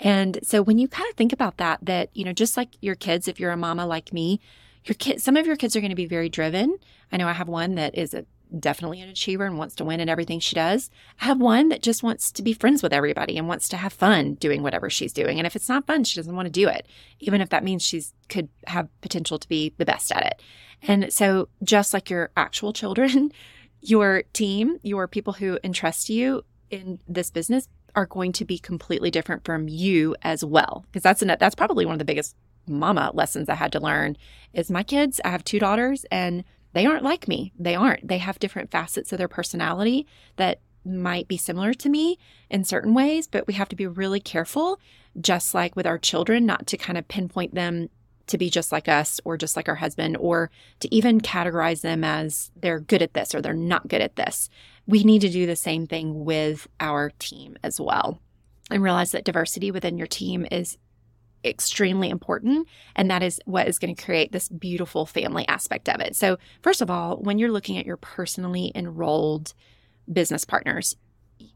And 0.00 0.38
so 0.42 0.62
when 0.62 0.78
you 0.78 0.88
kind 0.88 1.08
of 1.10 1.16
think 1.16 1.32
about 1.32 1.56
that, 1.56 1.80
that, 1.82 2.10
you 2.14 2.24
know, 2.24 2.32
just 2.32 2.56
like 2.56 2.76
your 2.80 2.94
kids, 2.94 3.28
if 3.28 3.40
you're 3.40 3.50
a 3.50 3.56
mama 3.56 3.86
like 3.86 4.12
me, 4.12 4.40
your 4.84 4.94
kids, 4.94 5.24
some 5.24 5.36
of 5.36 5.46
your 5.46 5.56
kids 5.56 5.74
are 5.74 5.80
going 5.80 5.90
to 5.90 5.96
be 5.96 6.06
very 6.06 6.28
driven. 6.28 6.78
I 7.10 7.16
know 7.16 7.28
I 7.28 7.32
have 7.32 7.48
one 7.48 7.74
that 7.74 7.96
is 7.96 8.14
a, 8.14 8.24
definitely 8.56 9.00
an 9.00 9.08
achiever 9.08 9.44
and 9.44 9.58
wants 9.58 9.74
to 9.76 9.84
win 9.84 10.00
in 10.00 10.08
everything 10.08 10.40
she 10.40 10.54
does. 10.54 10.90
I 11.20 11.26
have 11.26 11.40
one 11.40 11.68
that 11.68 11.82
just 11.82 12.02
wants 12.02 12.30
to 12.32 12.42
be 12.42 12.52
friends 12.52 12.82
with 12.82 12.92
everybody 12.92 13.36
and 13.36 13.48
wants 13.48 13.68
to 13.70 13.76
have 13.76 13.92
fun 13.92 14.34
doing 14.34 14.62
whatever 14.62 14.88
she's 14.88 15.12
doing. 15.12 15.38
And 15.38 15.46
if 15.46 15.56
it's 15.56 15.68
not 15.68 15.86
fun, 15.86 16.04
she 16.04 16.18
doesn't 16.18 16.34
want 16.34 16.46
to 16.46 16.50
do 16.50 16.68
it, 16.68 16.86
even 17.20 17.40
if 17.40 17.50
that 17.50 17.64
means 17.64 17.82
she's 17.82 18.14
could 18.28 18.48
have 18.66 18.88
potential 19.00 19.38
to 19.38 19.48
be 19.48 19.74
the 19.78 19.84
best 19.84 20.12
at 20.12 20.24
it. 20.24 20.42
And 20.82 21.12
so 21.12 21.48
just 21.62 21.92
like 21.92 22.08
your 22.08 22.30
actual 22.36 22.72
children, 22.72 23.32
your 23.80 24.22
team, 24.32 24.78
your 24.82 25.06
people 25.08 25.34
who 25.34 25.58
entrust 25.62 26.08
you 26.08 26.44
in 26.70 27.00
this 27.08 27.30
business 27.30 27.68
are 27.94 28.06
going 28.06 28.32
to 28.32 28.44
be 28.44 28.58
completely 28.58 29.10
different 29.10 29.44
from 29.44 29.68
you 29.68 30.14
as 30.22 30.44
well. 30.44 30.84
Because 30.86 31.02
that's 31.02 31.22
an, 31.22 31.36
that's 31.38 31.54
probably 31.54 31.84
one 31.86 31.94
of 31.94 31.98
the 31.98 32.04
biggest 32.04 32.36
mama 32.66 33.10
lessons 33.14 33.48
I 33.48 33.54
had 33.54 33.72
to 33.72 33.80
learn 33.80 34.16
is 34.52 34.70
my 34.70 34.82
kids, 34.82 35.20
I 35.24 35.30
have 35.30 35.44
two 35.44 35.58
daughters 35.58 36.04
and 36.10 36.44
they 36.74 36.86
aren't 36.86 37.04
like 37.04 37.28
me. 37.28 37.52
They 37.58 37.74
aren't. 37.74 38.06
They 38.06 38.18
have 38.18 38.38
different 38.38 38.70
facets 38.70 39.12
of 39.12 39.18
their 39.18 39.28
personality 39.28 40.06
that 40.36 40.60
might 40.84 41.28
be 41.28 41.36
similar 41.36 41.74
to 41.74 41.88
me 41.88 42.18
in 42.50 42.64
certain 42.64 42.94
ways, 42.94 43.26
but 43.26 43.46
we 43.46 43.54
have 43.54 43.68
to 43.70 43.76
be 43.76 43.86
really 43.86 44.20
careful, 44.20 44.78
just 45.20 45.54
like 45.54 45.76
with 45.76 45.86
our 45.86 45.98
children, 45.98 46.46
not 46.46 46.66
to 46.68 46.76
kind 46.76 46.98
of 46.98 47.08
pinpoint 47.08 47.54
them 47.54 47.88
to 48.28 48.38
be 48.38 48.50
just 48.50 48.72
like 48.72 48.88
us 48.88 49.20
or 49.24 49.36
just 49.36 49.56
like 49.56 49.68
our 49.68 49.76
husband 49.76 50.16
or 50.18 50.50
to 50.80 50.94
even 50.94 51.20
categorize 51.20 51.80
them 51.80 52.04
as 52.04 52.50
they're 52.54 52.80
good 52.80 53.02
at 53.02 53.14
this 53.14 53.34
or 53.34 53.40
they're 53.40 53.54
not 53.54 53.88
good 53.88 54.02
at 54.02 54.16
this 54.16 54.48
we 54.88 55.04
need 55.04 55.20
to 55.20 55.28
do 55.28 55.46
the 55.46 55.54
same 55.54 55.86
thing 55.86 56.24
with 56.24 56.66
our 56.80 57.10
team 57.18 57.56
as 57.62 57.80
well 57.80 58.18
and 58.70 58.82
realize 58.82 59.12
that 59.12 59.24
diversity 59.24 59.70
within 59.70 59.98
your 59.98 60.06
team 60.06 60.46
is 60.50 60.78
extremely 61.44 62.08
important. 62.08 62.66
And 62.96 63.10
that 63.10 63.22
is 63.22 63.40
what 63.44 63.68
is 63.68 63.78
going 63.78 63.94
to 63.94 64.04
create 64.04 64.32
this 64.32 64.48
beautiful 64.48 65.06
family 65.06 65.46
aspect 65.46 65.88
of 65.88 66.00
it. 66.00 66.16
So, 66.16 66.38
first 66.62 66.80
of 66.80 66.90
all, 66.90 67.18
when 67.18 67.38
you're 67.38 67.52
looking 67.52 67.78
at 67.78 67.86
your 67.86 67.98
personally 67.98 68.72
enrolled 68.74 69.54
business 70.10 70.44
partners, 70.44 70.96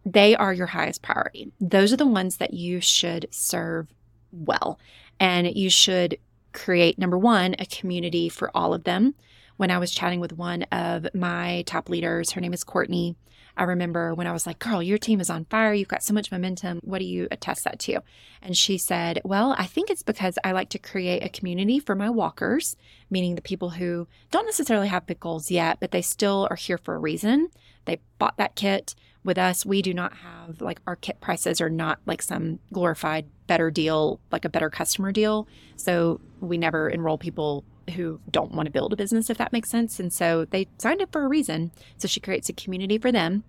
they 0.04 0.36
are 0.36 0.52
your 0.52 0.68
highest 0.68 1.02
priority. 1.02 1.50
Those 1.58 1.92
are 1.92 1.96
the 1.96 2.06
ones 2.06 2.36
that 2.36 2.54
you 2.54 2.80
should 2.80 3.26
serve 3.30 3.88
well. 4.30 4.78
And 5.18 5.56
you 5.56 5.70
should 5.70 6.18
create, 6.52 6.98
number 6.98 7.18
one, 7.18 7.56
a 7.58 7.66
community 7.66 8.28
for 8.28 8.50
all 8.54 8.74
of 8.74 8.84
them. 8.84 9.14
When 9.62 9.71
I 9.71 9.78
was 9.78 9.92
chatting 9.92 10.19
with 10.19 10.33
one 10.33 10.64
of 10.73 11.07
my 11.14 11.62
top 11.69 11.88
leaders, 11.88 12.33
her 12.33 12.40
name 12.40 12.52
is 12.52 12.64
Courtney. 12.64 13.14
I 13.57 13.62
remember 13.62 14.12
when 14.12 14.26
I 14.26 14.33
was 14.33 14.45
like, 14.45 14.59
girl, 14.59 14.83
your 14.83 14.99
team 14.99 15.21
is 15.21 15.31
on 15.31 15.45
fire. 15.45 15.73
You've 15.73 15.87
got 15.87 16.02
so 16.02 16.12
much 16.12 16.33
momentum. 16.33 16.81
What 16.83 16.99
do 16.99 17.04
you 17.04 17.28
attest 17.31 17.62
that 17.62 17.78
to? 17.78 18.00
And 18.42 18.57
she 18.57 18.76
said, 18.76 19.21
well, 19.25 19.54
I 19.57 19.66
think 19.66 19.88
it's 19.88 20.02
because 20.02 20.37
I 20.42 20.50
like 20.50 20.69
to 20.71 20.81
create 20.81 21.23
a 21.23 21.28
community 21.28 21.78
for 21.78 21.95
my 21.95 22.11
walkers, 22.11 22.76
meaning 23.09 23.37
the 23.37 23.40
people 23.40 23.71
who 23.71 24.09
don't 24.33 24.47
necessarily 24.47 24.88
have 24.88 25.07
big 25.07 25.21
goals 25.21 25.49
yet, 25.49 25.78
but 25.78 25.92
they 25.92 26.02
still 26.02 26.49
are 26.50 26.57
here 26.57 26.76
for 26.76 26.97
a 26.97 26.99
reason. 26.99 27.47
They 27.85 28.00
bought 28.19 28.38
that 28.38 28.57
kit. 28.57 28.97
With 29.23 29.38
us, 29.38 29.64
we 29.64 29.81
do 29.81 29.95
not 29.95 30.14
have 30.14 30.61
like 30.61 30.81
our 30.88 30.97
kit 30.97 31.21
prices 31.21 31.61
are 31.61 31.71
not 31.71 32.00
like 32.04 32.21
some 32.21 32.59
glorified 32.73 33.26
better 33.47 33.71
deal, 33.71 34.19
like 34.33 34.45
a 34.45 34.49
better 34.49 34.71
customer 34.71 35.12
deal. 35.12 35.47
So 35.76 36.21
we 36.40 36.59
never 36.59 36.90
enroll 36.90 37.16
people 37.16 37.64
who 37.90 38.20
don't 38.30 38.52
want 38.52 38.66
to 38.66 38.72
build 38.72 38.92
a 38.92 38.96
business, 38.96 39.30
if 39.30 39.38
that 39.38 39.52
makes 39.52 39.70
sense. 39.70 40.00
And 40.00 40.12
so 40.12 40.44
they 40.46 40.68
signed 40.78 41.02
up 41.02 41.12
for 41.12 41.24
a 41.24 41.28
reason. 41.28 41.70
So 41.98 42.08
she 42.08 42.20
creates 42.20 42.48
a 42.48 42.52
community 42.52 42.98
for 42.98 43.12
them. 43.12 43.44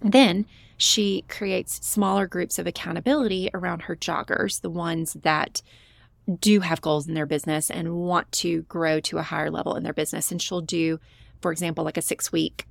Then 0.00 0.46
she 0.76 1.24
creates 1.28 1.86
smaller 1.86 2.26
groups 2.26 2.58
of 2.58 2.66
accountability 2.66 3.50
around 3.54 3.82
her 3.82 3.96
joggers, 3.96 4.60
the 4.60 4.70
ones 4.70 5.14
that 5.22 5.62
do 6.40 6.60
have 6.60 6.80
goals 6.80 7.06
in 7.06 7.14
their 7.14 7.26
business 7.26 7.70
and 7.70 7.94
want 7.94 8.30
to 8.32 8.62
grow 8.62 9.00
to 9.00 9.18
a 9.18 9.22
higher 9.22 9.50
level 9.50 9.76
in 9.76 9.84
their 9.84 9.92
business. 9.92 10.30
And 10.30 10.42
she'll 10.42 10.60
do, 10.60 10.98
for 11.40 11.52
example, 11.52 11.84
like 11.84 11.96
a 11.96 12.02
six 12.02 12.32
week 12.32 12.66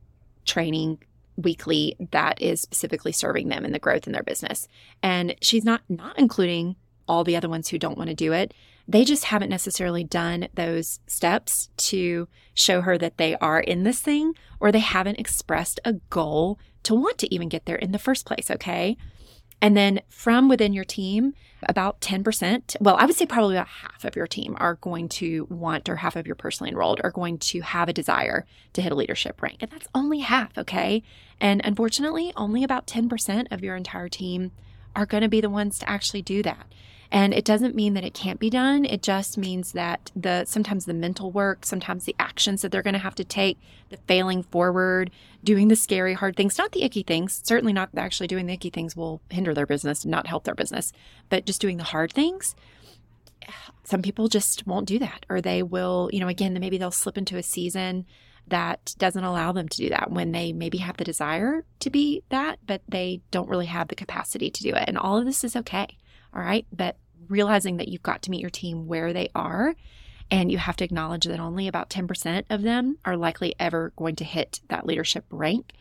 training 0.46 1.00
weekly 1.38 1.96
that 2.12 2.42
is 2.42 2.62
specifically 2.62 3.12
serving 3.12 3.50
them 3.50 3.66
in 3.66 3.72
the 3.72 3.80
growth 3.80 4.08
in 4.08 4.14
their 4.14 4.24
business. 4.24 4.68
And 5.02 5.36
she's 5.42 5.66
not 5.66 5.82
not 5.90 6.18
including 6.20 6.76
all 7.08 7.24
the 7.24 7.36
other 7.36 7.50
ones 7.50 7.70
who 7.70 7.80
don't 7.80 7.98
want 7.98 8.10
to 8.10 8.16
do 8.16 8.34
it. 8.34 8.54
They 8.88 9.04
just 9.04 9.26
haven't 9.26 9.50
necessarily 9.50 10.04
done 10.04 10.48
those 10.54 11.00
steps 11.08 11.70
to 11.78 12.28
show 12.54 12.82
her 12.82 12.98
that 12.98 13.18
they 13.18 13.36
are 13.38 13.60
in 13.60 13.84
this 13.84 14.00
thing 14.00 14.34
or 14.60 14.72
they 14.72 14.80
haven't 14.80 15.20
expressed 15.20 15.80
a 15.84 15.94
goal 16.10 16.60
to 16.84 16.94
want 16.94 17.18
to 17.20 17.34
even 17.34 17.50
get 17.50 17.66
there 17.66 17.76
in 17.76 17.92
the 17.92 18.00
first 18.00 18.26
place, 18.26 18.52
okay? 18.52 18.96
And 19.62 19.76
then 19.76 20.02
from 20.10 20.48
within 20.50 20.74
your 20.74 20.84
team, 20.84 21.34
about 21.64 22.00
10%, 22.02 22.76
well, 22.80 22.98
I 22.98 23.06
would 23.06 23.16
say 23.16 23.26
probably 23.26 23.56
about 23.56 23.68
half 23.68 24.06
of 24.06 24.16
your 24.16 24.28
team 24.28 24.56
are 24.60 24.76
going 24.76 25.10
to 25.10 25.48
want, 25.50 25.90
or 25.90 25.96
half 25.96 26.16
of 26.16 26.28
your 26.28 26.36
personally 26.36 26.70
enrolled 26.70 27.02
are 27.04 27.12
going 27.12 27.40
to 27.40 27.62
have 27.62 27.90
a 27.90 27.94
desire 27.94 28.46
to 28.74 28.82
hit 28.82 28.92
a 28.92 28.96
leadership 28.96 29.42
rank. 29.42 29.64
And 29.64 29.72
that's 29.72 29.88
only 29.96 30.20
half, 30.20 30.56
okay? 30.58 31.02
And 31.42 31.62
unfortunately, 31.64 32.32
only 32.36 32.64
about 32.64 32.86
10% 32.86 33.48
of 33.50 33.64
your 33.64 33.76
entire 33.76 34.10
team 34.10 34.52
are 34.96 35.06
going 35.06 35.24
to 35.24 35.30
be 35.30 35.42
the 35.42 35.50
ones 35.50 35.80
to 35.80 35.90
actually 35.90 36.22
do 36.22 36.44
that. 36.44 36.68
And 37.16 37.34
it 37.34 37.46
doesn't 37.46 37.76
mean 37.76 37.94
that 37.94 38.04
it 38.04 38.14
can't 38.14 38.42
be 38.42 38.50
done. 38.50 38.84
It 38.84 39.02
just 39.02 39.38
means 39.38 39.72
that 39.72 40.12
the 40.18 40.44
sometimes 40.44 40.84
the 40.84 40.94
mental 40.94 41.32
work, 41.32 41.66
sometimes 41.66 42.04
the 42.04 42.16
actions 42.20 42.62
that 42.62 42.74
they're 42.74 42.82
going 42.82 42.94
to 42.94 43.00
have 43.00 43.16
to 43.16 43.24
take, 43.24 43.58
the 43.90 43.96
failing 44.06 44.44
forward, 44.44 45.12
doing 45.42 45.70
the 45.70 45.78
scary 45.78 46.14
hard 46.14 46.36
things, 46.36 46.58
not 46.58 46.74
the 46.74 46.84
icky 46.84 47.04
things. 47.04 47.40
Certainly 47.46 47.72
not 47.72 47.88
actually 47.96 48.28
doing 48.28 48.48
the 48.48 48.54
icky 48.56 48.70
things 48.70 48.98
will 48.98 49.22
hinder 49.30 49.54
their 49.54 49.66
business, 49.66 50.04
not 50.04 50.28
help 50.28 50.44
their 50.44 50.56
business, 50.56 50.92
but 51.30 51.46
just 51.46 51.62
doing 51.62 51.78
the 51.78 51.86
hard 51.86 52.12
things. 52.12 52.54
Some 53.86 54.02
people 54.02 54.28
just 54.28 54.68
won't 54.68 54.86
do 54.86 55.00
that 55.00 55.26
or 55.30 55.40
they 55.40 55.64
will, 55.64 56.10
you 56.12 56.20
know, 56.20 56.28
again, 56.28 56.54
maybe 56.60 56.78
they'll 56.78 56.92
slip 56.92 57.18
into 57.18 57.38
a 57.38 57.44
season 57.44 58.06
that 58.48 58.94
doesn't 58.98 59.24
allow 59.24 59.54
them 59.54 59.70
to 59.70 59.78
do 59.78 59.88
that 59.88 60.12
when 60.12 60.34
they 60.34 60.52
maybe 60.52 60.80
have 60.80 60.98
the 60.98 61.06
desire 61.06 61.64
to 61.80 61.90
be 61.90 62.24
that, 62.28 62.60
but 62.68 62.82
they 62.90 63.22
don't 63.32 63.48
really 63.48 63.68
have 63.68 63.88
the 63.88 63.96
capacity 63.96 64.52
to 64.52 64.64
do 64.64 64.72
it. 64.72 64.84
And 64.90 64.98
all 64.98 65.18
of 65.18 65.26
this 65.26 65.46
is 65.46 65.56
okay. 65.56 65.88
All 66.34 66.42
right. 66.42 66.66
But 66.76 66.98
realizing 67.30 67.78
that 67.78 67.88
you've 67.88 68.04
got 68.04 68.22
to 68.24 68.32
meet 68.32 68.42
your 68.42 68.50
team 68.50 68.88
where 68.88 69.14
they 69.14 69.30
are. 69.36 69.76
And 70.32 70.52
you 70.52 70.58
have 70.58 70.76
to 70.78 70.84
acknowledge 70.84 71.26
that 71.26 71.40
only 71.40 71.68
about 71.68 71.90
10% 71.90 72.46
of 72.50 72.64
them 72.64 72.98
are 73.06 73.16
likely 73.16 73.54
ever 73.60 73.94
going 73.96 74.16
to 74.18 74.24
hit 74.24 74.60
that 74.70 74.86
leadership 74.86 75.26
rank. 75.30 75.74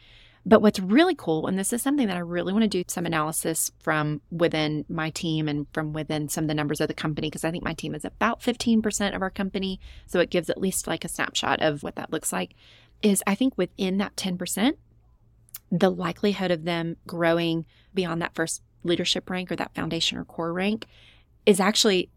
But 0.47 0.61
what's 0.61 0.79
really 0.79 1.15
cool, 1.15 1.47
and 1.47 1.59
this 1.59 1.73
is 1.73 1.81
something 1.81 2.07
that 2.07 2.19
I 2.19 2.21
really 2.21 2.53
want 2.53 2.65
to 2.65 2.69
do 2.69 2.85
some 2.87 3.07
analysis 3.07 3.73
from 3.81 4.21
within 4.31 4.85
my 4.91 5.09
team 5.09 5.49
and 5.49 5.67
from 5.73 5.95
within 5.95 6.29
some 6.29 6.45
of 6.45 6.49
the 6.49 6.55
numbers 6.55 6.83
of 6.83 6.89
the 6.89 6.95
company, 6.95 7.29
because 7.29 7.45
I 7.45 7.51
think 7.51 7.65
my 7.65 7.73
team 7.73 7.95
is 7.95 8.05
about 8.05 8.43
15% 8.43 9.17
of 9.17 9.23
our 9.23 9.31
company. 9.31 9.81
So 10.07 10.21
it 10.21 10.29
gives 10.29 10.51
at 10.51 10.61
least 10.61 10.87
like 10.87 11.05
a 11.05 11.09
snapshot 11.09 11.63
of 11.63 11.83
what 11.83 11.97
that 11.97 12.13
looks 12.13 12.31
like. 12.31 12.55
Is 13.01 13.23
I 13.27 13.35
think 13.35 13.57
within 13.57 13.97
that 13.99 14.17
10%, 14.17 14.75
the 15.73 15.91
likelihood 15.91 16.51
of 16.51 16.65
them 16.65 16.97
growing 17.07 17.65
beyond 17.95 18.21
that 18.21 18.35
first 18.35 18.63
leadership 18.83 19.31
rank 19.31 19.51
or 19.51 19.57
that 19.57 19.75
foundation 19.75 20.19
or 20.19 20.25
core 20.27 20.53
rank 20.53 20.87
is 21.47 21.61
actually 21.61 22.11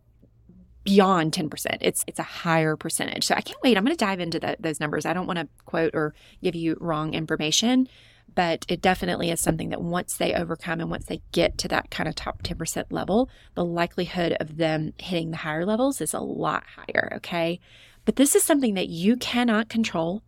beyond 0.84 1.34
10%. 1.34 1.78
It's 1.82 2.06
it's 2.08 2.20
a 2.20 2.24
higher 2.24 2.78
percentage. 2.78 3.26
So 3.26 3.36
I 3.36 3.42
can't 3.42 3.62
wait. 3.62 3.76
I'm 3.76 3.84
going 3.84 3.96
to 3.96 4.06
dive 4.06 4.22
into 4.22 4.40
the, 4.40 4.56
those 4.60 4.80
numbers. 4.80 5.06
I 5.06 5.13
don't 5.13 5.28
want 5.28 5.40
to 5.40 5.48
quote 5.66 5.94
or 5.94 6.13
give 6.42 6.56
you 6.56 6.78
wrong 6.80 7.13
information, 7.13 7.90
but 8.34 8.66
it 8.70 8.82
definitely 8.82 9.30
is 9.30 9.42
something 9.42 9.70
that 9.70 9.82
once 9.82 10.16
they 10.16 10.34
overcome 10.34 10.80
and 10.80 10.90
once 10.90 11.06
they 11.06 11.22
get 11.34 11.58
to 11.58 11.68
that 11.68 11.92
kind 11.92 12.08
of 12.08 12.16
top 12.16 12.42
10% 12.42 12.86
level, 12.90 13.30
the 13.56 13.66
likelihood 13.66 14.38
of 14.40 14.56
them 14.56 14.94
hitting 14.98 15.32
the 15.32 15.38
higher 15.38 15.66
levels 15.66 16.00
is 16.00 16.13
a 16.13 16.20
lot 16.22 16.63
higher, 16.78 17.12
okay? 17.18 17.60
But 18.06 18.16
this 18.16 18.36
is 18.36 18.44
something 18.44 18.76
that 18.76 18.88
you 18.88 19.18
cannot 19.18 19.68
control. 19.68 20.24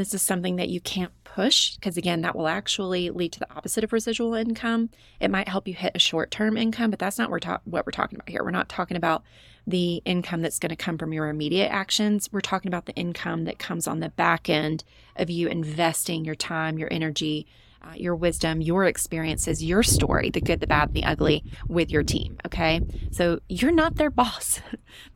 This 0.00 0.14
is 0.14 0.22
something 0.22 0.56
that 0.56 0.70
you 0.70 0.80
can't 0.80 1.12
push 1.24 1.74
because, 1.74 1.98
again, 1.98 2.22
that 2.22 2.34
will 2.34 2.48
actually 2.48 3.10
lead 3.10 3.32
to 3.32 3.38
the 3.38 3.54
opposite 3.54 3.84
of 3.84 3.92
residual 3.92 4.32
income. 4.32 4.88
It 5.20 5.30
might 5.30 5.46
help 5.46 5.68
you 5.68 5.74
hit 5.74 5.92
a 5.94 5.98
short 5.98 6.30
term 6.30 6.56
income, 6.56 6.88
but 6.88 6.98
that's 6.98 7.18
not 7.18 7.28
what 7.28 7.32
we're, 7.32 7.40
ta- 7.40 7.60
what 7.66 7.84
we're 7.84 7.92
talking 7.92 8.16
about 8.16 8.30
here. 8.30 8.42
We're 8.42 8.50
not 8.50 8.70
talking 8.70 8.96
about 8.96 9.22
the 9.66 10.00
income 10.06 10.40
that's 10.40 10.58
going 10.58 10.70
to 10.70 10.76
come 10.76 10.96
from 10.96 11.12
your 11.12 11.28
immediate 11.28 11.68
actions. 11.68 12.30
We're 12.32 12.40
talking 12.40 12.70
about 12.70 12.86
the 12.86 12.94
income 12.94 13.44
that 13.44 13.58
comes 13.58 13.86
on 13.86 14.00
the 14.00 14.08
back 14.08 14.48
end 14.48 14.84
of 15.16 15.28
you 15.28 15.48
investing 15.48 16.24
your 16.24 16.34
time, 16.34 16.78
your 16.78 16.88
energy, 16.90 17.46
uh, 17.82 17.92
your 17.94 18.16
wisdom, 18.16 18.62
your 18.62 18.86
experiences, 18.86 19.62
your 19.62 19.82
story, 19.82 20.30
the 20.30 20.40
good, 20.40 20.60
the 20.60 20.66
bad, 20.66 20.94
the 20.94 21.04
ugly 21.04 21.44
with 21.68 21.90
your 21.90 22.04
team. 22.04 22.38
Okay. 22.46 22.80
So 23.10 23.40
you're 23.50 23.70
not 23.70 23.96
their 23.96 24.10
boss. 24.22 24.62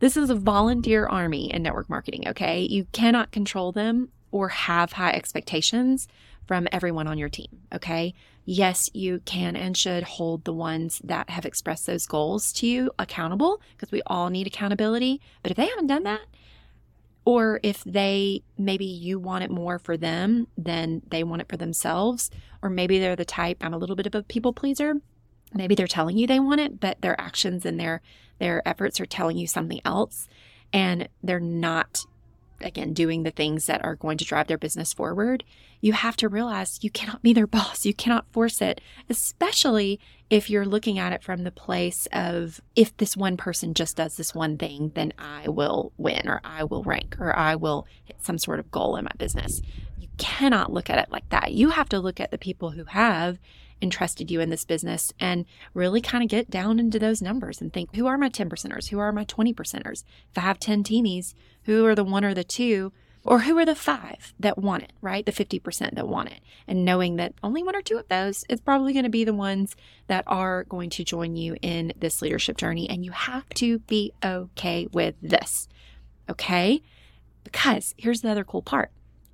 this 0.00 0.18
is 0.18 0.28
a 0.28 0.34
volunteer 0.34 1.06
army 1.06 1.50
in 1.50 1.62
network 1.62 1.88
marketing. 1.88 2.28
Okay. 2.28 2.60
You 2.60 2.86
cannot 2.92 3.32
control 3.32 3.72
them 3.72 4.10
or 4.34 4.48
have 4.48 4.94
high 4.94 5.12
expectations 5.12 6.08
from 6.44 6.66
everyone 6.72 7.06
on 7.06 7.16
your 7.16 7.28
team. 7.28 7.46
Okay. 7.72 8.14
Yes, 8.44 8.90
you 8.92 9.20
can 9.24 9.54
and 9.54 9.76
should 9.76 10.02
hold 10.02 10.44
the 10.44 10.52
ones 10.52 11.00
that 11.04 11.30
have 11.30 11.46
expressed 11.46 11.86
those 11.86 12.04
goals 12.04 12.52
to 12.54 12.66
you 12.66 12.90
accountable 12.98 13.62
because 13.70 13.92
we 13.92 14.02
all 14.08 14.30
need 14.30 14.48
accountability. 14.48 15.20
But 15.40 15.52
if 15.52 15.56
they 15.56 15.68
haven't 15.68 15.86
done 15.86 16.02
that, 16.02 16.22
or 17.24 17.60
if 17.62 17.84
they 17.84 18.42
maybe 18.58 18.84
you 18.84 19.20
want 19.20 19.44
it 19.44 19.52
more 19.52 19.78
for 19.78 19.96
them 19.96 20.48
than 20.58 21.02
they 21.08 21.22
want 21.22 21.42
it 21.42 21.48
for 21.48 21.56
themselves, 21.56 22.28
or 22.60 22.68
maybe 22.68 22.98
they're 22.98 23.14
the 23.14 23.24
type, 23.24 23.58
I'm 23.60 23.72
a 23.72 23.78
little 23.78 23.96
bit 23.96 24.08
of 24.08 24.16
a 24.16 24.24
people 24.24 24.52
pleaser. 24.52 24.96
Maybe 25.54 25.76
they're 25.76 25.86
telling 25.86 26.18
you 26.18 26.26
they 26.26 26.40
want 26.40 26.60
it, 26.60 26.80
but 26.80 27.00
their 27.02 27.18
actions 27.20 27.64
and 27.64 27.78
their 27.78 28.02
their 28.40 28.66
efforts 28.66 28.98
are 28.98 29.06
telling 29.06 29.38
you 29.38 29.46
something 29.46 29.80
else 29.84 30.26
and 30.72 31.08
they're 31.22 31.38
not 31.38 32.00
again, 32.60 32.92
doing 32.92 33.22
the 33.22 33.30
things 33.30 33.66
that 33.66 33.84
are 33.84 33.96
going 33.96 34.18
to 34.18 34.24
drive 34.24 34.46
their 34.46 34.58
business 34.58 34.92
forward, 34.92 35.44
you 35.80 35.92
have 35.92 36.16
to 36.16 36.28
realize 36.28 36.78
you 36.82 36.90
cannot 36.90 37.22
be 37.22 37.32
their 37.32 37.46
boss. 37.48 37.84
You 37.84 37.94
cannot 37.94 38.26
force 38.32 38.60
it, 38.60 38.80
especially 39.08 40.00
if 40.30 40.48
you're 40.48 40.64
looking 40.64 40.98
at 40.98 41.12
it 41.12 41.22
from 41.22 41.44
the 41.44 41.50
place 41.50 42.08
of 42.12 42.60
if 42.74 42.96
this 42.96 43.16
one 43.16 43.36
person 43.36 43.74
just 43.74 43.96
does 43.96 44.16
this 44.16 44.34
one 44.34 44.56
thing, 44.56 44.92
then 44.94 45.12
I 45.18 45.48
will 45.48 45.92
win 45.96 46.26
or 46.26 46.40
I 46.42 46.64
will 46.64 46.82
rank 46.82 47.16
or 47.20 47.36
I 47.36 47.54
will 47.56 47.86
hit 48.04 48.16
some 48.20 48.38
sort 48.38 48.58
of 48.58 48.70
goal 48.70 48.96
in 48.96 49.04
my 49.04 49.12
business. 49.18 49.60
You 49.98 50.08
cannot 50.16 50.72
look 50.72 50.88
at 50.88 50.98
it 50.98 51.12
like 51.12 51.28
that. 51.28 51.52
You 51.52 51.70
have 51.70 51.88
to 51.90 52.00
look 52.00 52.20
at 52.20 52.30
the 52.30 52.38
people 52.38 52.70
who 52.70 52.84
have 52.84 53.38
entrusted 53.84 54.30
you 54.30 54.40
in 54.40 54.50
this 54.50 54.64
business 54.64 55.12
and 55.20 55.44
really 55.74 56.00
kind 56.00 56.24
of 56.24 56.30
get 56.30 56.50
down 56.50 56.80
into 56.80 56.98
those 56.98 57.22
numbers 57.22 57.60
and 57.60 57.72
think 57.72 57.94
who 57.94 58.06
are 58.06 58.18
my 58.18 58.28
10 58.28 58.50
percenters? 58.50 58.88
Who 58.88 58.98
are 58.98 59.12
my 59.12 59.22
20 59.24 59.54
percenters? 59.54 60.02
If 60.32 60.38
I 60.38 60.40
have 60.40 60.58
10 60.58 60.82
teamies, 60.82 61.34
who 61.64 61.86
are 61.86 61.94
the 61.94 62.02
one 62.02 62.24
or 62.24 62.34
the 62.34 62.42
two? 62.42 62.92
Or 63.26 63.38
who 63.40 63.56
are 63.56 63.64
the 63.64 63.74
five 63.74 64.34
that 64.38 64.58
want 64.58 64.82
it, 64.82 64.92
right? 65.00 65.24
The 65.24 65.32
50% 65.32 65.94
that 65.94 66.06
want 66.06 66.28
it. 66.28 66.40
And 66.68 66.84
knowing 66.84 67.16
that 67.16 67.32
only 67.42 67.62
one 67.62 67.74
or 67.74 67.80
two 67.80 67.96
of 67.96 68.06
those 68.08 68.44
is 68.50 68.60
probably 68.60 68.92
going 68.92 69.04
to 69.04 69.10
be 69.10 69.24
the 69.24 69.32
ones 69.32 69.76
that 70.08 70.24
are 70.26 70.64
going 70.64 70.90
to 70.90 71.04
join 71.04 71.34
you 71.34 71.56
in 71.62 71.94
this 71.96 72.20
leadership 72.20 72.58
journey. 72.58 72.86
And 72.86 73.02
you 73.02 73.12
have 73.12 73.48
to 73.54 73.78
be 73.78 74.12
okay 74.22 74.88
with 74.92 75.14
this. 75.22 75.68
Okay? 76.28 76.82
Because 77.44 77.94
here's 77.96 78.20
the 78.20 78.30
other 78.30 78.44
cool 78.44 78.60
part. 78.60 78.90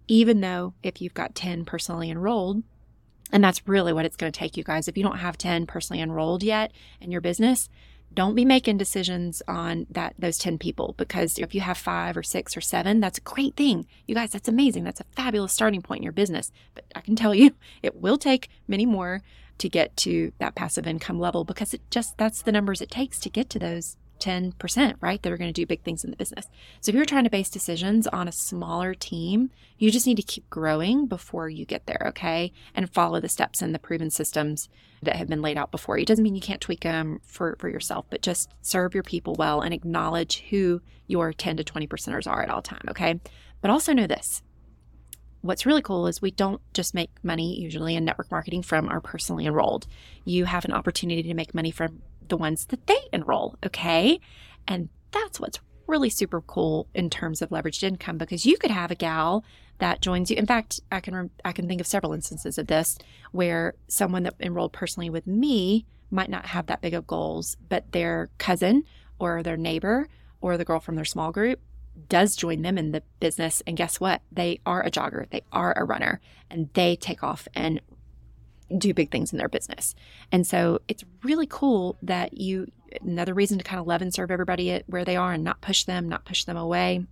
Even 0.06 0.40
though 0.40 0.74
if 0.84 1.02
you've 1.02 1.14
got 1.14 1.34
10 1.34 1.64
personally 1.64 2.10
enrolled, 2.10 2.62
and 3.32 3.42
that's 3.42 3.66
really 3.66 3.92
what 3.92 4.04
it's 4.04 4.16
going 4.16 4.32
to 4.32 4.38
take 4.38 4.56
you 4.56 4.64
guys. 4.64 4.88
If 4.88 4.96
you 4.96 5.02
don't 5.02 5.18
have 5.18 5.38
10 5.38 5.66
personally 5.66 6.02
enrolled 6.02 6.42
yet 6.42 6.72
in 7.00 7.10
your 7.10 7.20
business, 7.20 7.68
don't 8.12 8.34
be 8.34 8.44
making 8.44 8.76
decisions 8.76 9.40
on 9.46 9.86
that 9.90 10.14
those 10.18 10.38
10 10.38 10.58
people 10.58 10.94
because 10.96 11.38
if 11.38 11.54
you 11.54 11.60
have 11.60 11.78
five 11.78 12.16
or 12.16 12.22
six 12.22 12.56
or 12.56 12.60
seven 12.60 12.98
that's 12.98 13.18
a 13.18 13.22
great 13.22 13.54
thing. 13.56 13.86
You 14.06 14.14
guys 14.14 14.32
that's 14.32 14.48
amazing. 14.48 14.84
That's 14.84 15.00
a 15.00 15.06
fabulous 15.14 15.52
starting 15.52 15.82
point 15.82 16.00
in 16.00 16.04
your 16.04 16.12
business. 16.12 16.50
But 16.74 16.84
i 16.94 17.00
can 17.00 17.16
tell 17.16 17.34
you 17.34 17.54
it 17.82 17.96
will 17.96 18.18
take 18.18 18.48
many 18.66 18.86
more 18.86 19.22
to 19.58 19.68
get 19.68 19.96
to 19.98 20.32
that 20.38 20.54
passive 20.54 20.86
income 20.86 21.20
level 21.20 21.44
because 21.44 21.74
it 21.74 21.82
just 21.90 22.16
that's 22.16 22.42
the 22.42 22.52
numbers 22.52 22.80
it 22.80 22.90
takes 22.90 23.20
to 23.20 23.30
get 23.30 23.50
to 23.50 23.58
those 23.58 23.96
10%, 24.20 24.94
right? 25.00 25.22
That 25.22 25.32
are 25.32 25.36
going 25.36 25.52
to 25.52 25.60
do 25.60 25.66
big 25.66 25.82
things 25.82 26.04
in 26.04 26.10
the 26.10 26.16
business. 26.16 26.46
So 26.80 26.90
if 26.90 26.96
you're 26.96 27.04
trying 27.04 27.24
to 27.24 27.30
base 27.30 27.48
decisions 27.48 28.06
on 28.06 28.28
a 28.28 28.32
smaller 28.32 28.94
team, 28.94 29.50
you 29.78 29.90
just 29.90 30.06
need 30.06 30.16
to 30.16 30.22
keep 30.22 30.48
growing 30.50 31.06
before 31.06 31.48
you 31.48 31.64
get 31.64 31.86
there, 31.86 32.04
okay? 32.08 32.52
And 32.74 32.92
follow 32.92 33.20
the 33.20 33.28
steps 33.28 33.62
and 33.62 33.74
the 33.74 33.78
proven 33.78 34.10
systems 34.10 34.68
that 35.02 35.16
have 35.16 35.28
been 35.28 35.42
laid 35.42 35.56
out 35.56 35.70
before 35.70 35.96
you. 35.96 36.02
It 36.02 36.08
doesn't 36.08 36.22
mean 36.22 36.34
you 36.34 36.40
can't 36.40 36.60
tweak 36.60 36.82
them 36.82 37.20
for, 37.24 37.56
for 37.58 37.68
yourself, 37.68 38.06
but 38.10 38.22
just 38.22 38.50
serve 38.62 38.94
your 38.94 39.02
people 39.02 39.34
well 39.34 39.60
and 39.60 39.74
acknowledge 39.74 40.44
who 40.50 40.82
your 41.06 41.32
10 41.32 41.56
to 41.56 41.64
20 41.64 41.86
percenters 41.86 42.30
are 42.30 42.42
at 42.42 42.50
all 42.50 42.62
time, 42.62 42.84
okay? 42.88 43.20
But 43.60 43.70
also 43.70 43.92
know 43.92 44.06
this. 44.06 44.42
What's 45.42 45.64
really 45.64 45.80
cool 45.80 46.06
is 46.06 46.20
we 46.20 46.30
don't 46.30 46.60
just 46.74 46.94
make 46.94 47.10
money 47.22 47.58
usually 47.58 47.96
in 47.96 48.04
network 48.04 48.30
marketing 48.30 48.62
from 48.62 48.88
our 48.88 49.00
personally 49.00 49.46
enrolled. 49.46 49.86
You 50.24 50.44
have 50.44 50.66
an 50.66 50.72
opportunity 50.72 51.22
to 51.22 51.34
make 51.34 51.54
money 51.54 51.70
from 51.70 52.02
the 52.30 52.36
ones 52.36 52.66
that 52.66 52.86
they 52.86 52.98
enroll, 53.12 53.56
okay? 53.64 54.20
And 54.66 54.88
that's 55.10 55.38
what's 55.38 55.60
really 55.86 56.10
super 56.10 56.40
cool 56.40 56.86
in 56.94 57.10
terms 57.10 57.42
of 57.42 57.50
leveraged 57.50 57.82
income 57.82 58.16
because 58.16 58.46
you 58.46 58.56
could 58.56 58.70
have 58.70 58.90
a 58.90 58.94
gal 58.94 59.44
that 59.78 60.00
joins 60.00 60.30
you. 60.30 60.36
In 60.36 60.46
fact, 60.46 60.80
I 60.90 61.00
can 61.00 61.30
I 61.44 61.52
can 61.52 61.66
think 61.68 61.80
of 61.80 61.86
several 61.86 62.12
instances 62.12 62.56
of 62.58 62.68
this 62.68 62.96
where 63.32 63.74
someone 63.88 64.22
that 64.22 64.34
enrolled 64.40 64.72
personally 64.72 65.10
with 65.10 65.26
me 65.26 65.84
might 66.10 66.30
not 66.30 66.46
have 66.46 66.66
that 66.66 66.80
big 66.80 66.94
of 66.94 67.06
goals, 67.06 67.56
but 67.68 67.92
their 67.92 68.30
cousin 68.38 68.84
or 69.18 69.42
their 69.42 69.56
neighbor 69.56 70.08
or 70.40 70.56
the 70.56 70.64
girl 70.64 70.80
from 70.80 70.96
their 70.96 71.04
small 71.04 71.32
group 71.32 71.60
does 72.08 72.36
join 72.36 72.62
them 72.62 72.78
in 72.78 72.92
the 72.92 73.02
business. 73.18 73.62
And 73.66 73.76
guess 73.76 74.00
what? 74.00 74.22
They 74.30 74.60
are 74.64 74.82
a 74.82 74.90
jogger, 74.90 75.28
they 75.30 75.42
are 75.52 75.76
a 75.76 75.84
runner, 75.84 76.20
and 76.48 76.70
they 76.74 76.96
take 76.96 77.22
off 77.22 77.46
and 77.54 77.80
do 78.76 78.94
big 78.94 79.10
things 79.10 79.32
in 79.32 79.38
their 79.38 79.48
business. 79.48 79.94
And 80.30 80.46
so 80.46 80.80
it's 80.88 81.04
really 81.22 81.46
cool 81.46 81.96
that 82.02 82.38
you, 82.38 82.66
another 83.02 83.34
reason 83.34 83.58
to 83.58 83.64
kind 83.64 83.80
of 83.80 83.86
love 83.86 84.02
and 84.02 84.12
serve 84.12 84.30
everybody 84.30 84.70
at 84.70 84.84
where 84.86 85.04
they 85.04 85.16
are 85.16 85.32
and 85.32 85.44
not 85.44 85.60
push 85.60 85.84
them, 85.84 86.08
not 86.08 86.24
push 86.24 86.44
them 86.44 86.56
away 86.56 87.06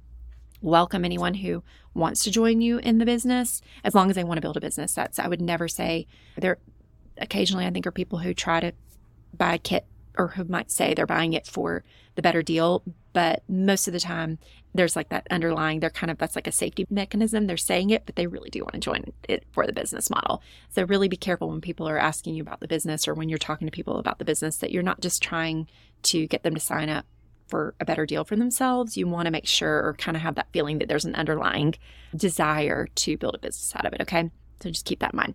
welcome 0.61 1.05
anyone 1.05 1.35
who 1.35 1.63
wants 1.95 2.25
to 2.25 2.31
join 2.31 2.61
you 2.61 2.79
in 2.79 2.99
the 2.99 3.07
business 3.07 3.61
as 3.85 3.95
long 3.95 4.11
as 4.11 4.17
they 4.17 4.25
want 4.25 4.39
to 4.39 4.41
build 4.41 4.57
a 4.57 4.61
business. 4.61 4.95
That's, 4.95 5.19
I 5.19 5.29
would 5.29 5.41
never 5.41 5.69
say 5.69 6.07
there 6.37 6.59
occasionally 7.19 7.67
I 7.67 7.71
think 7.71 7.87
are 7.87 7.93
people 7.93 8.19
who 8.19 8.35
try 8.35 8.61
to 8.61 8.73
buy 9.37 9.55
a 9.55 9.59
kit 9.59 9.87
or 10.19 10.29
who 10.29 10.45
might 10.45 10.71
say 10.71 10.93
they're 10.93 11.07
buying 11.07 11.33
it 11.33 11.47
for 11.47 11.85
the 12.17 12.23
better 12.23 12.43
deal. 12.43 12.83
But 13.13 13.43
most 13.49 13.87
of 13.87 13.93
the 13.93 14.01
time, 14.01 14.39
there's 14.75 14.97
like 14.97 15.09
that 15.09 15.27
underlying, 15.31 15.81
they're 15.81 15.91
kind 15.91 16.11
of, 16.11 16.19
that's 16.19 16.37
like 16.37 16.47
a 16.47 16.53
safety 16.53 16.87
mechanism. 16.91 17.47
They're 17.47 17.57
saying 17.57 17.91
it, 17.91 18.05
but 18.05 18.17
they 18.17 18.27
really 18.27 18.51
do 18.51 18.61
want 18.61 18.75
to 18.75 18.81
join 18.81 19.13
it 19.29 19.45
for 19.53 19.67
the 19.67 19.73
business 19.73 20.11
model. 20.11 20.43
So 20.71 20.85
really 20.85 21.09
be 21.09 21.17
careful 21.17 21.49
when 21.49 21.61
people 21.61 21.89
are 21.89 21.99
asking 21.99 22.35
you 22.35 22.43
about 22.43 22.61
the 22.61 22.69
business 22.69 23.09
or 23.09 23.15
when 23.15 23.29
you're 23.29 23.39
talking 23.39 23.67
to 23.67 23.73
people 23.73 23.99
about 23.99 24.19
the 24.19 24.25
business 24.25 24.59
that 24.59 24.71
you're 24.71 24.83
not 24.83 25.01
just 25.01 25.23
trying 25.23 25.69
to 26.03 26.27
get 26.27 26.43
them 26.43 26.55
to 26.55 26.61
sign 26.61 26.91
up 26.91 27.07
for 27.47 27.75
a 27.81 27.85
better 27.85 28.05
deal 28.05 28.25
for 28.25 28.37
themselves, 28.37 28.97
you 28.97 29.09
want 29.09 29.27
to 29.27 29.33
make 29.33 29.47
sure 29.47 29.87
or 29.87 29.95
kind 29.95 30.17
of 30.17 30.23
have 30.23 30.35
that 30.35 30.53
feeling 30.53 30.79
that 30.79 30.89
there's 30.89 31.07
an 31.07 31.15
underlying 31.15 31.75
desire 32.15 32.89
to 32.95 33.17
build 33.17 33.35
a 33.35 33.39
business 33.39 33.73
out 33.75 33.87
of 33.87 33.95
it. 33.95 34.03
Okay. 34.03 34.31
So 34.61 34.71
just 34.71 34.85
keep 34.85 35.01
that 35.01 35.15
in 35.15 35.17
mind. 35.17 35.35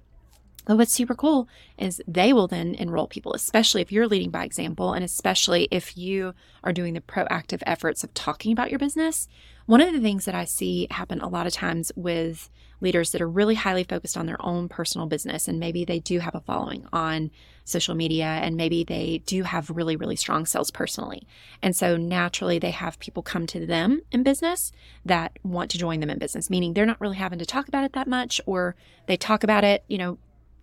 Oh, 0.66 0.74
but 0.74 0.78
what's 0.78 0.94
super 0.94 1.14
cool 1.14 1.50
is 1.78 2.02
they 2.08 2.32
will 2.32 2.48
then 2.48 2.74
enroll 2.76 3.08
people, 3.08 3.34
especially 3.34 3.82
if 3.82 3.92
you're 3.92 4.08
leading 4.08 4.30
by 4.30 4.46
example, 4.46 4.94
and 4.94 5.04
especially 5.04 5.68
if 5.72 5.98
you 5.98 6.34
are 6.64 6.72
doing 6.72 6.94
the 6.94 7.02
proactive 7.02 7.62
efforts 7.66 8.04
of 8.04 8.14
talking 8.14 8.54
about 8.54 8.70
your 8.70 8.80
business. 8.80 9.28
One 9.66 9.82
of 9.82 9.92
the 9.92 10.00
things 10.00 10.24
that 10.26 10.36
I 10.36 10.46
see 10.46 10.88
happen 10.90 11.20
a 11.20 11.28
lot 11.28 11.48
of 11.48 11.54
times 11.54 11.92
with 11.98 12.50
leaders 12.80 13.12
that 13.12 13.22
are 13.22 13.30
really 13.30 13.56
highly 13.56 13.84
focused 13.84 14.18
on 14.18 14.26
their 14.26 14.42
own 14.46 14.70
personal 14.70 15.08
business, 15.08 15.48
and 15.48 15.60
maybe 15.60 15.84
they 15.84 16.00
do 16.00 16.20
have 16.20 16.36
a 16.36 16.42
following 16.42 16.86
on 16.94 17.32
social 17.66 17.96
media, 17.96 18.26
and 18.26 18.56
maybe 18.56 18.84
they 18.84 19.22
do 19.26 19.44
have 19.44 19.70
really, 19.70 19.96
really 19.96 20.18
strong 20.18 20.46
sales 20.46 20.72
personally. 20.72 21.26
And 21.62 21.76
so 21.76 21.96
naturally, 21.98 22.60
they 22.60 22.72
have 22.72 23.00
people 23.00 23.24
come 23.24 23.48
to 23.48 23.66
them 23.66 24.02
in 24.12 24.24
business 24.24 24.72
that 25.06 25.40
want 25.44 25.72
to 25.72 25.78
join 25.78 26.02
them 26.02 26.10
in 26.10 26.20
business, 26.20 26.50
meaning 26.50 26.74
they're 26.74 26.86
not 26.86 27.00
really 27.00 27.18
having 27.18 27.40
to 27.40 27.46
talk 27.46 27.68
about 27.68 27.86
it 27.86 27.94
that 27.94 28.08
much, 28.08 28.40
or 28.46 28.76
they 29.08 29.18
talk 29.18 29.44
about 29.44 29.64
it, 29.64 29.84
you 29.88 29.98
know, 29.98 30.18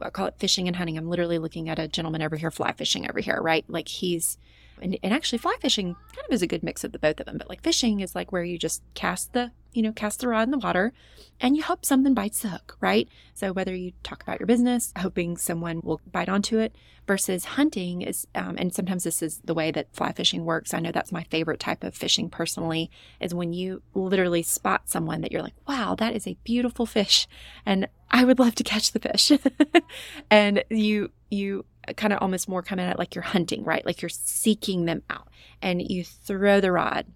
I 0.07 0.11
call 0.11 0.27
it 0.27 0.35
fishing 0.39 0.67
and 0.67 0.77
hunting. 0.77 0.97
I'm 0.97 1.09
literally 1.09 1.39
looking 1.39 1.69
at 1.69 1.79
a 1.79 1.89
gentleman 1.89 2.23
over 2.23 2.37
here 2.37 2.51
fly 2.51 2.73
fishing 2.73 3.09
over 3.09 3.21
here, 3.21 3.41
right? 3.41 3.65
Like 3.69 3.89
he's 3.89 4.39
and, 4.81 4.99
and 5.03 5.13
actually 5.13 5.39
fly 5.39 5.55
fishing 5.61 5.95
kind 5.95 6.27
of 6.27 6.33
is 6.33 6.43
a 6.43 6.47
good 6.47 6.63
mix 6.63 6.85
of 6.85 6.93
the 6.93 6.99
both 6.99 7.21
of 7.21 7.27
them. 7.27 7.39
But 7.39 7.49
like 7.49 7.63
fishing 7.63 8.01
is 8.01 8.15
like 8.15 8.33
where 8.33 8.45
you 8.45 8.59
just 8.59 8.83
cast 8.95 9.33
the 9.33 9.53
you 9.73 9.83
know, 9.83 9.93
cast 9.93 10.21
the 10.21 10.29
rod 10.29 10.43
in 10.43 10.51
the 10.51 10.59
water 10.59 10.93
and 11.41 11.57
you 11.57 11.63
hope 11.63 11.85
something 11.85 12.13
bites 12.13 12.41
the 12.41 12.49
hook, 12.49 12.77
right? 12.81 13.09
So 13.35 13.53
whether 13.53 13.75
you 13.75 13.93
talk 14.03 14.23
about 14.23 14.39
your 14.39 14.47
business, 14.47 14.93
hoping 14.99 15.37
someone 15.37 15.81
will 15.83 16.01
bite 16.11 16.29
onto 16.29 16.59
it 16.59 16.75
versus 17.07 17.45
hunting 17.45 18.03
is, 18.03 18.27
um, 18.35 18.57
and 18.59 18.75
sometimes 18.75 19.05
this 19.05 19.23
is 19.23 19.41
the 19.45 19.55
way 19.55 19.71
that 19.71 19.95
fly 19.95 20.13
fishing 20.13 20.45
works. 20.45 20.75
I 20.75 20.81
know 20.81 20.93
that's 20.93 21.13
my 21.13 21.25
favorite 21.25 21.61
type 21.61 21.83
of 21.83 21.95
fishing 21.95 22.29
personally 22.29 22.91
is 23.21 23.35
when 23.35 23.53
you 23.53 23.83
literally 23.95 24.43
spot 24.43 24.89
someone 24.89 25.23
that 25.23 25.33
you're 25.33 25.43
like, 25.43 25.57
wow, 25.67 25.95
that 25.97 26.15
is 26.15 26.27
a 26.27 26.37
beautiful 26.45 26.85
fish. 26.85 27.27
And 27.65 27.89
I 28.11 28.25
would 28.25 28.39
love 28.39 28.55
to 28.57 28.65
catch 28.65 28.93
the 28.93 28.99
fish. 28.99 29.33
and 30.31 30.63
you, 30.69 31.11
you 31.31 31.65
kind 31.97 32.13
of 32.13 32.21
almost 32.21 32.49
more 32.49 32.63
come 32.63 32.79
at 32.79 32.93
it 32.93 32.99
like 32.99 33.15
you're 33.15 33.23
hunting, 33.23 33.65
right? 33.65 33.85
Like 33.87 34.03
you're 34.03 34.09
seeking 34.11 34.85
them 34.85 35.03
out 35.09 35.29
and 35.63 35.81
you 35.81 36.05
throw 36.05 36.61
the 36.61 36.73
rod. 36.73 37.07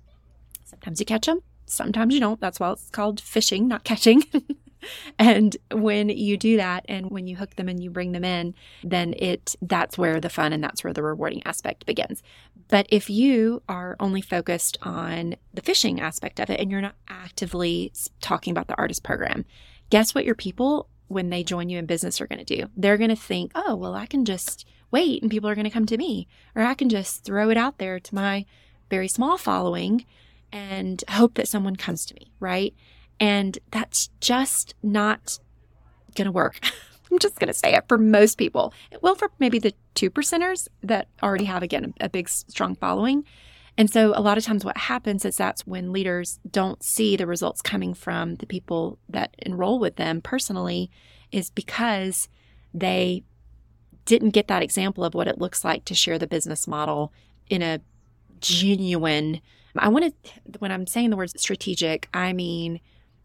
Sometimes 0.64 0.98
you 0.98 1.06
catch 1.06 1.26
them, 1.26 1.40
sometimes 1.66 2.14
you 2.14 2.20
don't. 2.20 2.40
That's 2.40 2.60
why 2.60 2.72
it's 2.72 2.90
called 2.90 3.20
fishing, 3.20 3.68
not 3.68 3.84
catching. 3.84 4.24
and 5.18 5.56
when 5.72 6.08
you 6.08 6.36
do 6.36 6.56
that 6.56 6.84
and 6.88 7.10
when 7.10 7.26
you 7.26 7.36
hook 7.36 7.56
them 7.56 7.68
and 7.68 7.82
you 7.82 7.90
bring 7.90 8.12
them 8.12 8.24
in, 8.24 8.54
then 8.82 9.14
it 9.18 9.56
that's 9.62 9.98
where 9.98 10.20
the 10.20 10.28
fun 10.28 10.52
and 10.52 10.62
that's 10.62 10.84
where 10.84 10.92
the 10.92 11.02
rewarding 11.02 11.42
aspect 11.44 11.86
begins. 11.86 12.22
But 12.68 12.86
if 12.90 13.10
you 13.10 13.62
are 13.68 13.96
only 14.00 14.20
focused 14.20 14.78
on 14.82 15.36
the 15.52 15.62
fishing 15.62 16.00
aspect 16.00 16.40
of 16.40 16.50
it 16.50 16.60
and 16.60 16.70
you're 16.70 16.80
not 16.80 16.96
actively 17.08 17.92
talking 18.20 18.50
about 18.50 18.68
the 18.68 18.78
artist 18.78 19.02
program, 19.02 19.44
guess 19.90 20.14
what 20.14 20.24
your 20.24 20.34
people 20.34 20.88
when 21.08 21.30
they 21.30 21.44
join 21.44 21.68
you 21.68 21.78
in 21.78 21.86
business 21.86 22.20
are 22.20 22.26
going 22.26 22.44
to 22.44 22.56
do? 22.56 22.68
They're 22.76 22.96
going 22.96 23.10
to 23.10 23.16
think, 23.16 23.52
"Oh, 23.54 23.74
well, 23.76 23.94
I 23.94 24.06
can 24.06 24.24
just 24.24 24.66
wait 24.90 25.20
and 25.22 25.30
people 25.30 25.50
are 25.50 25.54
going 25.54 25.64
to 25.64 25.70
come 25.70 25.86
to 25.86 25.98
me 25.98 26.28
or 26.54 26.62
I 26.62 26.74
can 26.74 26.88
just 26.88 27.24
throw 27.24 27.50
it 27.50 27.56
out 27.56 27.78
there 27.78 27.98
to 27.98 28.14
my 28.14 28.46
very 28.90 29.08
small 29.08 29.36
following 29.36 30.06
and 30.54 31.02
hope 31.10 31.34
that 31.34 31.48
someone 31.48 31.74
comes 31.74 32.06
to 32.06 32.14
me, 32.14 32.30
right? 32.38 32.72
And 33.18 33.58
that's 33.72 34.08
just 34.20 34.74
not 34.84 35.40
going 36.14 36.26
to 36.26 36.32
work. 36.32 36.60
I'm 37.10 37.18
just 37.18 37.38
going 37.40 37.48
to 37.48 37.54
say 37.54 37.74
it 37.74 37.84
for 37.88 37.98
most 37.98 38.38
people. 38.38 38.72
It 38.92 39.02
will 39.02 39.16
for 39.16 39.30
maybe 39.40 39.58
the 39.58 39.74
two 39.94 40.10
percenters 40.10 40.68
that 40.82 41.08
already 41.22 41.44
have, 41.44 41.64
again, 41.64 41.92
a 42.00 42.08
big, 42.08 42.28
strong 42.28 42.76
following. 42.76 43.24
And 43.76 43.90
so 43.90 44.12
a 44.16 44.22
lot 44.22 44.38
of 44.38 44.44
times 44.44 44.64
what 44.64 44.78
happens 44.78 45.24
is 45.24 45.36
that's 45.36 45.66
when 45.66 45.92
leaders 45.92 46.38
don't 46.48 46.82
see 46.84 47.16
the 47.16 47.26
results 47.26 47.60
coming 47.60 47.92
from 47.92 48.36
the 48.36 48.46
people 48.46 48.98
that 49.08 49.34
enroll 49.38 49.80
with 49.80 49.96
them 49.96 50.22
personally, 50.22 50.88
is 51.32 51.50
because 51.50 52.28
they 52.72 53.24
didn't 54.04 54.30
get 54.30 54.46
that 54.46 54.62
example 54.62 55.04
of 55.04 55.14
what 55.14 55.26
it 55.26 55.40
looks 55.40 55.64
like 55.64 55.84
to 55.86 55.94
share 55.94 56.18
the 56.18 56.28
business 56.28 56.68
model 56.68 57.12
in 57.50 57.60
a 57.60 57.80
genuine 58.40 59.40
I 59.76 59.88
want 59.88 60.14
to, 60.24 60.32
when 60.58 60.70
I'm 60.70 60.86
saying 60.86 61.10
the 61.10 61.16
word 61.16 61.38
strategic, 61.38 62.08
I 62.14 62.32
mean 62.32 62.80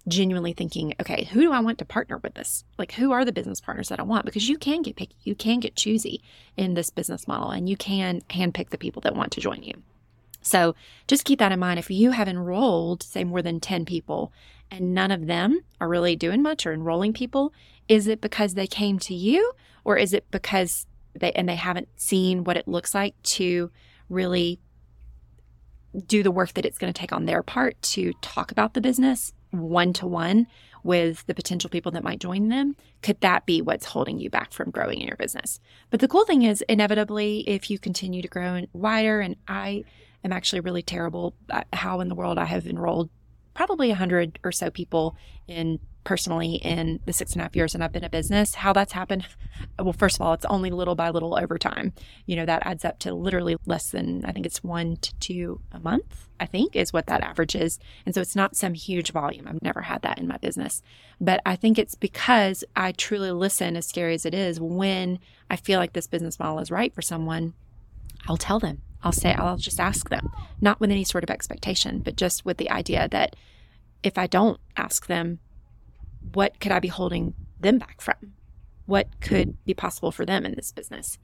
genuinely 0.07 0.53
thinking, 0.53 0.93
okay, 0.99 1.25
who 1.25 1.41
do 1.41 1.51
I 1.51 1.59
want 1.59 1.77
to 1.79 1.85
partner 1.85 2.17
with 2.17 2.33
this? 2.33 2.63
Like, 2.77 2.93
who 2.93 3.11
are 3.11 3.23
the 3.23 3.31
business 3.31 3.61
partners 3.61 3.89
that 3.89 3.99
I 3.99 4.03
want? 4.03 4.25
Because 4.25 4.49
you 4.49 4.57
can 4.57 4.81
get 4.81 4.95
picky, 4.95 5.15
you 5.23 5.35
can 5.35 5.59
get 5.59 5.75
choosy 5.75 6.21
in 6.57 6.73
this 6.73 6.89
business 6.89 7.27
model, 7.27 7.51
and 7.51 7.69
you 7.69 7.77
can 7.77 8.21
handpick 8.29 8.69
the 8.69 8.77
people 8.77 9.01
that 9.01 9.15
want 9.15 9.31
to 9.33 9.41
join 9.41 9.61
you. 9.61 9.73
So 10.41 10.73
just 11.07 11.25
keep 11.25 11.39
that 11.39 11.51
in 11.51 11.59
mind. 11.59 11.79
If 11.79 11.91
you 11.91 12.11
have 12.11 12.27
enrolled, 12.27 13.03
say, 13.03 13.23
more 13.23 13.41
than 13.41 13.59
10 13.59 13.85
people, 13.85 14.31
and 14.71 14.93
none 14.93 15.11
of 15.11 15.27
them 15.27 15.61
are 15.81 15.89
really 15.89 16.15
doing 16.15 16.41
much 16.41 16.65
or 16.65 16.73
enrolling 16.73 17.13
people, 17.13 17.53
is 17.87 18.07
it 18.07 18.21
because 18.21 18.53
they 18.53 18.67
came 18.67 18.99
to 18.99 19.13
you, 19.13 19.53
or 19.83 19.97
is 19.97 20.13
it 20.13 20.25
because 20.31 20.85
they 21.13 21.31
and 21.33 21.49
they 21.49 21.55
haven't 21.55 21.89
seen 21.95 22.43
what 22.43 22.57
it 22.57 22.67
looks 22.67 22.93
like 22.93 23.21
to 23.23 23.71
really 24.09 24.59
do 26.05 26.23
the 26.23 26.31
work 26.31 26.53
that 26.53 26.65
it's 26.65 26.77
going 26.77 26.91
to 26.91 26.99
take 26.99 27.13
on 27.13 27.25
their 27.25 27.43
part 27.43 27.81
to 27.81 28.13
talk 28.21 28.51
about 28.51 28.73
the 28.73 28.81
business 28.81 29.33
one 29.51 29.93
to 29.93 30.05
one 30.07 30.47
with 30.83 31.25
the 31.25 31.33
potential 31.33 31.69
people 31.69 31.91
that 31.91 32.03
might 32.03 32.19
join 32.19 32.49
them, 32.49 32.75
could 33.01 33.19
that 33.21 33.45
be 33.45 33.61
what's 33.61 33.85
holding 33.85 34.19
you 34.19 34.29
back 34.29 34.53
from 34.53 34.71
growing 34.71 35.01
in 35.01 35.07
your 35.07 35.17
business? 35.17 35.59
But 35.89 35.99
the 35.99 36.07
cool 36.07 36.25
thing 36.25 36.43
is, 36.43 36.63
inevitably, 36.69 37.41
if 37.49 37.69
you 37.69 37.79
continue 37.79 38.21
to 38.21 38.27
grow 38.27 38.61
wider, 38.73 39.19
and 39.19 39.35
I 39.47 39.83
am 40.23 40.31
actually 40.31 40.61
really 40.61 40.83
terrible 40.83 41.35
at 41.49 41.67
how 41.73 41.99
in 41.99 42.09
the 42.09 42.15
world 42.15 42.37
I 42.37 42.45
have 42.45 42.65
enrolled 42.65 43.09
probably 43.53 43.91
a 43.91 43.95
hundred 43.95 44.39
or 44.43 44.51
so 44.51 44.69
people 44.69 45.17
in 45.47 45.79
personally 46.03 46.55
in 46.55 46.99
the 47.05 47.13
six 47.13 47.33
and 47.33 47.41
a 47.41 47.43
half 47.43 47.55
years 47.55 47.73
that 47.73 47.81
I've 47.81 47.91
been 47.91 48.03
a 48.03 48.09
business. 48.09 48.55
How 48.55 48.73
that's 48.73 48.93
happened, 48.93 49.25
well, 49.77 49.93
first 49.93 50.15
of 50.15 50.21
all, 50.21 50.33
it's 50.33 50.45
only 50.45 50.71
little 50.71 50.95
by 50.95 51.09
little 51.09 51.37
over 51.37 51.57
time. 51.57 51.93
You 52.25 52.35
know, 52.35 52.45
that 52.45 52.65
adds 52.65 52.85
up 52.85 52.99
to 52.99 53.13
literally 53.13 53.57
less 53.65 53.91
than, 53.91 54.23
I 54.25 54.31
think 54.31 54.45
it's 54.45 54.63
one 54.63 54.97
to 54.97 55.13
two 55.19 55.61
a 55.71 55.79
month, 55.79 56.27
I 56.39 56.45
think 56.45 56.75
is 56.75 56.93
what 56.93 57.07
that 57.07 57.21
average 57.21 57.55
is. 57.55 57.79
And 58.05 58.15
so 58.15 58.21
it's 58.21 58.35
not 58.35 58.55
some 58.55 58.73
huge 58.73 59.11
volume. 59.11 59.47
I've 59.47 59.61
never 59.61 59.81
had 59.81 60.01
that 60.03 60.19
in 60.19 60.27
my 60.27 60.37
business. 60.37 60.81
But 61.19 61.41
I 61.45 61.55
think 61.55 61.77
it's 61.77 61.95
because 61.95 62.63
I 62.75 62.91
truly 62.93 63.31
listen, 63.31 63.75
as 63.75 63.85
scary 63.85 64.15
as 64.15 64.25
it 64.25 64.33
is, 64.33 64.59
when 64.59 65.19
I 65.49 65.57
feel 65.57 65.79
like 65.79 65.93
this 65.93 66.07
business 66.07 66.39
model 66.39 66.59
is 66.59 66.71
right 66.71 66.93
for 66.93 67.01
someone, 67.01 67.53
I'll 68.27 68.37
tell 68.37 68.59
them. 68.59 68.81
I'll 69.01 69.11
say, 69.11 69.33
I'll 69.33 69.57
just 69.57 69.79
ask 69.79 70.09
them, 70.09 70.29
not 70.59 70.79
with 70.79 70.91
any 70.91 71.03
sort 71.03 71.23
of 71.23 71.29
expectation, 71.29 71.99
but 71.99 72.17
just 72.17 72.45
with 72.45 72.57
the 72.57 72.69
idea 72.69 73.07
that 73.09 73.35
if 74.03 74.17
I 74.17 74.27
don't 74.27 74.59
ask 74.75 75.07
them, 75.07 75.39
what 76.33 76.59
could 76.59 76.71
I 76.71 76.79
be 76.79 76.87
holding 76.87 77.33
them 77.59 77.77
back 77.77 78.01
from? 78.01 78.15
What 78.85 79.07
could 79.21 79.63
be 79.65 79.73
possible 79.73 80.11
for 80.11 80.25
them 80.25 80.45
in 80.45 80.55
this 80.55 80.71
business? 80.71 81.17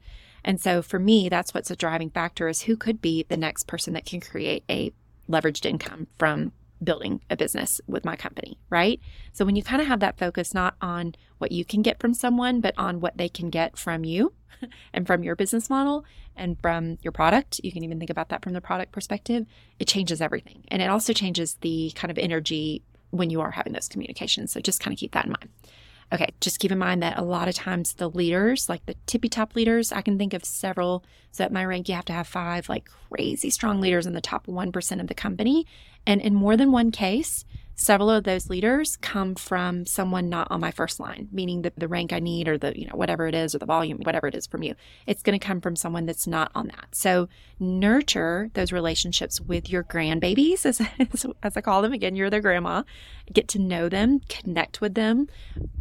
And 0.44 0.60
so 0.60 0.82
for 0.82 0.98
me, 0.98 1.28
that's 1.28 1.52
what's 1.52 1.70
a 1.70 1.76
driving 1.76 2.10
factor 2.10 2.46
is 2.48 2.62
who 2.62 2.76
could 2.76 3.02
be 3.02 3.24
the 3.28 3.36
next 3.36 3.66
person 3.66 3.94
that 3.94 4.06
can 4.06 4.20
create 4.20 4.64
a 4.70 4.92
leveraged 5.28 5.66
income 5.66 6.06
from 6.18 6.52
building 6.82 7.20
a 7.30 7.36
business 7.36 7.80
with 7.86 8.04
my 8.04 8.16
company, 8.16 8.58
right? 8.70 9.00
So 9.32 9.44
when 9.44 9.56
you 9.56 9.62
kind 9.62 9.80
of 9.80 9.88
have 9.88 10.00
that 10.00 10.18
focus 10.18 10.54
not 10.54 10.74
on 10.80 11.14
what 11.38 11.52
you 11.52 11.64
can 11.64 11.82
get 11.82 12.00
from 12.00 12.14
someone, 12.14 12.60
but 12.60 12.74
on 12.76 13.00
what 13.00 13.16
they 13.16 13.28
can 13.28 13.50
get 13.50 13.76
from 13.76 14.04
you 14.04 14.32
and 14.92 15.06
from 15.06 15.22
your 15.22 15.36
business 15.36 15.70
model 15.70 16.04
and 16.36 16.60
from 16.60 16.98
your 17.02 17.12
product, 17.12 17.60
you 17.64 17.72
can 17.72 17.82
even 17.82 17.98
think 17.98 18.10
about 18.10 18.28
that 18.28 18.42
from 18.42 18.52
the 18.52 18.60
product 18.60 18.92
perspective, 18.92 19.46
it 19.78 19.88
changes 19.88 20.20
everything. 20.20 20.64
And 20.68 20.82
it 20.82 20.90
also 20.90 21.12
changes 21.12 21.56
the 21.60 21.92
kind 21.94 22.10
of 22.10 22.18
energy 22.18 22.82
when 23.10 23.30
you 23.30 23.40
are 23.40 23.50
having 23.50 23.72
those 23.72 23.88
communications. 23.88 24.52
So 24.52 24.60
just 24.60 24.80
kind 24.80 24.92
of 24.92 24.98
keep 24.98 25.12
that 25.12 25.26
in 25.26 25.32
mind. 25.32 25.48
Okay, 26.12 26.28
just 26.40 26.60
keep 26.60 26.70
in 26.70 26.78
mind 26.78 27.02
that 27.02 27.18
a 27.18 27.22
lot 27.22 27.48
of 27.48 27.54
times 27.54 27.94
the 27.94 28.08
leaders, 28.08 28.68
like 28.68 28.86
the 28.86 28.94
tippy 29.06 29.28
top 29.28 29.56
leaders, 29.56 29.90
I 29.90 30.02
can 30.02 30.18
think 30.18 30.34
of 30.34 30.44
several. 30.44 31.04
So 31.32 31.42
at 31.42 31.52
my 31.52 31.64
rank, 31.64 31.88
you 31.88 31.96
have 31.96 32.04
to 32.06 32.12
have 32.12 32.28
five 32.28 32.68
like 32.68 32.88
crazy 33.10 33.50
strong 33.50 33.80
leaders 33.80 34.06
in 34.06 34.12
the 34.12 34.20
top 34.20 34.46
1% 34.46 35.00
of 35.00 35.08
the 35.08 35.14
company. 35.14 35.66
And 36.06 36.20
in 36.20 36.34
more 36.34 36.56
than 36.56 36.70
one 36.70 36.92
case, 36.92 37.44
several 37.76 38.10
of 38.10 38.24
those 38.24 38.48
leaders 38.48 38.96
come 38.96 39.34
from 39.34 39.84
someone 39.84 40.30
not 40.30 40.48
on 40.50 40.60
my 40.60 40.70
first 40.70 40.98
line, 40.98 41.28
meaning 41.30 41.60
the, 41.60 41.72
the 41.76 41.86
rank 41.86 42.12
I 42.12 42.18
need 42.18 42.48
or 42.48 42.56
the, 42.56 42.76
you 42.78 42.86
know, 42.86 42.96
whatever 42.96 43.26
it 43.26 43.34
is 43.34 43.54
or 43.54 43.58
the 43.58 43.66
volume, 43.66 43.98
whatever 43.98 44.26
it 44.26 44.34
is 44.34 44.46
from 44.46 44.62
you. 44.62 44.74
It's 45.06 45.22
going 45.22 45.38
to 45.38 45.46
come 45.46 45.60
from 45.60 45.76
someone 45.76 46.06
that's 46.06 46.26
not 46.26 46.50
on 46.54 46.68
that. 46.68 46.88
So 46.92 47.28
nurture 47.60 48.50
those 48.54 48.72
relationships 48.72 49.40
with 49.42 49.68
your 49.68 49.84
grandbabies, 49.84 50.64
as, 50.64 50.80
as, 51.12 51.26
as 51.42 51.56
I 51.56 51.60
call 51.60 51.82
them. 51.82 51.92
Again, 51.92 52.16
you're 52.16 52.30
their 52.30 52.40
grandma. 52.40 52.82
Get 53.30 53.46
to 53.48 53.58
know 53.58 53.90
them, 53.90 54.20
connect 54.28 54.80
with 54.80 54.94
them, 54.94 55.28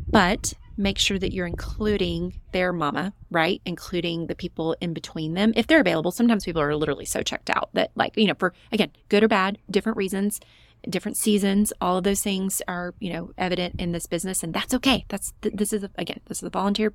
but 0.10 0.54
make 0.78 1.00
sure 1.00 1.18
that 1.18 1.32
you're 1.32 1.48
including 1.48 2.38
their 2.52 2.74
mama, 2.74 3.14
right? 3.32 3.62
Including 3.66 4.28
the 4.28 4.36
people 4.36 4.76
in 4.82 4.94
between 4.94 5.34
them 5.34 5.54
if 5.56 5.68
they're 5.68 5.80
available. 5.80 6.12
Sometimes 6.12 6.44
people 6.44 6.62
are 6.62 6.76
literally 6.76 7.06
so 7.06 7.22
checked 7.22 7.50
out 7.50 7.70
that, 7.72 7.92
like, 7.96 8.18
you 8.18 8.28
know, 8.28 8.34
for 8.38 8.54
again, 8.74 8.92
good 9.08 9.24
or 9.24 9.30
bad, 9.30 9.58
different 9.72 9.98
reasons 9.98 10.42
different 10.90 11.18
seasons. 11.18 11.74
All 11.82 11.98
of 11.98 12.04
those 12.04 12.22
things 12.22 12.62
are 12.68 12.94
you 13.00 13.12
know 13.12 13.32
evident 13.38 13.80
in 13.80 13.92
this 13.92 14.06
business 14.06 14.44
and 14.44 14.54
that's 14.54 14.74
okay. 14.74 15.06
That's 15.10 15.34
this 15.42 15.74
is 15.74 15.86
again 15.98 16.20
this 16.28 16.38
is 16.38 16.42
the 16.42 16.50
volunteer 16.50 16.94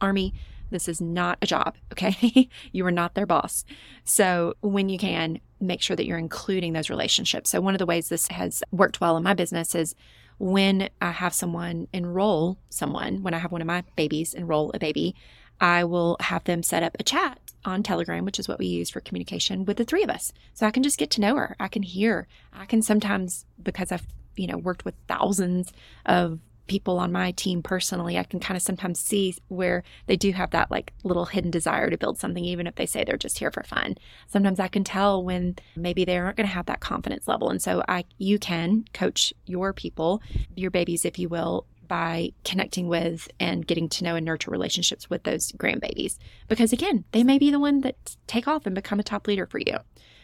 army. 0.00 0.34
This 0.70 0.88
is 0.88 1.00
not 1.00 1.38
a 1.42 1.46
job 1.46 1.76
okay? 1.92 2.48
You 2.72 2.86
are 2.86 2.92
not 2.92 3.14
their 3.14 3.26
boss. 3.26 3.64
So 4.04 4.54
when 4.60 4.88
you 4.88 4.98
can 4.98 5.40
make 5.60 5.82
sure 5.82 5.96
that 5.96 6.06
you're 6.06 6.18
including 6.18 6.72
those 6.72 6.90
relationships. 6.90 7.50
So 7.50 7.60
one 7.60 7.74
of 7.74 7.78
the 7.78 7.86
ways 7.86 8.08
this 8.08 8.28
has 8.28 8.62
worked 8.70 9.00
well 9.00 9.16
in 9.16 9.22
my 9.22 9.34
business 9.34 9.74
is 9.74 9.94
when 10.40 10.88
i 11.02 11.10
have 11.10 11.34
someone 11.34 11.86
enroll 11.92 12.56
someone 12.70 13.22
when 13.22 13.34
i 13.34 13.38
have 13.38 13.52
one 13.52 13.60
of 13.60 13.66
my 13.66 13.84
babies 13.94 14.32
enroll 14.32 14.70
a 14.72 14.78
baby 14.78 15.14
I 15.60 15.84
will 15.84 16.16
have 16.20 16.44
them 16.44 16.62
set 16.62 16.82
up 16.82 16.96
a 16.98 17.02
chat 17.02 17.38
on 17.64 17.82
Telegram, 17.82 18.24
which 18.24 18.38
is 18.38 18.48
what 18.48 18.58
we 18.58 18.66
use 18.66 18.90
for 18.90 19.00
communication 19.00 19.64
with 19.64 19.76
the 19.76 19.84
three 19.84 20.02
of 20.02 20.10
us. 20.10 20.32
So 20.54 20.66
I 20.66 20.70
can 20.70 20.82
just 20.82 20.98
get 20.98 21.10
to 21.12 21.20
know 21.20 21.36
her. 21.36 21.56
I 21.60 21.68
can 21.68 21.82
hear. 21.82 22.26
I 22.52 22.64
can 22.64 22.82
sometimes, 22.82 23.44
because 23.62 23.92
I've, 23.92 24.06
you 24.36 24.46
know, 24.46 24.56
worked 24.56 24.84
with 24.84 24.94
thousands 25.08 25.72
of 26.06 26.38
people 26.66 27.00
on 27.00 27.10
my 27.10 27.32
team 27.32 27.62
personally, 27.62 28.16
I 28.16 28.22
can 28.22 28.38
kind 28.38 28.56
of 28.56 28.62
sometimes 28.62 29.00
see 29.00 29.34
where 29.48 29.82
they 30.06 30.16
do 30.16 30.32
have 30.32 30.50
that 30.50 30.70
like 30.70 30.92
little 31.02 31.24
hidden 31.24 31.50
desire 31.50 31.90
to 31.90 31.98
build 31.98 32.16
something, 32.18 32.44
even 32.44 32.68
if 32.68 32.76
they 32.76 32.86
say 32.86 33.02
they're 33.02 33.16
just 33.16 33.38
here 33.38 33.50
for 33.50 33.64
fun. 33.64 33.96
Sometimes 34.28 34.60
I 34.60 34.68
can 34.68 34.84
tell 34.84 35.22
when 35.22 35.56
maybe 35.74 36.04
they 36.04 36.16
aren't 36.16 36.36
going 36.36 36.46
to 36.46 36.54
have 36.54 36.66
that 36.66 36.78
confidence 36.78 37.26
level. 37.26 37.50
And 37.50 37.60
so 37.60 37.82
I, 37.88 38.04
you 38.18 38.38
can 38.38 38.84
coach 38.94 39.34
your 39.46 39.72
people, 39.72 40.22
your 40.54 40.70
babies, 40.70 41.04
if 41.04 41.18
you 41.18 41.28
will, 41.28 41.66
by 41.90 42.30
connecting 42.44 42.86
with 42.86 43.28
and 43.40 43.66
getting 43.66 43.88
to 43.88 44.04
know 44.04 44.14
and 44.14 44.24
nurture 44.24 44.52
relationships 44.52 45.10
with 45.10 45.24
those 45.24 45.50
grandbabies. 45.50 46.18
Because 46.46 46.72
again, 46.72 47.04
they 47.10 47.24
may 47.24 47.36
be 47.36 47.50
the 47.50 47.58
one 47.58 47.80
that 47.80 48.16
take 48.28 48.46
off 48.46 48.64
and 48.64 48.76
become 48.76 49.00
a 49.00 49.02
top 49.02 49.26
leader 49.26 49.44
for 49.44 49.58
you. 49.58 49.76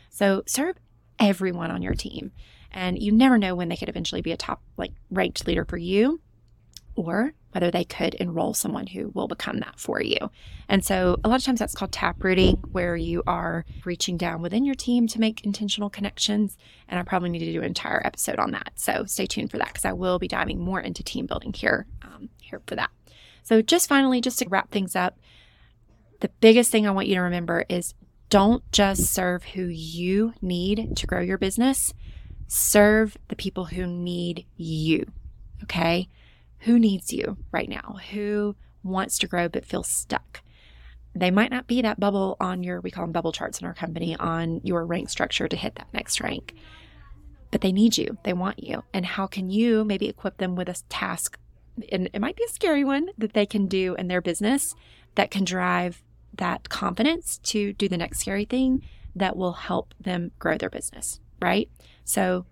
So 0.08 0.44
serve 0.46 0.76
everyone 1.18 1.72
on 1.72 1.82
your 1.82 1.94
team. 1.94 2.30
And 2.70 3.02
you 3.02 3.10
never 3.10 3.36
know 3.36 3.56
when 3.56 3.68
they 3.68 3.76
could 3.76 3.88
eventually 3.88 4.22
be 4.22 4.30
a 4.30 4.36
top 4.36 4.62
like 4.76 4.92
ranked 5.10 5.44
leader 5.44 5.64
for 5.64 5.76
you 5.76 6.20
or 6.96 7.32
whether 7.52 7.70
they 7.70 7.84
could 7.84 8.12
enroll 8.14 8.52
someone 8.52 8.86
who 8.86 9.08
will 9.14 9.28
become 9.28 9.60
that 9.60 9.78
for 9.78 10.02
you. 10.02 10.18
And 10.68 10.84
so 10.84 11.18
a 11.24 11.28
lot 11.28 11.38
of 11.38 11.44
times 11.44 11.58
that's 11.58 11.74
called 11.74 11.92
tap 11.92 12.22
rooting, 12.22 12.56
where 12.72 12.96
you 12.96 13.22
are 13.26 13.64
reaching 13.86 14.18
down 14.18 14.42
within 14.42 14.64
your 14.64 14.74
team 14.74 15.06
to 15.08 15.20
make 15.20 15.42
intentional 15.42 15.88
connections. 15.88 16.58
And 16.86 17.00
I 17.00 17.02
probably 17.02 17.30
need 17.30 17.38
to 17.38 17.52
do 17.52 17.60
an 17.60 17.66
entire 17.66 18.04
episode 18.04 18.38
on 18.38 18.50
that. 18.50 18.72
So 18.74 19.06
stay 19.06 19.24
tuned 19.24 19.50
for 19.50 19.56
that 19.56 19.68
because 19.68 19.86
I 19.86 19.94
will 19.94 20.18
be 20.18 20.28
diving 20.28 20.58
more 20.58 20.80
into 20.80 21.02
team 21.02 21.24
building 21.24 21.54
here, 21.54 21.86
um, 22.02 22.28
here 22.42 22.60
for 22.66 22.74
that. 22.76 22.90
So 23.42 23.62
just 23.62 23.88
finally, 23.88 24.20
just 24.20 24.38
to 24.40 24.48
wrap 24.50 24.70
things 24.70 24.94
up, 24.94 25.18
the 26.20 26.30
biggest 26.40 26.70
thing 26.70 26.86
I 26.86 26.90
want 26.90 27.08
you 27.08 27.14
to 27.14 27.22
remember 27.22 27.64
is 27.70 27.94
don't 28.28 28.70
just 28.70 29.14
serve 29.14 29.44
who 29.44 29.64
you 29.64 30.34
need 30.42 30.96
to 30.96 31.06
grow 31.06 31.20
your 31.20 31.38
business, 31.38 31.94
serve 32.48 33.16
the 33.28 33.36
people 33.36 33.66
who 33.66 33.86
need 33.86 34.44
you. 34.56 35.06
Okay 35.62 36.08
who 36.60 36.78
needs 36.78 37.12
you 37.12 37.36
right 37.52 37.68
now? 37.68 37.98
Who 38.12 38.56
wants 38.82 39.18
to 39.18 39.26
grow 39.26 39.48
but 39.48 39.64
feels 39.64 39.88
stuck? 39.88 40.42
They 41.14 41.30
might 41.30 41.50
not 41.50 41.66
be 41.66 41.80
that 41.82 41.98
bubble 41.98 42.36
on 42.40 42.62
your, 42.62 42.80
we 42.80 42.90
call 42.90 43.04
them 43.04 43.12
bubble 43.12 43.32
charts 43.32 43.60
in 43.60 43.66
our 43.66 43.74
company, 43.74 44.16
on 44.16 44.60
your 44.64 44.84
rank 44.84 45.08
structure 45.08 45.48
to 45.48 45.56
hit 45.56 45.74
that 45.76 45.92
next 45.92 46.20
rank. 46.20 46.54
But 47.50 47.62
they 47.62 47.72
need 47.72 47.96
you, 47.96 48.18
they 48.24 48.32
want 48.32 48.62
you. 48.62 48.82
And 48.92 49.06
how 49.06 49.26
can 49.26 49.48
you 49.48 49.84
maybe 49.84 50.08
equip 50.08 50.36
them 50.36 50.56
with 50.56 50.68
a 50.68 50.76
task? 50.88 51.38
And 51.90 52.10
it 52.12 52.20
might 52.20 52.36
be 52.36 52.44
a 52.44 52.52
scary 52.52 52.84
one 52.84 53.08
that 53.16 53.32
they 53.32 53.46
can 53.46 53.66
do 53.66 53.94
in 53.94 54.08
their 54.08 54.20
business 54.20 54.74
that 55.14 55.30
can 55.30 55.44
drive 55.44 56.02
that 56.34 56.68
confidence 56.68 57.38
to 57.44 57.72
do 57.72 57.88
the 57.88 57.96
next 57.96 58.20
scary 58.20 58.44
thing 58.44 58.82
that 59.14 59.36
will 59.36 59.52
help 59.54 59.94
them 59.98 60.32
grow 60.38 60.58
their 60.58 60.68
business, 60.68 61.20
right? 61.40 61.70
So 62.04 62.44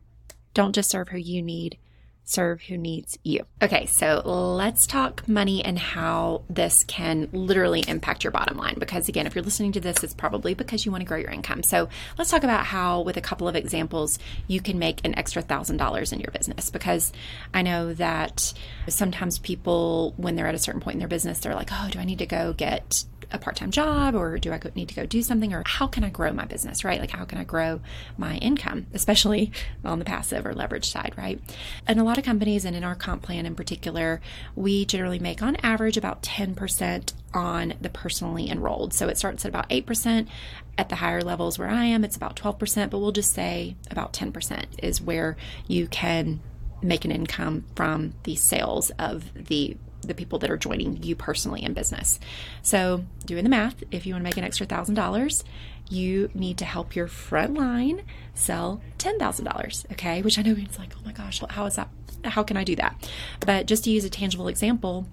don't 0.54 0.74
just 0.74 0.90
serve 0.90 1.08
who 1.08 1.18
you 1.18 1.42
need, 1.42 1.78
serve 2.24 2.62
who 2.62 2.76
needs 2.76 3.18
you. 3.22 3.44
Okay, 3.62 3.86
so 3.86 4.22
let's 4.24 4.86
talk 4.86 5.26
money 5.28 5.64
and 5.64 5.78
how 5.78 6.42
this 6.48 6.74
can 6.86 7.28
literally 7.32 7.84
impact 7.86 8.24
your 8.24 8.30
bottom 8.30 8.56
line. 8.56 8.76
Because 8.78 9.08
again, 9.08 9.26
if 9.26 9.34
you're 9.34 9.44
listening 9.44 9.72
to 9.72 9.80
this, 9.80 10.02
it's 10.02 10.14
probably 10.14 10.54
because 10.54 10.84
you 10.84 10.92
want 10.92 11.02
to 11.02 11.06
grow 11.06 11.18
your 11.18 11.30
income. 11.30 11.62
So 11.62 11.88
let's 12.18 12.30
talk 12.30 12.44
about 12.44 12.66
how, 12.66 13.02
with 13.02 13.16
a 13.16 13.20
couple 13.20 13.48
of 13.48 13.56
examples, 13.56 14.18
you 14.48 14.60
can 14.60 14.78
make 14.78 15.04
an 15.04 15.14
extra 15.16 15.42
thousand 15.42 15.76
dollars 15.76 16.12
in 16.12 16.20
your 16.20 16.30
business. 16.32 16.70
Because 16.70 17.12
I 17.52 17.62
know 17.62 17.94
that 17.94 18.52
sometimes 18.88 19.38
people, 19.38 20.14
when 20.16 20.36
they're 20.36 20.46
at 20.46 20.54
a 20.54 20.58
certain 20.58 20.80
point 20.80 20.94
in 20.94 21.00
their 21.00 21.08
business, 21.08 21.40
they're 21.40 21.54
like, 21.54 21.70
oh, 21.72 21.88
do 21.90 21.98
I 21.98 22.04
need 22.04 22.18
to 22.18 22.26
go 22.26 22.52
get 22.52 23.04
a 23.34 23.38
part-time 23.38 23.70
job 23.70 24.14
or 24.14 24.38
do 24.38 24.52
I 24.52 24.60
need 24.74 24.88
to 24.88 24.94
go 24.94 25.06
do 25.06 25.22
something 25.22 25.52
or 25.52 25.62
how 25.66 25.86
can 25.86 26.04
I 26.04 26.10
grow 26.10 26.32
my 26.32 26.44
business, 26.44 26.84
right? 26.84 27.00
Like 27.00 27.10
how 27.10 27.24
can 27.24 27.38
I 27.38 27.44
grow 27.44 27.80
my 28.16 28.36
income, 28.36 28.86
especially 28.94 29.52
on 29.84 29.98
the 29.98 30.04
passive 30.04 30.46
or 30.46 30.54
leverage 30.54 30.90
side, 30.90 31.14
right? 31.16 31.40
And 31.86 31.98
a 32.00 32.04
lot 32.04 32.18
of 32.18 32.24
companies 32.24 32.64
and 32.64 32.76
in 32.76 32.84
our 32.84 32.94
comp 32.94 33.22
plan 33.22 33.46
in 33.46 33.54
particular, 33.54 34.20
we 34.54 34.84
generally 34.84 35.18
make 35.18 35.42
on 35.42 35.56
average 35.56 35.96
about 35.96 36.22
10% 36.22 37.12
on 37.34 37.74
the 37.80 37.88
personally 37.88 38.48
enrolled. 38.48 38.94
So 38.94 39.08
it 39.08 39.18
starts 39.18 39.44
at 39.44 39.48
about 39.48 39.68
8%. 39.70 40.28
At 40.76 40.88
the 40.88 40.96
higher 40.96 41.22
levels 41.22 41.56
where 41.56 41.68
I 41.68 41.84
am, 41.84 42.02
it's 42.02 42.16
about 42.16 42.34
12%, 42.34 42.90
but 42.90 42.98
we'll 42.98 43.12
just 43.12 43.32
say 43.32 43.76
about 43.92 44.12
10% 44.12 44.64
is 44.82 45.00
where 45.00 45.36
you 45.68 45.86
can 45.86 46.40
make 46.82 47.04
an 47.04 47.12
income 47.12 47.64
from 47.76 48.14
the 48.24 48.34
sales 48.34 48.90
of 48.98 49.32
the 49.34 49.76
the 50.06 50.14
people 50.14 50.38
that 50.40 50.50
are 50.50 50.56
joining 50.56 51.02
you 51.02 51.16
personally 51.16 51.62
in 51.62 51.72
business. 51.72 52.20
So, 52.62 53.04
doing 53.24 53.44
the 53.44 53.50
math, 53.50 53.82
if 53.90 54.06
you 54.06 54.14
want 54.14 54.22
to 54.22 54.24
make 54.24 54.36
an 54.36 54.44
extra 54.44 54.66
$1,000, 54.66 55.44
you 55.88 56.30
need 56.34 56.58
to 56.58 56.64
help 56.64 56.96
your 56.96 57.06
front 57.06 57.54
line 57.54 58.02
sell 58.34 58.80
$10,000, 58.98 59.92
okay? 59.92 60.22
Which 60.22 60.38
I 60.38 60.42
know 60.42 60.54
it's 60.56 60.78
like, 60.78 60.94
oh 60.96 61.02
my 61.04 61.12
gosh, 61.12 61.42
how 61.50 61.66
is 61.66 61.76
that? 61.76 61.88
How 62.24 62.42
can 62.42 62.56
I 62.56 62.64
do 62.64 62.76
that? 62.76 63.10
But 63.40 63.66
just 63.66 63.84
to 63.84 63.90
use 63.90 64.04
a 64.04 64.10
tangible 64.10 64.48
example, 64.48 65.06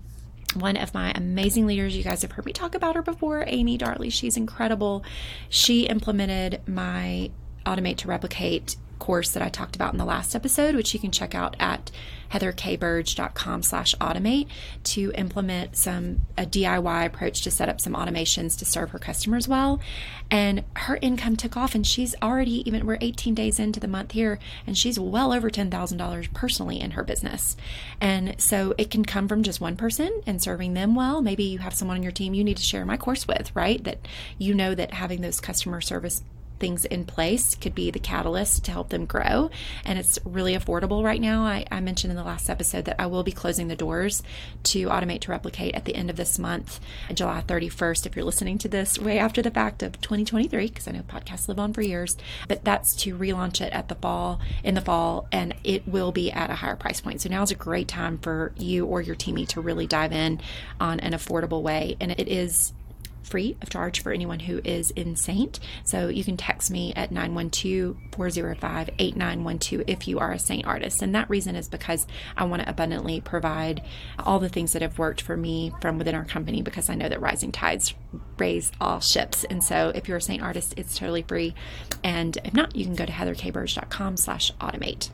one 0.56 0.78
of 0.78 0.94
my 0.94 1.12
amazing 1.12 1.66
leaders, 1.66 1.96
you 1.96 2.04
guys 2.04 2.22
have 2.22 2.32
heard 2.32 2.46
me 2.46 2.54
talk 2.54 2.76
about 2.76 2.96
her 2.96 3.02
before, 3.02 3.44
Amy 3.48 3.78
Dartley. 3.78 4.12
She's 4.12 4.38
incredible. 4.38 5.04
She 5.50 5.88
implemented 5.88 6.62
my 6.68 7.32
automate 7.66 7.98
to 7.98 8.08
replicate 8.08 8.76
course 9.02 9.32
that 9.32 9.42
I 9.42 9.50
talked 9.50 9.76
about 9.76 9.94
in 9.94 9.98
the 9.98 10.06
last 10.06 10.36
episode, 10.36 10.76
which 10.76 10.94
you 10.94 11.00
can 11.00 11.12
check 11.12 11.34
out 11.34 11.56
at 11.60 11.90
heatherkburge.com 12.32 13.64
slash 13.64 13.96
automate 13.96 14.48
to 14.84 15.12
implement 15.16 15.76
some 15.76 16.22
a 16.38 16.46
DIY 16.46 17.06
approach 17.08 17.42
to 17.42 17.52
set 17.52 17.68
up 17.68 17.82
some 17.82 17.94
automations 17.94 18.58
to 18.60 18.64
serve 18.64 18.92
her 18.92 19.00
customers 19.00 19.48
well. 19.48 19.82
And 20.30 20.64
her 20.76 21.00
income 21.02 21.36
took 21.36 21.58
off 21.58 21.74
and 21.74 21.86
she's 21.86 22.14
already 22.22 22.62
even 22.70 22.86
we're 22.86 23.00
18 23.02 23.34
days 23.34 23.60
into 23.60 23.80
the 23.80 23.88
month 23.88 24.12
here 24.12 24.38
and 24.68 24.78
she's 24.78 25.00
well 25.00 25.34
over 25.34 25.50
$10,000 25.50 26.34
personally 26.34 26.80
in 26.80 26.92
her 26.92 27.04
business. 27.04 27.58
And 28.00 28.40
so 28.40 28.76
it 28.78 28.92
can 28.92 29.04
come 29.04 29.28
from 29.28 29.42
just 29.42 29.60
one 29.60 29.78
person 29.78 30.22
and 30.28 30.42
serving 30.42 30.76
them 30.76 30.94
well. 30.94 31.24
Maybe 31.24 31.46
you 31.46 31.58
have 31.58 31.74
someone 31.74 31.98
on 31.98 32.04
your 32.04 32.12
team 32.12 32.36
you 32.36 32.44
need 32.44 32.58
to 32.58 32.64
share 32.64 32.86
my 32.86 32.98
course 32.98 33.28
with, 33.28 33.52
right? 33.56 33.84
That 33.84 34.08
you 34.38 34.54
know 34.54 34.76
that 34.76 34.94
having 34.94 35.22
those 35.22 35.42
customer 35.42 35.82
service 35.82 36.22
things 36.62 36.86
in 36.86 37.04
place 37.04 37.56
could 37.56 37.76
be 37.76 37.92
the 37.92 38.00
catalyst 38.00 38.64
to 38.66 38.72
help 38.72 38.90
them 38.90 39.06
grow. 39.06 39.50
And 39.84 40.00
it's 40.00 40.20
really 40.24 40.56
affordable 40.56 41.04
right 41.04 41.20
now. 41.20 41.44
I, 41.44 41.66
I, 41.70 41.82
mentioned 41.82 42.12
in 42.12 42.18
the 42.18 42.24
last 42.24 42.50
episode 42.50 42.86
that 42.86 43.02
I 43.02 43.08
will 43.08 43.24
be 43.24 43.32
closing 43.32 43.68
the 43.68 43.76
doors 43.76 44.22
to 44.66 44.88
Automate 44.88 45.22
to 45.22 45.32
Replicate 45.32 45.74
at 45.74 45.86
the 45.86 45.96
end 45.96 46.12
of 46.12 46.16
this 46.16 46.38
month, 46.38 46.80
July 47.14 47.44
31st, 47.46 48.06
if 48.06 48.16
you're 48.16 48.24
listening 48.24 48.60
to 48.60 48.70
this 48.70 49.00
way 49.00 49.18
after 49.18 49.42
the 49.42 49.50
fact 49.50 49.82
of 49.82 50.00
2023, 50.02 50.68
because 50.68 50.88
I 50.88 50.92
know 50.92 51.02
podcasts 51.02 51.48
live 51.48 51.60
on 51.60 51.74
for 51.74 51.82
years. 51.82 52.16
But 52.48 52.64
that's 52.64 52.96
to 52.98 53.18
relaunch 53.18 53.60
it 53.60 53.74
at 53.74 53.88
the 53.88 53.96
fall, 53.96 54.40
in 54.64 54.76
the 54.76 54.82
fall, 54.82 55.28
and 55.32 55.56
it 55.64 55.88
will 55.88 56.12
be 56.12 56.32
at 56.32 56.52
a 56.52 56.56
higher 56.56 56.76
price 56.76 57.02
point. 57.02 57.22
So 57.22 57.30
now 57.30 57.42
is 57.42 57.50
a 57.50 57.56
great 57.56 57.88
time 57.88 58.20
for 58.20 58.54
you 58.56 58.86
or 58.86 59.02
your 59.02 59.16
teamie 59.16 59.48
to 59.50 59.62
really 59.62 59.88
dive 59.88 60.14
in 60.14 60.40
on 60.80 61.00
an 61.00 61.14
affordable 61.14 61.64
way. 61.64 61.98
And 62.00 62.12
it 62.12 62.28
is 62.28 62.74
free 63.24 63.58
of 63.62 63.70
charge 63.70 64.02
for 64.02 64.12
anyone 64.12 64.40
who 64.40 64.62
is 64.64 64.92
in 64.92 65.16
Seint. 65.16 65.60
So 65.84 66.08
you 66.08 66.24
can 66.24 66.38
text 66.38 66.72
me 66.72 66.94
at 66.96 67.12
912 67.12 67.96
405 68.12 68.90
8912 69.00 69.84
if 69.88 70.08
you 70.08 70.20
are 70.20 70.32
a 70.32 70.40
Seint 70.40 70.66
artist. 70.66 71.02
And 71.02 71.16
that 71.16 71.30
reason 71.30 71.56
is 71.56 71.68
because 71.68 72.08
I 72.38 72.44
want 72.46 72.62
to 72.62 72.70
abundantly 72.70 73.22
provide 73.22 73.84
all 74.20 74.40
the 74.40 74.50
things 74.50 74.74
that 74.74 74.82
have 74.82 75.00
worked 75.00 75.22
for 75.22 75.38
me 75.38 75.72
from 75.82 75.98
within 75.98 76.16
our 76.16 76.26
company 76.26 76.62
because 76.62 76.90
I 76.90 76.96
know 76.96 77.10
that 77.10 77.22
rising 77.22 77.52
tides 77.52 77.94
raise 78.38 78.72
all 78.80 79.00
ships. 79.00 79.44
And 79.44 79.64
so 79.64 79.92
if 79.94 80.08
you're 80.08 80.18
a 80.18 80.22
Seint 80.22 80.42
artist, 80.42 80.74
it's 80.78 80.98
totally 80.98 81.24
free. 81.24 81.56
And 82.04 82.38
if 82.44 82.54
not, 82.54 82.76
you 82.76 82.86
can 82.86 82.96
go 82.96 83.06
to 83.06 83.12
heatherkburge.com 83.12 84.18
slash 84.18 84.52
automate. 84.54 85.10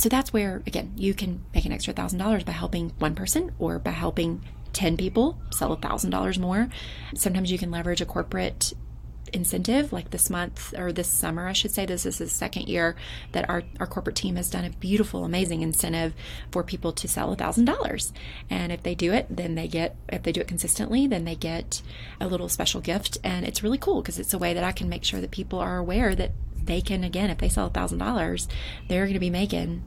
So 0.00 0.08
that's 0.08 0.32
where, 0.32 0.62
again, 0.66 0.94
you 0.96 1.12
can 1.12 1.44
make 1.52 1.66
an 1.66 1.72
extra 1.72 1.92
thousand 1.92 2.20
dollars 2.20 2.42
by 2.42 2.52
helping 2.52 2.88
one 2.98 3.14
person 3.14 3.52
or 3.58 3.78
by 3.78 3.90
helping 3.90 4.42
10 4.72 4.96
people 4.96 5.38
sell 5.50 5.76
$1,000 5.76 6.38
more. 6.38 6.68
Sometimes 7.14 7.50
you 7.50 7.58
can 7.58 7.70
leverage 7.70 8.00
a 8.00 8.06
corporate 8.06 8.72
incentive 9.32 9.92
like 9.92 10.10
this 10.10 10.28
month 10.30 10.74
or 10.76 10.92
this 10.92 11.08
summer 11.08 11.46
i 11.46 11.52
should 11.52 11.70
say. 11.70 11.86
This 11.86 12.06
is 12.06 12.18
the 12.18 12.28
second 12.28 12.68
year 12.68 12.96
that 13.32 13.48
our, 13.48 13.62
our 13.78 13.86
corporate 13.86 14.16
team 14.16 14.36
has 14.36 14.50
done 14.50 14.64
a 14.64 14.70
beautiful 14.70 15.24
amazing 15.24 15.62
incentive 15.62 16.14
for 16.50 16.62
people 16.62 16.92
to 16.92 17.08
sell 17.08 17.32
a 17.32 17.36
thousand 17.36 17.64
dollars. 17.64 18.12
And 18.48 18.72
if 18.72 18.82
they 18.82 18.94
do 18.94 19.12
it 19.12 19.26
then 19.30 19.54
they 19.54 19.68
get 19.68 19.96
if 20.08 20.22
they 20.22 20.32
do 20.32 20.40
it 20.40 20.48
consistently 20.48 21.06
then 21.06 21.24
they 21.24 21.36
get 21.36 21.82
a 22.20 22.26
little 22.26 22.48
special 22.48 22.80
gift. 22.80 23.18
And 23.24 23.46
it's 23.46 23.62
really 23.62 23.78
cool 23.78 24.02
because 24.02 24.18
it's 24.18 24.34
a 24.34 24.38
way 24.38 24.54
that 24.54 24.64
i 24.64 24.72
can 24.72 24.88
make 24.88 25.04
sure 25.04 25.20
that 25.20 25.30
people 25.30 25.58
are 25.58 25.78
aware 25.78 26.14
that 26.14 26.32
they 26.62 26.80
can 26.80 27.04
again 27.04 27.30
if 27.30 27.38
they 27.38 27.48
sell 27.48 27.66
a 27.66 27.70
thousand 27.70 27.98
dollars 27.98 28.46
they're 28.88 29.04
going 29.04 29.14
to 29.14 29.20
be 29.20 29.30
making 29.30 29.82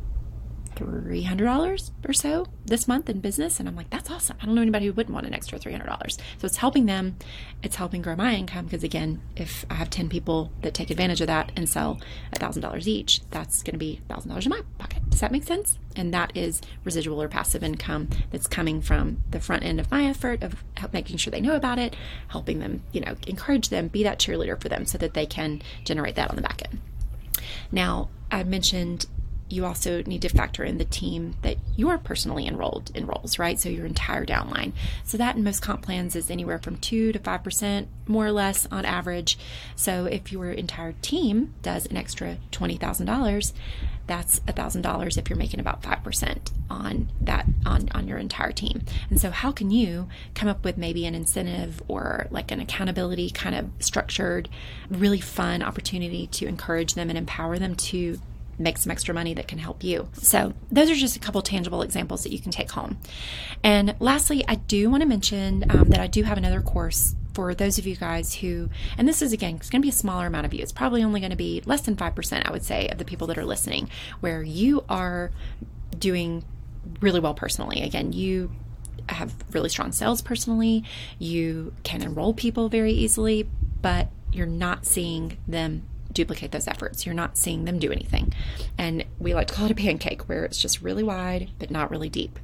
$300 0.76 1.92
or 2.08 2.14
so 2.14 2.48
this 2.66 2.88
month 2.88 3.10
in 3.10 3.20
business. 3.20 3.60
And 3.60 3.68
I'm 3.68 3.76
like, 3.76 3.90
that's 3.90 4.10
awesome. 4.10 4.38
I 4.42 4.46
don't 4.46 4.56
know 4.56 4.62
anybody 4.62 4.86
who 4.88 4.94
wouldn't 4.94 5.14
want 5.14 5.28
an 5.28 5.34
extra 5.34 5.60
$300. 5.60 6.12
So 6.12 6.20
it's 6.46 6.58
helping 6.58 6.86
them. 6.86 7.18
It's 7.62 7.76
helping 7.76 8.02
grow 8.02 8.16
my 8.16 8.36
income 8.36 8.66
because, 8.66 8.84
again, 8.84 9.22
if 9.36 9.66
I 9.70 9.76
have 9.76 9.90
10 9.90 10.10
people 10.10 10.52
that 10.62 10.74
take 10.74 10.90
advantage 10.90 11.22
of 11.22 11.28
that 11.28 11.52
and 11.56 11.68
sell 11.68 12.00
$1,000 12.34 12.88
each, 12.88 13.22
that's 13.30 13.64
going 13.64 13.74
to 13.74 13.80
be 13.80 14.02
$1,000 14.10 14.46
in 14.46 14.50
my 14.50 14.62
pocket. 14.78 15.10
Does 15.10 15.20
that 15.20 15.32
make 15.32 15.44
sense? 15.44 15.78
And 15.96 16.14
that 16.14 16.36
is 16.36 16.62
residual 16.84 17.22
or 17.22 17.28
passive 17.28 17.64
income 17.64 18.10
that's 18.32 18.48
coming 18.48 18.82
from 18.82 19.22
the 19.30 19.40
front 19.40 19.64
end 19.64 19.80
of 19.80 19.92
my 19.92 20.06
effort 20.06 20.44
of 20.44 20.64
making 20.92 21.18
sure 21.18 21.32
they 21.32 21.42
know 21.42 21.56
about 21.56 21.80
it, 21.80 21.96
helping 22.30 22.60
them, 22.60 22.84
you 22.92 23.02
know, 23.02 23.16
encourage 23.28 23.70
them, 23.70 23.88
be 23.88 24.04
that 24.04 24.20
cheerleader 24.20 24.60
for 24.60 24.70
them 24.70 24.86
so 24.86 24.98
that 24.98 25.14
they 25.14 25.26
can 25.26 25.62
generate 25.84 26.16
that 26.16 26.30
on 26.30 26.36
the 26.36 26.42
back 26.42 26.64
end. 26.66 26.82
Now, 27.72 28.10
I 28.32 28.44
mentioned 28.44 29.06
you 29.54 29.66
also 29.66 30.02
need 30.04 30.24
to 30.24 30.30
factor 30.30 30.64
in 30.64 30.80
the 30.80 30.86
team 30.86 31.36
that 31.44 31.58
you're 31.76 32.00
personally 32.00 32.48
enrolled 32.48 32.90
in. 32.96 33.04
enrolls, 33.04 33.38
right? 33.40 33.60
So 33.60 33.70
your 33.70 33.86
entire 33.86 34.26
downline. 34.26 34.74
So 35.04 35.18
that 35.18 35.36
in 35.36 35.44
most 35.44 35.62
comp 35.62 35.82
plans 35.82 36.16
is 36.16 36.32
anywhere 36.32 36.60
from 36.60 36.78
two 36.78 37.12
to 37.12 37.20
five 37.20 37.44
percent, 37.44 37.88
more 38.08 38.26
or 38.26 38.32
less 38.32 38.68
on 38.72 38.86
average. 38.86 39.38
So 39.76 40.06
if 40.06 40.32
your 40.32 40.52
entire 40.52 40.94
team 41.02 41.54
does 41.62 41.86
an 41.86 41.98
extra 41.98 42.38
twenty 42.52 42.78
thousand 42.78 43.06
dollars, 43.06 43.54
that's 44.08 44.42
a 44.48 44.52
thousand 44.52 44.82
dollars 44.82 45.18
if 45.18 45.30
you're 45.30 45.38
making 45.38 45.60
about 45.60 45.84
five 45.84 46.04
percent 46.04 46.52
on 46.70 47.10
that 47.22 47.46
on 47.66 47.90
on 47.94 48.08
your 48.08 48.18
entire 48.18 48.52
team. 48.52 48.84
And 49.10 49.20
so 49.20 49.32
how 49.32 49.52
can 49.52 49.72
you 49.72 50.08
come 50.36 50.50
up 50.50 50.64
with 50.64 50.78
maybe 50.78 51.06
an 51.06 51.16
incentive 51.16 51.82
or 51.88 52.28
like 52.32 52.52
an 52.52 52.60
accountability 52.60 53.30
kind 53.30 53.56
of 53.56 53.70
structured, 53.80 54.50
really 54.90 55.22
fun 55.22 55.62
opportunity 55.62 56.28
to 56.28 56.48
encourage 56.48 56.96
them 56.96 57.10
and 57.10 57.18
empower 57.18 57.60
them 57.60 57.76
to 57.76 58.20
make 58.58 58.78
some 58.78 58.92
extra 58.92 59.14
money 59.14 59.34
that 59.34 59.48
can 59.48 59.58
help 59.58 59.84
you. 59.84 60.10
So, 60.14 60.54
those 60.72 60.90
are 60.90 60.96
just 60.96 61.16
a 61.16 61.20
couple 61.20 61.42
tangible 61.42 61.82
examples 61.82 62.24
that 62.24 62.32
you 62.32 62.40
can 62.40 62.52
take 62.52 62.72
home. 62.72 62.98
And 63.64 63.96
lastly, 64.00 64.44
I 64.48 64.56
do 64.56 64.90
want 64.90 65.02
to 65.02 65.08
mention 65.08 65.66
um, 65.70 65.90
that 65.90 66.00
I 66.00 66.08
do 66.08 66.24
have 66.24 66.38
another 66.38 66.62
course 66.62 67.16
for 67.34 67.56
those 67.56 67.78
of 67.78 67.88
you 67.88 67.96
guys 67.96 68.36
who, 68.36 68.70
and 68.98 69.08
this 69.08 69.22
is 69.22 69.34
again, 69.34 69.56
it's 69.56 69.70
going 69.70 69.82
to 69.82 69.86
be 69.86 69.90
a 69.90 69.94
smaller 69.94 70.28
amount 70.28 70.46
of 70.46 70.54
you. 70.54 70.62
It's 70.62 70.72
probably 70.72 71.04
only 71.04 71.20
going 71.20 71.32
to 71.32 71.36
be 71.36 71.62
less 71.66 71.82
than 71.82 71.96
5%, 71.96 72.48
I 72.48 72.52
would 72.52 72.64
say, 72.64 72.88
of 72.90 72.98
the 72.98 73.06
people 73.06 73.28
that 73.28 73.38
are 73.38 73.46
listening, 73.46 73.90
where 74.20 74.44
you 74.44 74.84
are 74.88 75.32
doing 75.98 76.44
really 77.02 77.20
well 77.20 77.34
personally. 77.34 77.82
Again, 77.82 78.14
you 78.14 78.52
have 79.10 79.34
really 79.52 79.70
strong 79.70 79.92
sales 79.92 80.22
personally, 80.22 80.84
you 81.20 81.74
can 81.84 82.02
enroll 82.02 82.34
people 82.34 82.70
very 82.70 82.94
easily, 82.94 83.50
but 83.82 84.10
you're 84.32 84.46
not 84.46 84.86
seeing 84.86 85.38
them 85.48 85.84
duplicate 86.14 86.52
those 86.52 86.68
efforts. 86.68 87.06
You're 87.06 87.16
not 87.16 87.38
seeing 87.38 87.66
them 87.66 87.80
do 87.80 87.92
anything. 87.92 88.34
And 88.78 89.06
we 89.20 89.34
like 89.34 89.48
to 89.48 89.54
call 89.54 89.66
it 89.66 89.72
a 89.72 89.76
pancake 89.76 90.24
where 90.24 90.46
it's 90.46 90.62
just 90.62 90.82
really 90.82 91.04
wide 91.04 91.50
but 91.60 91.72
not 91.72 91.92
really 91.92 92.10
deep. 92.10 92.40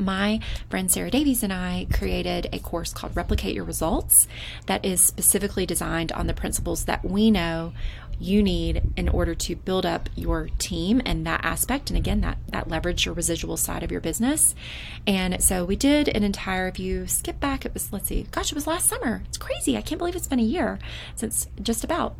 My 0.00 0.40
friend 0.68 0.90
Sarah 0.90 1.10
Davies 1.10 1.44
and 1.44 1.52
I 1.52 1.86
created 1.92 2.48
a 2.52 2.58
course 2.58 2.92
called 2.92 3.14
Replicate 3.14 3.54
Your 3.54 3.64
Results 3.64 4.26
that 4.66 4.84
is 4.84 5.00
specifically 5.00 5.66
designed 5.66 6.10
on 6.10 6.26
the 6.26 6.34
principles 6.34 6.86
that 6.86 7.04
we 7.04 7.30
know 7.30 7.72
you 8.18 8.42
need 8.42 8.82
in 8.96 9.08
order 9.08 9.34
to 9.34 9.56
build 9.56 9.86
up 9.86 10.08
your 10.14 10.48
team 10.58 11.00
and 11.04 11.26
that 11.26 11.44
aspect 11.44 11.90
and 11.90 11.96
again 11.96 12.20
that 12.20 12.38
that 12.48 12.68
leverage 12.68 13.06
your 13.06 13.14
residual 13.14 13.56
side 13.56 13.82
of 13.82 13.90
your 13.90 14.00
business 14.00 14.54
and 15.06 15.42
so 15.42 15.64
we 15.64 15.76
did 15.76 16.08
an 16.08 16.22
entire 16.22 16.68
if 16.68 16.78
you 16.78 17.06
skip 17.06 17.40
back 17.40 17.64
it 17.64 17.74
was 17.74 17.92
let's 17.92 18.08
see 18.08 18.26
gosh 18.30 18.52
it 18.52 18.54
was 18.54 18.66
last 18.66 18.86
summer 18.86 19.22
it's 19.26 19.38
crazy 19.38 19.76
i 19.76 19.80
can't 19.80 19.98
believe 19.98 20.14
it's 20.14 20.28
been 20.28 20.38
a 20.38 20.42
year 20.42 20.78
since 21.16 21.48
just 21.60 21.84
about 21.84 22.14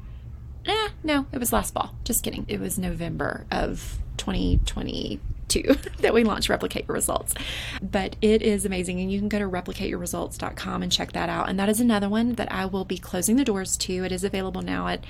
Eh, 0.66 0.88
no, 1.02 1.26
it 1.32 1.38
was 1.38 1.52
last 1.52 1.74
fall. 1.74 1.94
Just 2.04 2.22
kidding. 2.22 2.44
It 2.48 2.60
was 2.60 2.78
November 2.78 3.46
of 3.50 3.98
2022 4.16 5.74
that 6.00 6.14
we 6.14 6.24
launched 6.24 6.48
Replicate 6.48 6.86
Your 6.88 6.94
Results. 6.94 7.34
But 7.82 8.16
it 8.22 8.40
is 8.42 8.64
amazing. 8.64 9.00
And 9.00 9.12
you 9.12 9.18
can 9.18 9.28
go 9.28 9.38
to 9.38 9.44
replicateyourresults.com 9.48 10.82
and 10.82 10.90
check 10.90 11.12
that 11.12 11.28
out. 11.28 11.48
And 11.48 11.58
that 11.58 11.68
is 11.68 11.80
another 11.80 12.08
one 12.08 12.34
that 12.34 12.50
I 12.50 12.66
will 12.66 12.84
be 12.84 12.98
closing 12.98 13.36
the 13.36 13.44
doors 13.44 13.76
to. 13.78 14.04
It 14.04 14.12
is 14.12 14.24
available 14.24 14.62
now 14.62 14.88
at, 14.88 15.04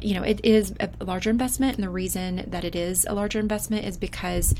you 0.00 0.14
know, 0.14 0.22
it 0.22 0.40
is 0.44 0.74
a 0.80 0.90
larger 1.04 1.30
investment. 1.30 1.76
And 1.76 1.84
the 1.84 1.90
reason 1.90 2.44
that 2.48 2.64
it 2.64 2.74
is 2.74 3.04
a 3.08 3.14
larger 3.14 3.38
investment 3.38 3.84
is 3.84 3.96
because, 3.96 4.54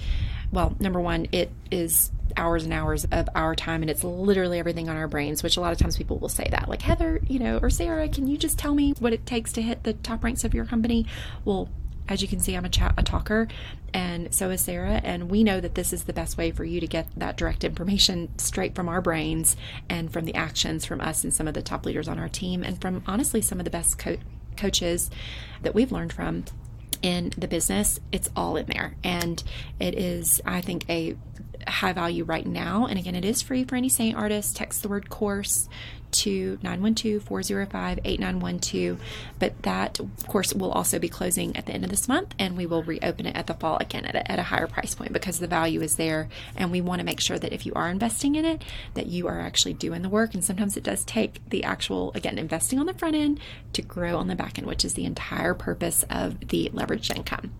well, 0.52 0.76
number 0.78 1.00
one, 1.00 1.26
it 1.32 1.50
is 1.70 2.12
hours 2.36 2.64
and 2.64 2.72
hours 2.72 3.04
of 3.12 3.28
our 3.34 3.54
time 3.54 3.82
and 3.82 3.90
it's 3.90 4.04
literally 4.04 4.58
everything 4.58 4.88
on 4.88 4.96
our 4.96 5.08
brains 5.08 5.42
which 5.42 5.56
a 5.56 5.60
lot 5.60 5.72
of 5.72 5.78
times 5.78 5.96
people 5.96 6.18
will 6.18 6.28
say 6.28 6.46
that 6.50 6.68
like 6.68 6.82
heather 6.82 7.20
you 7.28 7.38
know 7.38 7.58
or 7.62 7.70
sarah 7.70 8.08
can 8.08 8.26
you 8.26 8.36
just 8.36 8.58
tell 8.58 8.74
me 8.74 8.92
what 8.98 9.12
it 9.12 9.26
takes 9.26 9.52
to 9.52 9.62
hit 9.62 9.82
the 9.84 9.92
top 9.92 10.22
ranks 10.22 10.44
of 10.44 10.54
your 10.54 10.64
company 10.64 11.06
well 11.44 11.68
as 12.08 12.22
you 12.22 12.28
can 12.28 12.38
see 12.38 12.54
i'm 12.54 12.64
a 12.64 12.68
chat 12.68 12.94
a 12.96 13.02
talker 13.02 13.48
and 13.92 14.34
so 14.34 14.50
is 14.50 14.60
sarah 14.60 15.00
and 15.02 15.30
we 15.30 15.42
know 15.42 15.60
that 15.60 15.74
this 15.74 15.92
is 15.92 16.04
the 16.04 16.12
best 16.12 16.36
way 16.36 16.50
for 16.50 16.64
you 16.64 16.80
to 16.80 16.86
get 16.86 17.08
that 17.16 17.36
direct 17.36 17.64
information 17.64 18.28
straight 18.38 18.74
from 18.74 18.88
our 18.88 19.00
brains 19.00 19.56
and 19.88 20.12
from 20.12 20.24
the 20.24 20.34
actions 20.34 20.84
from 20.84 21.00
us 21.00 21.24
and 21.24 21.34
some 21.34 21.48
of 21.48 21.54
the 21.54 21.62
top 21.62 21.84
leaders 21.84 22.08
on 22.08 22.18
our 22.18 22.28
team 22.28 22.62
and 22.62 22.80
from 22.80 23.02
honestly 23.06 23.40
some 23.40 23.58
of 23.58 23.64
the 23.64 23.70
best 23.70 23.98
co- 23.98 24.18
coaches 24.56 25.10
that 25.62 25.74
we've 25.74 25.92
learned 25.92 26.12
from 26.12 26.44
in 27.02 27.32
the 27.36 27.48
business, 27.48 28.00
it's 28.12 28.28
all 28.34 28.56
in 28.56 28.66
there. 28.66 28.96
And 29.04 29.42
it 29.78 29.94
is, 29.98 30.40
I 30.44 30.60
think, 30.60 30.88
a 30.88 31.16
high 31.68 31.92
value 31.92 32.24
right 32.24 32.46
now. 32.46 32.86
And 32.86 32.98
again, 32.98 33.14
it 33.14 33.24
is 33.24 33.42
free 33.42 33.64
for 33.64 33.76
any 33.76 33.88
Seint 33.88 34.16
artist. 34.16 34.56
Text 34.56 34.82
the 34.82 34.88
word 34.88 35.10
course 35.10 35.68
to 36.12 36.58
912 36.62 37.22
405 37.22 37.98
8912. 38.04 39.00
But 39.38 39.62
that, 39.62 40.00
course, 40.26 40.54
will 40.54 40.72
also 40.72 40.98
be 40.98 41.08
closing 41.08 41.56
at 41.56 41.66
the 41.66 41.72
end 41.72 41.84
of 41.84 41.90
this 41.90 42.08
month 42.08 42.34
and 42.38 42.56
we 42.56 42.66
will 42.66 42.82
reopen 42.82 43.26
it 43.26 43.36
at 43.36 43.46
the 43.46 43.54
fall 43.54 43.76
again 43.78 44.04
at 44.04 44.14
a, 44.14 44.30
at 44.30 44.38
a 44.38 44.44
higher 44.44 44.66
price 44.66 44.94
point 44.94 45.12
because 45.12 45.38
the 45.38 45.46
value 45.46 45.80
is 45.82 45.96
there. 45.96 46.28
And 46.56 46.70
we 46.70 46.80
want 46.80 47.00
to 47.00 47.04
make 47.04 47.20
sure 47.20 47.38
that 47.38 47.52
if 47.52 47.66
you 47.66 47.72
are 47.74 47.88
investing 47.88 48.36
in 48.36 48.44
it, 48.44 48.62
that 48.94 49.06
you 49.06 49.28
are 49.28 49.40
actually 49.40 49.74
doing 49.74 50.02
the 50.02 50.08
work. 50.08 50.34
And 50.34 50.44
sometimes 50.44 50.76
it 50.76 50.84
does 50.84 51.04
take 51.04 51.46
the 51.50 51.64
actual, 51.64 52.12
again, 52.14 52.38
investing 52.38 52.78
on 52.78 52.86
the 52.86 52.94
front 52.94 53.16
end 53.16 53.40
to 53.74 53.82
grow 53.82 54.16
on 54.16 54.28
the 54.28 54.36
back 54.36 54.58
end, 54.58 54.66
which 54.66 54.84
is 54.84 54.94
the 54.94 55.04
entire 55.04 55.54
purpose 55.54 56.04
of 56.08 56.48
the 56.48 56.70
leveraged 56.72 57.14
income. 57.14 57.52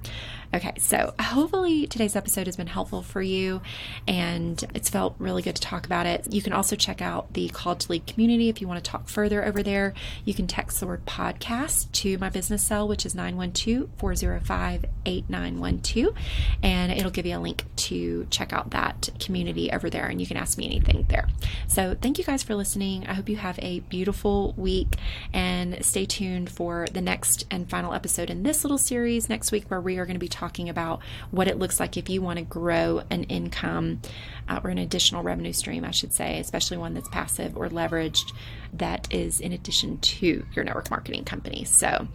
Okay, 0.55 0.73
so 0.79 1.13
hopefully 1.21 1.87
today's 1.87 2.15
episode 2.15 2.47
has 2.47 2.57
been 2.57 2.69
helpful 2.69 3.03
for 3.03 3.21
you 3.21 3.61
and 4.07 4.63
it's 4.75 4.89
felt 4.89 5.17
really 5.19 5.43
good 5.43 5.57
to 5.57 5.63
talk 5.63 5.87
about 5.87 6.07
it. 6.07 6.33
You 6.33 6.41
can 6.41 6.53
also 6.53 6.77
check 6.77 7.03
out 7.03 7.33
the 7.33 7.49
Called 7.49 7.81
to 7.81 7.93
Lead 7.93 8.07
community 8.07 8.49
if 8.49 8.61
you 8.61 8.69
want 8.69 8.83
to 8.83 8.91
talk 8.91 9.09
further 9.09 9.45
over 9.45 9.63
there. 9.63 9.93
You 10.25 10.35
can 10.35 10.47
text 10.47 10.79
the 10.81 10.87
word 10.87 11.05
podcast 11.05 11.91
to 11.93 12.17
my 12.19 12.31
business 12.31 12.63
cell, 12.63 12.87
which 12.87 13.05
is 13.05 13.15
912 13.15 13.89
405 13.99 14.85
8912, 15.05 16.15
and 16.63 16.93
it'll 16.93 17.11
give 17.11 17.27
you 17.27 17.37
a 17.37 17.41
link 17.41 17.65
to 17.77 18.27
check 18.31 18.53
out 18.53 18.71
that 18.71 19.09
community 19.19 19.73
over 19.73 19.91
there 19.91 20.07
and 20.07 20.21
you 20.21 20.27
can 20.27 20.37
ask 20.37 20.59
me 20.59 20.67
anything 20.67 21.07
there. 21.09 21.29
So, 21.67 21.97
thank 22.01 22.19
you 22.19 22.25
guys 22.25 22.43
for 22.43 22.55
listening. 22.55 23.07
I 23.07 23.15
hope 23.15 23.29
you 23.29 23.37
have 23.37 23.59
a 23.61 23.81
beautiful 23.81 24.55
week 24.57 24.97
and 25.33 25.85
stay 25.85 26.07
tuned 26.07 26.51
for 26.51 26.87
the 26.93 27.01
next 27.01 27.47
and 27.51 27.69
final 27.69 27.93
episode 27.93 28.31
in 28.31 28.43
this 28.43 28.65
little 28.65 28.79
series 28.79 29.29
next 29.29 29.51
week 29.53 29.65
where 29.69 29.81
we 29.81 29.99
are 29.99 30.07
going 30.07 30.15
to 30.15 30.21
be 30.21 30.29
talking 30.37 30.69
about 30.69 31.01
what 31.31 31.49
it 31.49 31.59
looks 31.59 31.81
like 31.81 31.97
if 31.97 32.09
you 32.09 32.21
want 32.21 32.39
to 32.39 32.45
grow 32.45 33.03
an 33.11 33.25
income 33.25 34.01
uh, 34.49 34.61
or 34.63 34.71
an 34.71 34.79
additional 34.79 35.23
revenue 35.23 35.53
stream, 35.53 35.85
I 35.85 35.91
should 35.91 36.13
say, 36.13 36.39
especially 36.39 36.77
one 36.77 36.95
that's 36.95 37.09
passive 37.09 37.57
or 37.57 37.69
leveraged 37.69 38.33
that 38.75 39.13
is 39.13 39.41
in 39.41 39.53
addition 39.53 39.99
to 39.99 40.45
your 40.55 40.65
network 40.65 40.91
marketing 40.91 41.25
company. 41.25 41.65
So, 41.65 42.07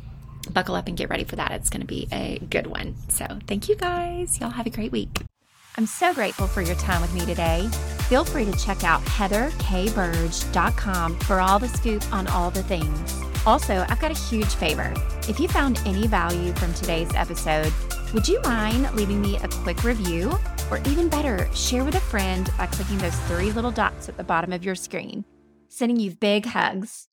buckle 0.52 0.76
up 0.76 0.88
and 0.88 0.98
get 0.98 1.10
ready 1.10 1.24
for 1.24 1.36
that. 1.38 1.52
It's 1.52 1.70
going 1.70 1.82
to 1.82 1.88
be 1.88 2.08
a 2.12 2.40
good 2.50 2.68
one. 2.68 2.96
So, 3.10 3.26
thank 3.48 3.68
you 3.68 3.76
guys. 3.76 4.40
Y'all 4.40 4.52
have 4.52 4.68
a 4.68 4.72
great 4.72 4.92
week. 4.92 5.22
I'm 5.78 5.86
so 5.86 6.14
grateful 6.14 6.48
for 6.48 6.62
your 6.62 6.76
time 6.76 7.02
with 7.02 7.14
me 7.14 7.26
today. 7.26 7.70
Feel 8.10 8.26
free 8.26 8.44
to 8.46 8.52
check 8.58 8.84
out 8.84 9.02
heatherkburge.com 9.04 11.20
for 11.20 11.40
all 11.40 11.60
the 11.60 11.70
scoop 11.70 12.14
on 12.14 12.28
all 12.28 12.52
the 12.52 12.64
things. 12.64 13.31
Also, 13.46 13.86
I've 13.90 14.00
got 14.00 14.12
a 14.12 14.20
huge 14.30 14.54
favor. 14.56 14.94
If 15.28 15.40
you 15.40 15.48
found 15.48 15.82
any 15.86 16.06
value 16.06 16.54
from 16.54 16.74
today's 16.74 17.14
episode, 17.16 17.74
would 18.14 18.28
you 18.28 18.40
mind 18.44 18.94
leaving 18.94 19.20
me 19.20 19.38
a 19.38 19.48
quick 19.48 19.84
review? 19.84 20.32
Or 20.70 20.78
even 20.86 21.10
better, 21.10 21.50
share 21.54 21.84
with 21.84 21.96
a 21.96 22.00
friend 22.00 22.50
by 22.58 22.68
clicking 22.68 23.00
those 23.00 23.20
three 23.22 23.52
little 23.52 23.72
dots 23.72 24.08
at 24.08 24.18
the 24.18 24.24
bottom 24.24 24.54
of 24.54 24.64
your 24.64 24.76
screen. 24.76 25.26
Sending 25.70 26.00
you 26.00 26.12
big 26.12 26.46
hugs. 26.46 27.08